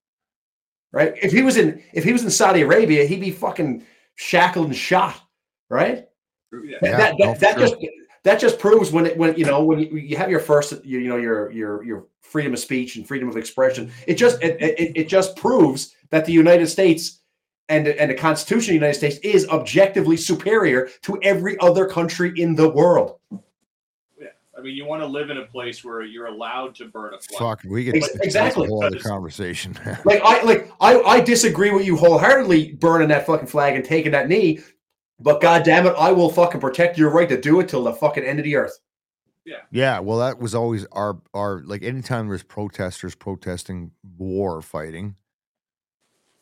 Right? 0.92 1.14
If 1.22 1.32
he 1.32 1.42
was 1.42 1.56
in 1.56 1.82
if 1.94 2.04
he 2.04 2.12
was 2.12 2.24
in 2.24 2.30
Saudi 2.30 2.62
Arabia, 2.62 3.06
he'd 3.06 3.22
be 3.22 3.32
fucking 3.32 3.86
shackled 4.16 4.68
and 4.68 4.76
shot. 4.76 5.16
Right? 5.70 6.10
Yeah. 6.52 6.78
That, 6.82 6.98
that, 6.98 7.16
no, 7.18 7.34
that 7.36 7.58
sure. 7.58 7.68
just 7.68 7.76
that 8.24 8.40
just 8.40 8.60
proves 8.60 8.92
when 8.92 9.06
it 9.06 9.18
when 9.18 9.36
you 9.38 9.46
know 9.46 9.64
when 9.64 9.80
you, 9.80 9.96
you 9.96 10.18
have 10.18 10.30
your 10.30 10.42
first 10.42 10.84
you, 10.84 11.00
you 11.00 11.08
know 11.08 11.16
your 11.16 11.50
your 11.52 11.82
your 11.84 12.08
freedom 12.20 12.54
of 12.54 12.60
speech 12.60 12.98
and 12.98 13.08
freedom 13.08 13.30
of 13.30 13.38
expression 13.38 13.92
it 14.06 14.16
just 14.16 14.42
it, 14.44 14.62
it, 14.62 14.92
it 14.96 15.08
just 15.08 15.36
proves 15.38 15.96
that 16.10 16.26
the 16.26 16.34
United 16.34 16.68
States 16.68 17.22
and 17.70 17.88
and 17.88 18.12
the 18.12 18.16
Constitution 18.16 18.76
of 18.76 18.82
the 18.82 18.86
United 18.86 18.98
States 18.98 19.18
is 19.24 19.48
objectively 19.48 20.18
superior 20.18 20.90
to 21.04 21.18
every 21.22 21.58
other 21.60 21.88
country 21.88 22.34
in 22.36 22.56
the 22.56 22.68
world. 22.68 23.20
I 24.60 24.62
mean, 24.62 24.76
you 24.76 24.86
want 24.86 25.02
to 25.02 25.06
live 25.06 25.30
in 25.30 25.38
a 25.38 25.46
place 25.46 25.84
where 25.86 26.02
you're 26.02 26.28
allowed 26.28 26.76
to 26.76 26.86
burn 26.86 27.14
a 27.14 27.20
flag. 27.20 27.40
Fuck, 27.40 27.62
we 27.72 27.86
get 27.86 27.96
exactly. 27.96 28.30
That's 28.30 28.56
a 28.58 28.60
whole 28.60 28.84
other 28.84 29.00
conversation. 29.00 29.78
Like 30.06 30.22
I 30.24 30.42
like 30.44 30.72
I 30.82 31.00
I 31.02 31.22
disagree 31.22 31.72
with 31.72 31.86
you 31.86 31.96
wholeheartedly 31.96 32.74
burning 32.74 33.08
that 33.10 33.26
fucking 33.26 33.48
flag 33.48 33.76
and 33.76 33.86
taking 33.86 34.12
that 34.12 34.28
knee, 34.28 34.60
but 35.20 35.42
god 35.42 35.64
damn 35.64 35.86
it, 35.86 35.94
I 35.98 36.12
will 36.12 36.30
fucking 36.30 36.62
protect 36.62 36.98
your 36.98 37.10
right 37.10 37.30
to 37.30 37.40
do 37.40 37.60
it 37.60 37.70
till 37.70 37.84
the 37.84 37.94
fucking 37.94 38.24
end 38.24 38.40
of 38.40 38.46
the 38.46 38.56
earth. 38.56 38.80
Yeah. 39.46 39.62
Yeah, 39.72 40.00
well, 40.00 40.20
that 40.20 40.40
was 40.40 40.54
always 40.54 40.86
our 40.92 41.18
our 41.34 41.62
like 41.64 41.84
anytime 41.84 42.28
there's 42.28 42.44
protesters 42.44 43.16
protesting 43.16 43.92
war 44.18 44.62
fighting, 44.62 45.16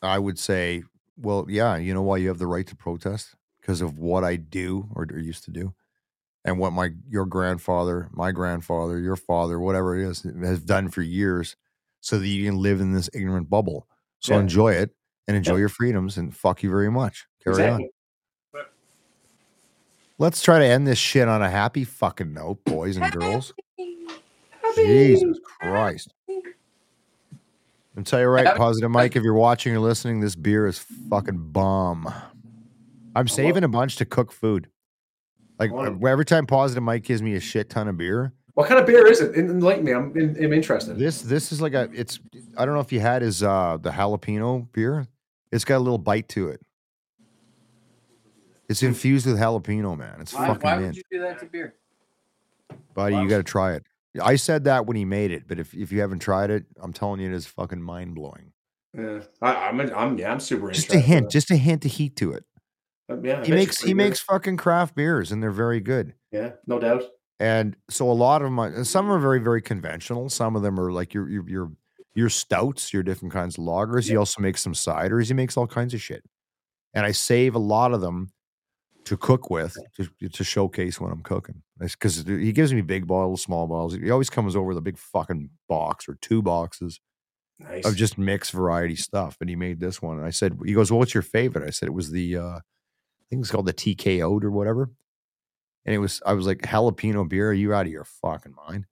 I 0.02 0.18
would 0.18 0.38
say, 0.38 0.82
well, 1.16 1.46
yeah, 1.48 1.76
you 1.76 1.94
know 1.94 2.02
why 2.02 2.18
you 2.18 2.28
have 2.28 2.38
the 2.38 2.46
right 2.46 2.66
to 2.66 2.76
protest 2.76 3.34
because 3.60 3.80
of 3.80 3.98
what 3.98 4.24
I 4.24 4.36
do 4.36 4.88
or, 4.94 5.06
or 5.10 5.18
used 5.18 5.44
to 5.44 5.50
do, 5.50 5.74
and 6.44 6.58
what 6.58 6.72
my 6.72 6.90
your 7.08 7.26
grandfather, 7.26 8.08
my 8.12 8.32
grandfather, 8.32 8.98
your 8.98 9.16
father, 9.16 9.58
whatever 9.58 9.98
it 9.98 10.08
is, 10.08 10.22
has 10.42 10.60
done 10.60 10.88
for 10.88 11.02
years, 11.02 11.56
so 12.00 12.18
that 12.18 12.26
you 12.28 12.44
can 12.46 12.58
live 12.60 12.80
in 12.80 12.92
this 12.92 13.10
ignorant 13.12 13.50
bubble. 13.50 13.86
So 14.20 14.34
Yeah. 14.34 14.40
enjoy 14.40 14.72
it 14.72 14.94
and 15.26 15.36
enjoy 15.36 15.54
Yeah. 15.54 15.58
your 15.60 15.68
freedoms, 15.68 16.16
and 16.16 16.34
fuck 16.34 16.62
you 16.62 16.70
very 16.70 16.90
much. 16.90 17.26
Carry 17.44 17.68
on. 17.68 17.80
Exactly. 17.80 17.90
Let's 20.20 20.42
try 20.42 20.58
to 20.58 20.64
end 20.64 20.86
this 20.86 20.98
shit 20.98 21.28
on 21.28 21.42
a 21.42 21.50
happy 21.50 21.84
fucking 21.84 22.32
note, 22.32 22.64
boys 22.64 22.96
and 22.96 23.12
girls. 23.12 23.52
Jesus 24.74 25.38
Christ. 25.44 26.12
And 27.94 28.06
tell 28.06 28.20
you 28.20 28.26
right, 28.26 28.56
positive 28.56 28.90
Mike, 28.90 29.16
if 29.16 29.22
you're 29.22 29.34
watching 29.34 29.74
or 29.74 29.80
listening, 29.80 30.20
this 30.20 30.34
beer 30.34 30.66
is 30.66 30.78
fucking 31.10 31.52
bomb. 31.52 32.12
I'm 33.14 33.28
saving 33.28 33.64
a 33.64 33.68
bunch 33.68 33.96
to 33.96 34.04
cook 34.04 34.32
food. 34.32 34.68
Like 35.58 35.72
Wow. 35.72 35.96
uh, 36.02 36.06
every 36.06 36.24
time 36.24 36.46
positive 36.46 36.82
Mike 36.82 37.02
gives 37.04 37.22
me 37.22 37.34
a 37.34 37.40
shit 37.40 37.68
ton 37.70 37.88
of 37.88 37.96
beer, 37.96 38.32
What 38.54 38.68
kind 38.68 38.80
of 38.80 38.86
beer 38.86 39.06
is 39.06 39.20
it? 39.20 39.34
Enlighten 39.36 39.84
me. 39.84 39.92
I'm, 39.92 40.12
I'm 40.16 40.36
I'm 40.42 40.52
interested. 40.52 40.98
this 40.98 41.22
this 41.22 41.52
is 41.52 41.60
like 41.60 41.74
a 41.74 41.88
it's 41.92 42.20
I 42.56 42.64
don't 42.64 42.74
know 42.74 42.80
if 42.80 42.92
you 42.92 43.00
had 43.00 43.22
his 43.22 43.42
uh 43.42 43.78
the 43.80 43.90
jalapeno 43.90 44.70
beer. 44.72 45.06
It's 45.50 45.64
got 45.64 45.78
a 45.78 45.80
little 45.80 45.98
bite 45.98 46.28
to 46.30 46.48
it. 46.48 46.60
It's 48.68 48.82
infused 48.82 49.26
with 49.26 49.38
jalapeno, 49.38 49.96
man. 49.96 50.20
It's 50.20 50.34
Why, 50.34 50.46
fucking 50.48 50.62
why 50.62 50.76
mint. 50.76 50.86
would 50.88 50.96
you 50.96 51.02
do 51.10 51.20
that 51.20 51.38
to 51.38 51.46
beer? 51.46 51.74
Buddy, 52.94 53.14
Wow. 53.14 53.22
you 53.22 53.28
got 53.28 53.38
to 53.38 53.42
try 53.42 53.72
it. 53.74 53.84
I 54.22 54.36
said 54.36 54.64
that 54.64 54.84
when 54.86 54.96
he 54.96 55.04
made 55.06 55.30
it, 55.30 55.44
but 55.46 55.58
if, 55.58 55.72
if 55.74 55.90
you 55.92 56.00
haven't 56.00 56.18
tried 56.18 56.50
it, 56.50 56.64
I'm 56.82 56.92
telling 56.92 57.20
you, 57.20 57.30
it 57.30 57.34
is 57.34 57.46
fucking 57.46 57.80
mind 57.80 58.14
blowing. 58.14 58.52
Yeah, 58.96 59.20
I, 59.40 59.54
I'm 59.68 59.80
I'm 59.94 60.18
yeah, 60.18 60.30
I'm 60.32 60.40
super 60.40 60.70
Just 60.70 60.86
interested. 60.90 60.96
a 60.98 61.00
hint, 61.00 61.30
just 61.30 61.50
a 61.50 61.56
hint 61.56 61.84
of 61.84 61.92
heat 61.92 62.16
to 62.16 62.32
it. 62.32 62.44
Uh, 63.10 63.20
yeah, 63.22 63.44
He 63.44 63.52
makes 63.52 63.80
he 63.80 63.88
good. 63.88 63.96
makes 63.96 64.20
fucking 64.20 64.56
craft 64.58 64.94
beers, 64.94 65.32
and 65.32 65.42
they're 65.42 65.50
very 65.50 65.80
good. 65.80 66.14
yeah, 66.32 66.52
no 66.66 66.78
doubt. 66.78 67.04
And 67.40 67.76
so 67.88 68.10
a 68.10 68.12
lot 68.12 68.42
of 68.42 68.46
them, 68.46 68.58
are- 68.58 68.84
some 68.84 69.10
are 69.10 69.18
very 69.18 69.38
very 69.40 69.62
conventional. 69.62 70.28
Some 70.28 70.56
of 70.56 70.62
them 70.62 70.78
are 70.78 70.90
like 70.92 71.14
your 71.14 71.28
your 71.28 71.48
your 71.48 71.72
your 72.14 72.28
stouts, 72.28 72.92
your 72.92 73.02
different 73.04 73.32
kinds 73.32 73.56
of 73.56 73.64
lagers. 73.64 74.08
He 74.08 74.16
also 74.16 74.42
makes 74.42 74.60
some 74.60 74.72
ciders. 74.74 75.28
He 75.28 75.34
makes 75.34 75.56
all 75.56 75.66
kinds 75.68 75.94
of 75.94 76.00
shit. 76.02 76.24
and 76.94 77.06
I 77.06 77.12
save 77.12 77.54
a 77.54 77.58
lot 77.60 77.92
of 77.92 78.00
them 78.00 78.32
to 79.04 79.16
cook 79.16 79.50
with 79.50 79.76
to, 79.96 80.28
to 80.28 80.44
showcase 80.44 81.00
when 81.00 81.12
I'm 81.12 81.22
cooking. 81.22 81.62
Because 81.78 82.24
he 82.26 82.52
gives 82.52 82.74
me 82.74 82.80
big 82.80 83.06
bottles, 83.06 83.40
small 83.42 83.66
bottles. 83.68 83.94
He 83.94 84.10
always 84.10 84.30
comes 84.30 84.56
over 84.56 84.66
with 84.66 84.76
a 84.78 84.82
big 84.82 84.98
fucking 84.98 85.50
box 85.68 86.08
or 86.08 86.16
two 86.20 86.42
boxes 86.42 87.00
Nice. 87.60 87.84
of 87.86 87.94
just 87.96 88.18
mixed 88.18 88.50
variety 88.52 88.96
stuff. 88.96 89.36
And 89.40 89.48
he 89.48 89.54
made 89.56 89.78
this 89.80 90.02
one. 90.02 90.16
And 90.18 90.26
I 90.26 90.30
said, 90.30 90.58
he 90.64 90.72
goes, 90.74 90.90
well, 90.90 90.98
what's 90.98 91.14
your 91.14 91.22
favorite? 91.22 91.66
I 91.66 91.70
said, 91.70 91.86
it 91.88 91.92
was 91.94 92.10
the, 92.10 92.36
uh, 92.36 92.58
think 93.30 93.42
it's 93.42 93.50
called 93.50 93.66
the 93.66 93.74
TKO 93.74 94.42
or 94.42 94.50
whatever. 94.50 94.90
And 95.84 95.94
it 95.94 95.98
was, 95.98 96.20
I 96.26 96.32
was 96.34 96.46
like, 96.46 96.58
jalapeno 96.62 97.28
beer. 97.28 97.50
Are 97.50 97.54
you 97.54 97.72
out 97.74 97.86
of 97.86 97.92
your 97.92 98.04
fucking 98.04 98.54
mind? 98.68 98.86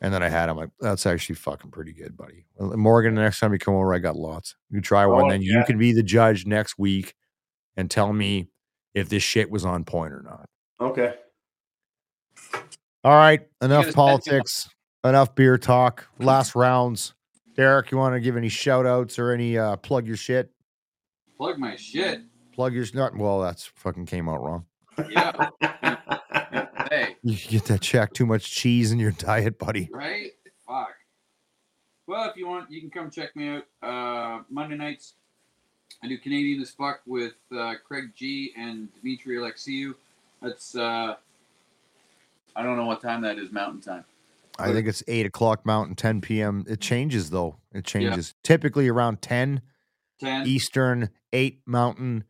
And 0.00 0.14
then 0.14 0.22
I 0.22 0.30
had, 0.30 0.48
I'm 0.48 0.56
like, 0.56 0.70
that's 0.80 1.04
actually 1.04 1.34
fucking 1.34 1.70
pretty 1.70 1.92
good, 1.92 2.16
buddy. 2.16 2.46
Morgan, 2.58 3.14
the 3.14 3.20
next 3.20 3.40
time 3.40 3.52
you 3.52 3.58
come 3.58 3.74
over, 3.74 3.92
I 3.92 3.98
got 3.98 4.16
lots. 4.16 4.56
You 4.70 4.80
try 4.80 5.04
one, 5.04 5.26
Oh, 5.26 5.30
then 5.30 5.42
you 5.42 5.62
can 5.66 5.76
be 5.76 5.92
the 5.92 6.02
judge 6.02 6.46
next 6.46 6.78
week 6.78 7.14
and 7.76 7.90
tell 7.90 8.10
me 8.12 8.48
if 8.94 9.10
this 9.10 9.22
shit 9.22 9.50
was 9.50 9.64
on 9.66 9.84
point 9.84 10.14
or 10.14 10.22
not. 10.22 10.48
okay. 10.80 11.14
All 13.02 13.12
right, 13.12 13.40
enough 13.62 13.84
gotta 13.86 13.92
spend 13.92 13.92
too 13.92 13.94
politics, 13.94 14.68
enough 15.04 15.34
beer 15.34 15.56
talk. 15.58 16.06
Last 16.18 16.54
rounds. 16.54 17.14
Derek, 17.56 17.90
you 17.90 17.96
want 17.98 18.14
to 18.14 18.20
give 18.20 18.36
any 18.36 18.48
shout 18.50 18.84
outs 18.86 19.18
or 19.18 19.32
any 19.32 19.56
uh 19.58 19.76
plug 19.76 20.06
your 20.06 20.16
shit? 20.16 20.50
Plug 21.36 21.58
my 21.58 21.76
shit. 21.76 22.22
Plug 22.60 22.74
your 22.74 22.84
not 22.92 23.16
well, 23.16 23.40
that's 23.40 23.64
fucking 23.64 24.04
came 24.04 24.28
out 24.28 24.42
wrong. 24.42 24.66
Yeah. 25.08 25.48
hey, 26.90 27.16
You 27.22 27.34
get 27.34 27.64
that 27.64 27.80
check. 27.80 28.12
Too 28.12 28.26
much 28.26 28.50
cheese 28.50 28.92
in 28.92 28.98
your 28.98 29.12
diet, 29.12 29.58
buddy. 29.58 29.88
right? 29.90 30.32
Fuck. 30.68 30.92
Well, 32.06 32.28
if 32.28 32.36
you 32.36 32.46
want, 32.46 32.70
you 32.70 32.82
can 32.82 32.90
come 32.90 33.10
check 33.10 33.34
me 33.34 33.48
out. 33.48 33.64
Uh, 33.82 34.42
Monday 34.50 34.76
nights, 34.76 35.14
I 36.02 36.08
do 36.08 36.18
Canadian 36.18 36.60
as 36.60 36.70
fuck 36.70 37.00
with 37.06 37.32
uh, 37.50 37.76
Craig 37.82 38.10
G 38.14 38.52
and 38.58 38.90
Dimitri 38.92 39.36
Alexiou. 39.38 39.94
That's 40.42 40.76
uh, 40.76 41.14
I 42.54 42.62
don't 42.62 42.76
know 42.76 42.84
what 42.84 43.00
time 43.00 43.22
that 43.22 43.38
is, 43.38 43.50
Mountain 43.50 43.80
Time. 43.80 44.04
I 44.58 44.70
think 44.74 44.86
it's 44.86 45.02
eight 45.08 45.24
o'clock 45.24 45.64
Mountain, 45.64 45.94
10 45.96 46.20
p.m. 46.20 46.66
It 46.68 46.82
changes 46.82 47.30
though. 47.30 47.56
It 47.72 47.86
changes. 47.86 48.34
Typically 48.42 48.86
around 48.88 49.22
10 49.22 49.62
Ten. 50.20 50.46
Eastern, 50.46 51.08
8 51.32 51.62
Mountain. 51.64 52.24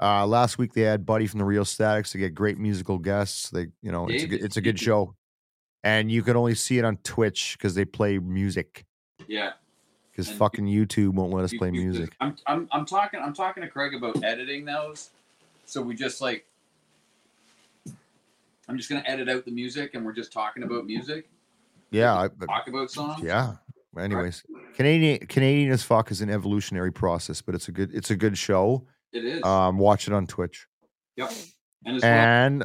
Uh, 0.00 0.26
last 0.26 0.56
week 0.58 0.72
they 0.72 0.80
had 0.82 1.04
Buddy 1.04 1.26
from 1.26 1.38
the 1.38 1.44
Real 1.44 1.64
Statics. 1.64 2.12
They 2.12 2.18
get 2.20 2.34
great 2.34 2.58
musical 2.58 2.98
guests. 2.98 3.50
They, 3.50 3.66
you 3.82 3.92
know, 3.92 4.08
it's 4.08 4.24
a 4.24 4.26
good, 4.26 4.42
it's 4.42 4.56
a 4.56 4.60
good 4.62 4.78
show. 4.80 5.14
And 5.84 6.10
you 6.10 6.22
can 6.22 6.36
only 6.36 6.54
see 6.54 6.78
it 6.78 6.84
on 6.84 6.96
Twitch 6.98 7.56
because 7.58 7.74
they 7.74 7.84
play 7.84 8.18
music. 8.18 8.84
Yeah. 9.26 9.52
Because 10.10 10.30
fucking 10.30 10.66
YouTube 10.66 11.10
won't 11.14 11.32
let 11.32 11.44
us 11.44 11.52
play 11.54 11.70
music. 11.70 12.14
I'm, 12.20 12.36
I'm, 12.46 12.68
I'm 12.72 12.84
talking 12.86 13.20
I'm 13.20 13.32
talking 13.34 13.62
to 13.62 13.68
Craig 13.68 13.94
about 13.94 14.22
editing 14.24 14.64
those. 14.64 15.10
So 15.66 15.80
we 15.82 15.94
just 15.94 16.20
like 16.20 16.46
I'm 18.68 18.76
just 18.76 18.88
gonna 18.88 19.04
edit 19.06 19.28
out 19.28 19.44
the 19.44 19.50
music 19.50 19.94
and 19.94 20.04
we're 20.04 20.12
just 20.12 20.32
talking 20.32 20.62
about 20.62 20.86
music, 20.86 21.28
Yeah, 21.90 22.16
I, 22.16 22.28
but- 22.28 22.46
talk 22.46 22.68
about 22.68 22.90
songs. 22.90 23.22
yeah. 23.22 23.54
Anyways, 23.98 24.44
Canadian 24.74 25.26
Canadian 25.26 25.72
as 25.72 25.82
fuck 25.82 26.10
is 26.12 26.20
an 26.20 26.30
evolutionary 26.30 26.92
process, 26.92 27.42
but 27.42 27.54
it's 27.56 27.66
a 27.68 27.72
good 27.72 27.92
it's 27.92 28.10
a 28.10 28.16
good 28.16 28.38
show. 28.38 28.86
It 29.12 29.24
is. 29.24 29.42
Um, 29.42 29.78
watch 29.78 30.06
it 30.06 30.14
on 30.14 30.26
Twitch. 30.26 30.66
yep. 31.16 31.30
And 31.84 31.96
as 31.96 32.02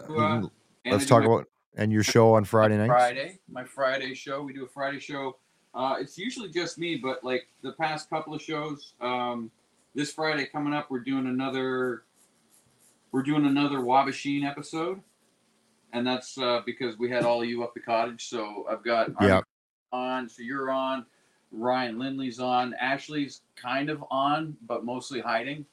well, 0.09 0.19
uh, 0.19 0.35
and 0.83 0.93
let's 0.93 1.05
talk 1.05 1.21
my- 1.23 1.27
about 1.33 1.45
and 1.77 1.91
your 1.91 2.03
show 2.03 2.35
on 2.35 2.43
Friday 2.45 2.77
nights. 2.77 2.89
Friday, 2.89 3.39
my 3.49 3.63
Friday 3.63 4.13
show. 4.13 4.41
We 4.43 4.53
do 4.53 4.63
a 4.65 4.67
Friday 4.67 4.99
show. 4.99 5.37
Uh, 5.73 5.95
it's 5.99 6.17
usually 6.17 6.49
just 6.49 6.77
me, 6.77 6.95
but 6.95 7.23
like 7.23 7.47
the 7.61 7.73
past 7.73 8.09
couple 8.09 8.33
of 8.33 8.41
shows, 8.41 8.93
um, 9.01 9.51
this 9.93 10.13
Friday 10.13 10.45
coming 10.45 10.73
up, 10.73 10.89
we're 10.89 10.99
doing 10.99 11.27
another. 11.27 12.03
We're 13.11 13.23
doing 13.23 13.45
another 13.45 13.77
Waubaushene 13.79 14.43
episode, 14.45 15.01
and 15.93 16.05
that's 16.05 16.37
uh, 16.37 16.61
because 16.65 16.97
we 16.97 17.09
had 17.09 17.23
all 17.23 17.41
of 17.41 17.47
you 17.47 17.63
up 17.63 17.73
the 17.73 17.79
cottage. 17.79 18.27
So 18.27 18.65
I've 18.69 18.83
got 18.83 19.09
Yeah. 19.21 19.41
on, 19.93 20.27
so 20.29 20.41
you're 20.43 20.69
on. 20.71 21.05
Ryan 21.51 21.97
Lindley's 21.99 22.39
on. 22.39 22.73
Ashley's 22.81 23.41
kind 23.55 23.89
of 23.89 24.03
on, 24.11 24.57
but 24.67 24.83
mostly 24.83 25.21
hiding 25.21 25.65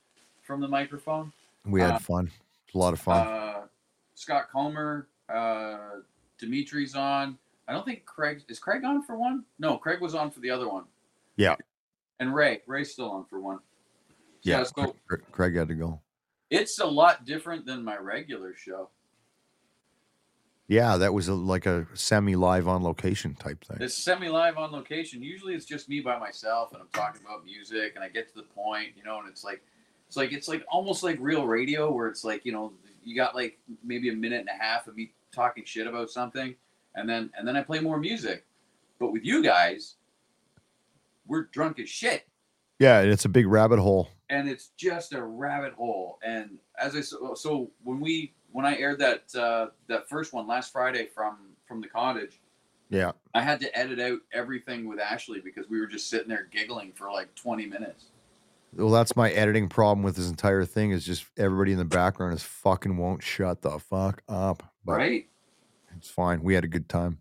from 0.43 0.61
the 0.61 0.69
microphone. 0.69 1.33
We 1.65 1.81
had 1.81 1.93
Uh, 1.93 1.99
fun. 1.99 2.31
A 2.75 2.79
lot 2.79 2.93
of 2.93 3.01
fun. 3.01 3.27
Uh, 3.27 3.67
Scott 4.15 4.49
Comer, 4.51 5.09
uh, 5.29 6.01
Dimitri's 6.39 6.95
on. 6.95 7.39
I 7.69 7.73
don't 7.73 7.85
think 7.85 8.05
Craig 8.05 8.43
is 8.49 8.59
Craig 8.59 8.85
on 8.85 9.03
for 9.03 9.17
one. 9.17 9.45
No, 9.59 9.79
Craig 9.79 10.01
was 10.01 10.15
on 10.15 10.31
for 10.31 10.41
the 10.41 10.51
other 10.51 10.69
one. 10.69 10.85
Yeah. 11.37 11.57
And 12.19 12.35
Ray, 12.35 12.63
Ray's 12.67 12.93
still 12.93 13.11
on 13.11 13.25
for 13.25 13.41
one. 13.41 13.61
yeah, 14.43 14.65
so 14.65 14.95
Craig, 15.07 15.23
Craig 15.31 15.57
had 15.57 15.69
to 15.69 15.75
go. 15.75 16.01
it's 16.51 16.79
a 16.81 16.87
lot 16.87 17.25
different 17.25 17.65
than 17.65 17.85
my 17.85 17.97
regular 17.97 18.55
show. 18.57 18.89
Yeah, 20.69 20.97
that 20.97 21.13
was 21.13 21.29
a, 21.29 21.35
like 21.35 21.67
a 21.67 21.87
semi 21.95 22.35
live 22.35 22.67
on 22.67 22.83
location 22.83 23.35
type 23.35 23.63
thing. 23.65 23.77
It's 23.81 23.95
semi-live 23.95 24.57
on 24.57 24.73
location. 24.73 25.23
Usually, 25.23 25.55
it's 25.55 25.67
just 25.67 25.89
me 25.89 26.01
by 26.01 26.19
myself, 26.19 26.73
and 26.73 26.81
I'm 26.81 26.89
talking 26.93 27.21
about 27.25 27.45
music, 27.45 27.93
and 27.95 28.03
I 28.03 28.09
get 28.09 28.29
to 28.29 28.35
the 28.35 28.43
point, 28.45 28.89
you 28.97 29.03
know, 29.05 29.19
and 29.19 29.29
it's 29.29 29.45
like, 29.45 29.63
it's 30.13 30.17
like 30.19 30.33
it's 30.35 30.47
like 30.47 30.63
almost 30.71 31.03
like 31.03 31.17
real 31.21 31.47
radio, 31.47 31.91
where 31.91 32.07
it's 32.07 32.23
like, 32.23 32.45
you 32.45 32.53
know, 32.53 32.75
you 33.03 33.17
got 33.17 33.35
like 33.35 33.59
maybe 33.83 34.11
a 34.11 34.13
minute 34.13 34.41
and 34.41 34.49
a 34.51 34.63
half 34.63 34.87
of 34.87 34.95
me 34.95 35.11
talking 35.35 35.65
shit 35.65 35.87
about 35.87 36.11
something, 36.11 36.55
and 36.95 37.09
then 37.09 37.31
and 37.35 37.49
then 37.49 37.57
I 37.57 37.63
play 37.63 37.81
more 37.81 37.99
music. 37.99 38.45
But 39.01 39.11
with 39.11 39.25
you 39.25 39.43
guys, 39.43 39.95
we're 41.27 41.45
drunk 41.45 41.81
as 41.81 41.89
shit, 41.89 42.29
Yeah, 42.79 43.01
and 43.01 43.11
it's 43.11 43.25
a 43.25 43.31
big 43.31 43.47
rabbit 43.47 43.79
hole. 43.79 44.11
and 44.29 44.51
it's 44.51 44.69
just 44.77 45.15
a 45.15 45.23
rabbit 45.23 45.73
hole. 45.73 46.19
And 46.23 46.59
as 46.79 46.95
I 46.95 47.01
so, 47.01 47.33
so 47.35 47.71
when 47.83 47.99
we 47.99 48.35
when 48.51 48.67
I 48.67 48.77
aired 48.77 48.99
that 48.99 49.35
uh, 49.35 49.69
that 49.87 50.11
first 50.11 50.35
one 50.35 50.47
last 50.47 50.73
Friday 50.75 51.07
from 51.07 51.39
from 51.67 51.81
the 51.81 51.89
cottage. 51.89 52.39
Yeah. 52.91 53.13
I 53.33 53.41
had 53.41 53.59
to 53.61 53.75
edit 53.79 53.99
out 53.99 54.19
everything 54.35 54.87
with 54.87 54.99
Ashley 55.01 55.41
because 55.41 55.71
we 55.71 55.81
were 55.81 55.87
just 55.87 56.11
sitting 56.11 56.29
there 56.29 56.47
giggling 56.51 56.93
for 56.93 57.11
like 57.11 57.35
20 57.35 57.65
minutes. 57.65 58.09
Well, 58.75 58.91
that's 58.91 59.17
my 59.17 59.31
editing 59.31 59.69
problem 59.69 60.03
with 60.03 60.17
this 60.17 60.29
entire 60.29 60.65
thing 60.65 60.93
is 60.93 61.05
just 61.05 61.27
everybody 61.37 61.73
in 61.73 61.79
the 61.79 61.85
background 61.85 62.35
is 62.35 62.43
fucking 62.43 62.97
won't 62.97 63.23
shut 63.23 63.61
the 63.61 63.79
fuck 63.79 64.23
up. 64.29 64.63
But 64.85 64.93
right? 64.93 65.29
it's 65.97 66.09
fine. 66.09 66.43
We 66.43 66.55
had 66.55 66.65
a 66.65 66.69
good 66.69 66.89
time. 66.89 67.19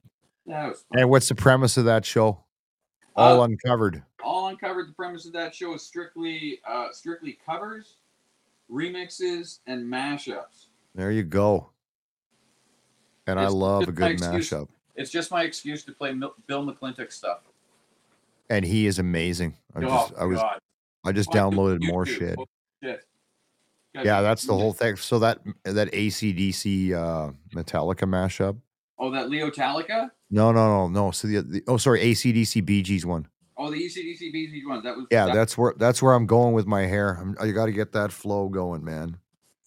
Fun. 0.47 0.73
And 0.93 1.09
what's 1.09 1.29
the 1.29 1.35
premise 1.35 1.77
of 1.77 1.85
that 1.85 2.05
show? 2.05 2.43
All 3.15 3.41
Uh, 3.41 3.45
uncovered. 3.45 4.03
all 4.23 4.47
uncovered. 4.47 4.89
The 4.89 4.93
premise 4.93 5.25
of 5.25 5.33
that 5.33 5.53
show 5.53 5.73
is 5.73 5.81
strictly 5.81 6.59
uh, 6.67 6.87
strictly 6.91 7.37
covers, 7.45 7.97
remixes, 8.69 9.59
and 9.67 9.85
mashups. 9.85 10.67
There 10.95 11.11
you 11.11 11.23
go. 11.23 11.71
And 13.27 13.39
I 13.39 13.47
love 13.47 13.83
a 13.87 13.91
good 13.91 14.17
mashup. 14.17 14.69
It's 14.95 15.11
just 15.11 15.31
my 15.31 15.43
excuse 15.43 15.83
to 15.85 15.91
play 15.91 16.13
Mil- 16.13 16.35
Bill 16.47 16.65
McClintock 16.65 17.11
stuff. 17.11 17.39
And 18.49 18.65
he 18.65 18.87
is 18.87 18.99
amazing. 18.99 19.57
I 19.75 19.79
oh 19.79 19.81
just 19.81 20.13
I 20.17 20.25
was 20.25 20.39
God! 20.39 20.59
I 21.03 21.11
just 21.11 21.29
Why 21.29 21.35
do 21.35 21.39
downloaded 21.39 21.81
more 21.83 22.05
YouTube? 22.05 22.17
shit. 22.17 22.39
Shit. 22.83 23.03
Yeah, 23.93 24.21
that's 24.21 24.43
the 24.43 24.53
whole 24.53 24.73
thing. 24.73 24.95
So 24.95 25.19
that 25.19 25.39
that 25.63 25.91
ACDC 25.91 26.93
uh 26.93 27.31
Metallica 27.53 28.07
mashup. 28.07 28.57
Oh, 28.97 29.11
that 29.11 29.29
Leo 29.29 29.49
Talica. 29.49 30.11
No, 30.29 30.51
no, 30.51 30.67
no, 30.67 30.87
no. 30.87 31.11
So 31.11 31.27
the, 31.27 31.41
the 31.41 31.63
oh 31.67 31.77
sorry, 31.77 31.99
ACDC 32.01 32.63
Bee 32.65 32.81
Gees 32.83 33.05
one. 33.05 33.27
Oh, 33.57 33.69
the 33.69 33.77
ACDC 33.77 34.31
Bee 34.31 34.47
Gees 34.47 34.65
one. 34.65 34.83
That 34.83 34.95
was 34.95 35.07
Yeah, 35.11 35.25
that- 35.25 35.33
that's 35.35 35.57
where 35.57 35.73
that's 35.77 36.01
where 36.01 36.13
I'm 36.13 36.25
going 36.25 36.53
with 36.53 36.67
my 36.67 36.83
hair. 36.83 37.17
I'm, 37.19 37.35
I 37.39 37.51
got 37.51 37.65
to 37.65 37.71
get 37.71 37.91
that 37.93 38.11
flow 38.11 38.47
going, 38.47 38.83
man. 38.83 39.17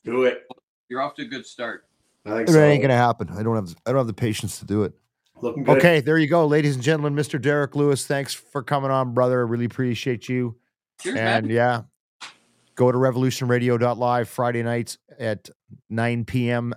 Do 0.05 0.24
it. 0.24 0.47
you're 0.89 1.01
off 1.03 1.14
to 1.16 1.22
a 1.22 1.26
good 1.26 1.47
start. 1.47 1.87
I 2.26 2.30
think 2.30 2.49
It 2.49 2.53
so. 2.53 2.62
ain't 2.62 2.80
gonna 2.80 2.97
happen. 2.97 3.28
I 3.30 3.43
don't 3.43 3.57
have 3.57 3.76
I 3.85 3.91
don't 3.91 3.99
have 3.99 4.07
the 4.07 4.14
patience 4.14 4.59
to 4.61 4.64
do 4.64 4.85
it. 4.85 4.95
Looking 5.43 5.64
good. 5.64 5.78
Okay, 5.78 6.01
there 6.01 6.16
you 6.16 6.28
go, 6.28 6.47
ladies 6.47 6.74
and 6.76 6.82
gentlemen. 6.82 7.14
Mr. 7.14 7.41
Derek 7.41 7.74
Lewis, 7.74 8.07
thanks 8.07 8.32
for 8.32 8.62
coming 8.62 8.91
on, 8.91 9.12
brother. 9.12 9.41
I 9.41 9.43
really 9.51 9.64
appreciate 9.66 10.28
you. 10.28 10.57
Cheers, 11.05 11.17
And 11.17 11.47
man. 11.47 11.55
yeah, 11.55 11.83
go 12.75 12.91
to 12.91 12.99
revolutionradio.live 12.99 14.29
Friday 14.29 14.63
nights 14.63 14.99
at 15.19 15.51
9 15.91 16.25
p.m. 16.25 16.75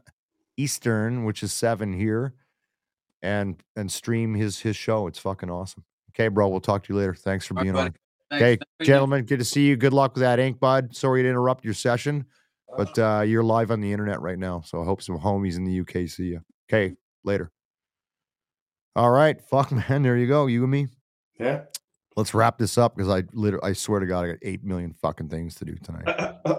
Eastern, 0.57 1.23
which 1.23 1.41
is 1.43 1.53
7 1.53 1.93
here, 1.93 2.34
and 3.21 3.61
and 3.75 3.91
stream 3.91 4.34
his 4.36 4.59
his 4.59 4.75
show. 4.75 5.07
It's 5.07 5.17
fucking 5.19 5.49
awesome. 5.49 5.84
Okay, 6.11 6.28
bro. 6.28 6.47
We'll 6.49 6.59
talk 6.59 6.84
to 6.84 6.93
you 6.93 6.99
later. 6.99 7.13
Thanks 7.15 7.45
for 7.45 7.53
All 7.53 7.57
right, 7.57 7.63
being 7.63 7.73
buddy. 7.73 7.86
on. 7.88 7.95
Thanks. 8.30 8.43
Okay, 8.43 8.57
Thanks 8.80 8.88
gentlemen, 8.88 9.25
good 9.25 9.39
to 9.39 9.45
see 9.45 9.65
you. 9.67 9.78
Good 9.78 9.93
luck 9.93 10.13
with 10.15 10.21
that 10.21 10.39
ink, 10.39 10.59
bud. 10.59 10.93
Sorry 10.95 11.23
to 11.23 11.30
interrupt 11.30 11.63
your 11.63 11.73
session, 11.73 12.25
but 12.75 12.99
uh, 12.99 13.21
you're 13.25 13.43
live 13.43 13.71
on 13.71 13.80
the 13.80 13.91
internet 13.91 14.19
right 14.19 14.38
now. 14.38 14.61
So 14.65 14.82
I 14.82 14.86
hope 14.86 15.01
some 15.01 15.17
homies 15.17 15.55
in 15.55 15.63
the 15.63 15.80
UK 15.80 16.09
see 16.09 16.25
you. 16.25 16.41
Okay, 16.69 16.95
later. 17.23 17.49
All 18.95 19.11
right, 19.11 19.39
fuck, 19.41 19.71
man. 19.89 20.01
There 20.03 20.17
you 20.17 20.28
go. 20.28 20.47
You 20.47 20.63
and 20.63 20.71
me. 20.71 20.88
Yeah. 21.39 21.61
Let's 22.18 22.34
wrap 22.34 22.57
this 22.57 22.78
up 22.78 22.95
because 22.97 23.09
I 23.09 23.24
literally, 23.32 23.70
I 23.70 23.74
swear 23.74 23.99
to 24.01 24.05
God, 24.07 24.26
I 24.26 24.28
got 24.30 24.38
eight 24.41 24.63
million 24.63 24.91
fucking 24.93 25.30
things 25.30 25.55
to 25.55 25.65
do 25.65 25.76
tonight. 25.76 26.36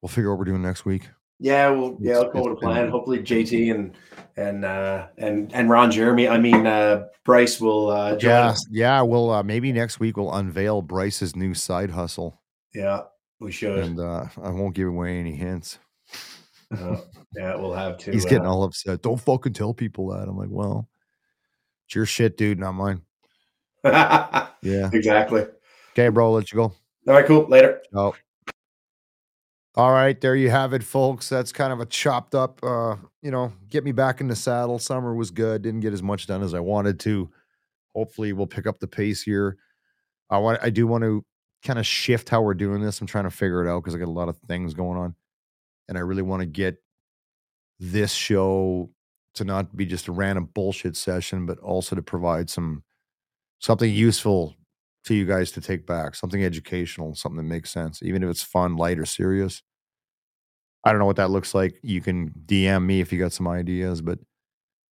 we'll 0.00 0.08
figure 0.08 0.30
out 0.30 0.34
what 0.34 0.38
we're 0.38 0.44
doing 0.46 0.62
next 0.62 0.84
week. 0.84 1.08
yeah. 1.38 1.68
Well, 1.70 1.96
yeah. 2.00 2.14
I'll 2.18 2.30
go 2.30 2.44
a 2.52 2.56
plan. 2.56 2.88
Hopefully, 2.88 3.18
JT 3.18 3.74
and 3.74 3.96
and 4.36 4.64
uh, 4.64 5.08
and 5.18 5.52
and 5.54 5.68
Ron 5.68 5.90
Jeremy. 5.90 6.28
I 6.28 6.38
mean, 6.38 6.66
uh, 6.66 7.06
Bryce 7.24 7.60
will 7.60 7.88
uh, 7.90 8.16
join 8.16 8.30
Yeah, 8.30 8.46
us. 8.48 8.66
yeah. 8.70 9.02
Well, 9.02 9.30
uh, 9.30 9.42
maybe 9.42 9.72
next 9.72 9.98
week 10.00 10.16
we'll 10.16 10.32
unveil 10.32 10.82
Bryce's 10.82 11.34
new 11.36 11.52
side 11.54 11.90
hustle. 11.90 12.40
Yeah, 12.74 13.02
we 13.40 13.50
should. 13.52 13.78
and 13.78 13.98
uh, 13.98 14.26
I 14.42 14.50
won't 14.50 14.74
give 14.74 14.88
away 14.88 15.18
any 15.18 15.34
hints. 15.34 15.78
Uh, 16.76 16.98
yeah, 17.34 17.54
we'll 17.56 17.74
have 17.74 17.96
to. 18.02 18.12
He's 18.12 18.24
getting 18.24 18.46
uh, 18.46 18.50
all 18.50 18.62
upset. 18.64 19.02
Don't 19.02 19.20
fucking 19.20 19.52
tell 19.54 19.74
people 19.74 20.08
that. 20.10 20.28
I'm 20.28 20.36
like, 20.36 20.50
well, 20.50 20.88
it's 21.86 21.94
your 21.94 22.06
shit, 22.06 22.36
dude, 22.36 22.58
not 22.58 22.72
mine. 22.72 23.02
Yeah. 24.62 24.90
exactly. 24.92 25.46
Okay, 25.92 26.08
bro, 26.08 26.32
let 26.32 26.50
you 26.50 26.56
go. 26.56 26.62
All 26.64 27.14
right, 27.14 27.24
cool. 27.24 27.46
Later. 27.46 27.82
Oh. 27.94 28.16
All 29.76 29.92
right, 29.92 30.20
there 30.20 30.34
you 30.34 30.50
have 30.50 30.72
it, 30.72 30.82
folks. 30.82 31.28
That's 31.28 31.52
kind 31.52 31.72
of 31.72 31.78
a 31.78 31.86
chopped 31.86 32.34
up, 32.34 32.58
uh, 32.64 32.96
you 33.22 33.30
know, 33.30 33.52
get 33.68 33.84
me 33.84 33.92
back 33.92 34.20
in 34.20 34.26
the 34.26 34.34
saddle. 34.34 34.80
Summer 34.80 35.14
was 35.14 35.30
good. 35.30 35.62
Didn't 35.62 35.80
get 35.80 35.92
as 35.92 36.02
much 36.02 36.26
done 36.26 36.42
as 36.42 36.52
I 36.52 36.60
wanted 36.60 36.98
to. 37.00 37.30
Hopefully, 37.94 38.32
we'll 38.32 38.48
pick 38.48 38.66
up 38.66 38.80
the 38.80 38.88
pace 38.88 39.22
here. 39.22 39.56
I 40.30 40.38
want, 40.38 40.58
I 40.62 40.70
do 40.70 40.88
want 40.88 41.04
to 41.04 41.24
kind 41.64 41.78
of 41.78 41.86
shift 41.86 42.28
how 42.28 42.42
we're 42.42 42.54
doing 42.54 42.82
this. 42.82 43.00
I'm 43.00 43.06
trying 43.06 43.24
to 43.24 43.30
figure 43.30 43.64
it 43.64 43.70
out 43.70 43.84
because 43.84 43.94
I 43.94 43.98
got 43.98 44.08
a 44.08 44.10
lot 44.10 44.28
of 44.28 44.36
things 44.48 44.74
going 44.74 44.98
on, 44.98 45.14
and 45.88 45.96
I 45.96 46.00
really 46.00 46.22
want 46.22 46.40
to 46.40 46.46
get 46.46 46.78
this 47.78 48.12
show 48.12 48.90
to 49.36 49.44
not 49.44 49.76
be 49.76 49.86
just 49.86 50.08
a 50.08 50.12
random 50.12 50.48
bullshit 50.52 50.96
session, 50.96 51.46
but 51.46 51.58
also 51.60 51.94
to 51.96 52.02
provide 52.02 52.50
some 52.50 52.82
something 53.60 53.90
useful 53.90 54.54
to 55.04 55.14
you 55.14 55.24
guys 55.24 55.52
to 55.52 55.60
take 55.60 55.86
back, 55.86 56.14
something 56.14 56.44
educational, 56.44 57.14
something 57.14 57.36
that 57.36 57.42
makes 57.44 57.70
sense, 57.70 58.02
even 58.02 58.22
if 58.22 58.28
it's 58.28 58.42
fun, 58.42 58.76
light, 58.76 58.98
or 58.98 59.06
serious. 59.06 59.62
I 60.84 60.90
don't 60.90 60.98
know 60.98 61.06
what 61.06 61.16
that 61.16 61.30
looks 61.30 61.54
like. 61.54 61.78
You 61.82 62.00
can 62.00 62.30
DM 62.46 62.84
me 62.84 63.00
if 63.00 63.12
you 63.12 63.18
got 63.18 63.32
some 63.32 63.48
ideas, 63.48 64.02
but 64.02 64.18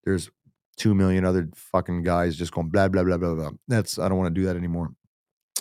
there's 0.04 0.30
two 0.76 0.94
million 0.94 1.24
other 1.24 1.48
fucking 1.54 2.02
guys 2.02 2.36
just 2.36 2.52
going 2.52 2.68
blah 2.68 2.88
blah 2.88 3.04
blah 3.04 3.16
blah 3.16 3.34
blah. 3.34 3.50
That's 3.68 3.98
I 3.98 4.08
don't 4.08 4.18
want 4.18 4.34
to 4.34 4.40
do 4.40 4.46
that 4.46 4.56
anymore. 4.56 4.90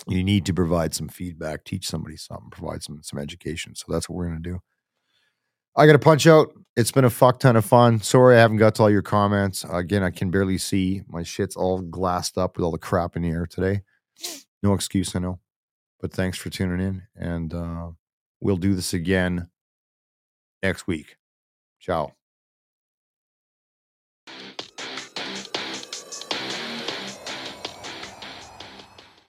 You 0.06 0.22
need 0.22 0.44
to 0.46 0.54
provide 0.54 0.92
some 0.94 1.08
feedback, 1.08 1.64
teach 1.64 1.86
somebody 1.88 2.16
something, 2.16 2.50
provide 2.50 2.82
some 2.82 3.00
some 3.02 3.18
education. 3.18 3.74
So 3.74 3.86
that's 3.88 4.08
what 4.08 4.16
we're 4.16 4.28
gonna 4.28 4.40
do. 4.40 4.60
I 5.76 5.86
got 5.86 5.92
to 5.92 5.98
punch 5.98 6.26
out. 6.26 6.52
It's 6.76 6.92
been 6.92 7.04
a 7.04 7.10
fuck 7.10 7.40
ton 7.40 7.56
of 7.56 7.64
fun. 7.64 8.00
Sorry 8.00 8.36
I 8.36 8.40
haven't 8.40 8.56
got 8.58 8.76
to 8.76 8.82
all 8.82 8.90
your 8.90 9.02
comments. 9.02 9.64
Again, 9.70 10.02
I 10.02 10.10
can 10.10 10.30
barely 10.30 10.58
see. 10.58 11.02
My 11.08 11.22
shit's 11.22 11.56
all 11.56 11.80
glassed 11.80 12.36
up 12.36 12.56
with 12.56 12.64
all 12.64 12.72
the 12.72 12.78
crap 12.78 13.16
in 13.16 13.22
the 13.22 13.30
air 13.30 13.46
today. 13.46 13.82
No 14.62 14.74
excuse, 14.74 15.14
I 15.14 15.20
know. 15.20 15.40
But 16.00 16.12
thanks 16.12 16.38
for 16.38 16.50
tuning 16.50 16.84
in. 16.84 17.02
And 17.16 17.54
uh, 17.54 17.90
we'll 18.40 18.56
do 18.56 18.74
this 18.74 18.92
again 18.92 19.48
next 20.62 20.86
week. 20.86 21.16
Ciao. 21.80 22.12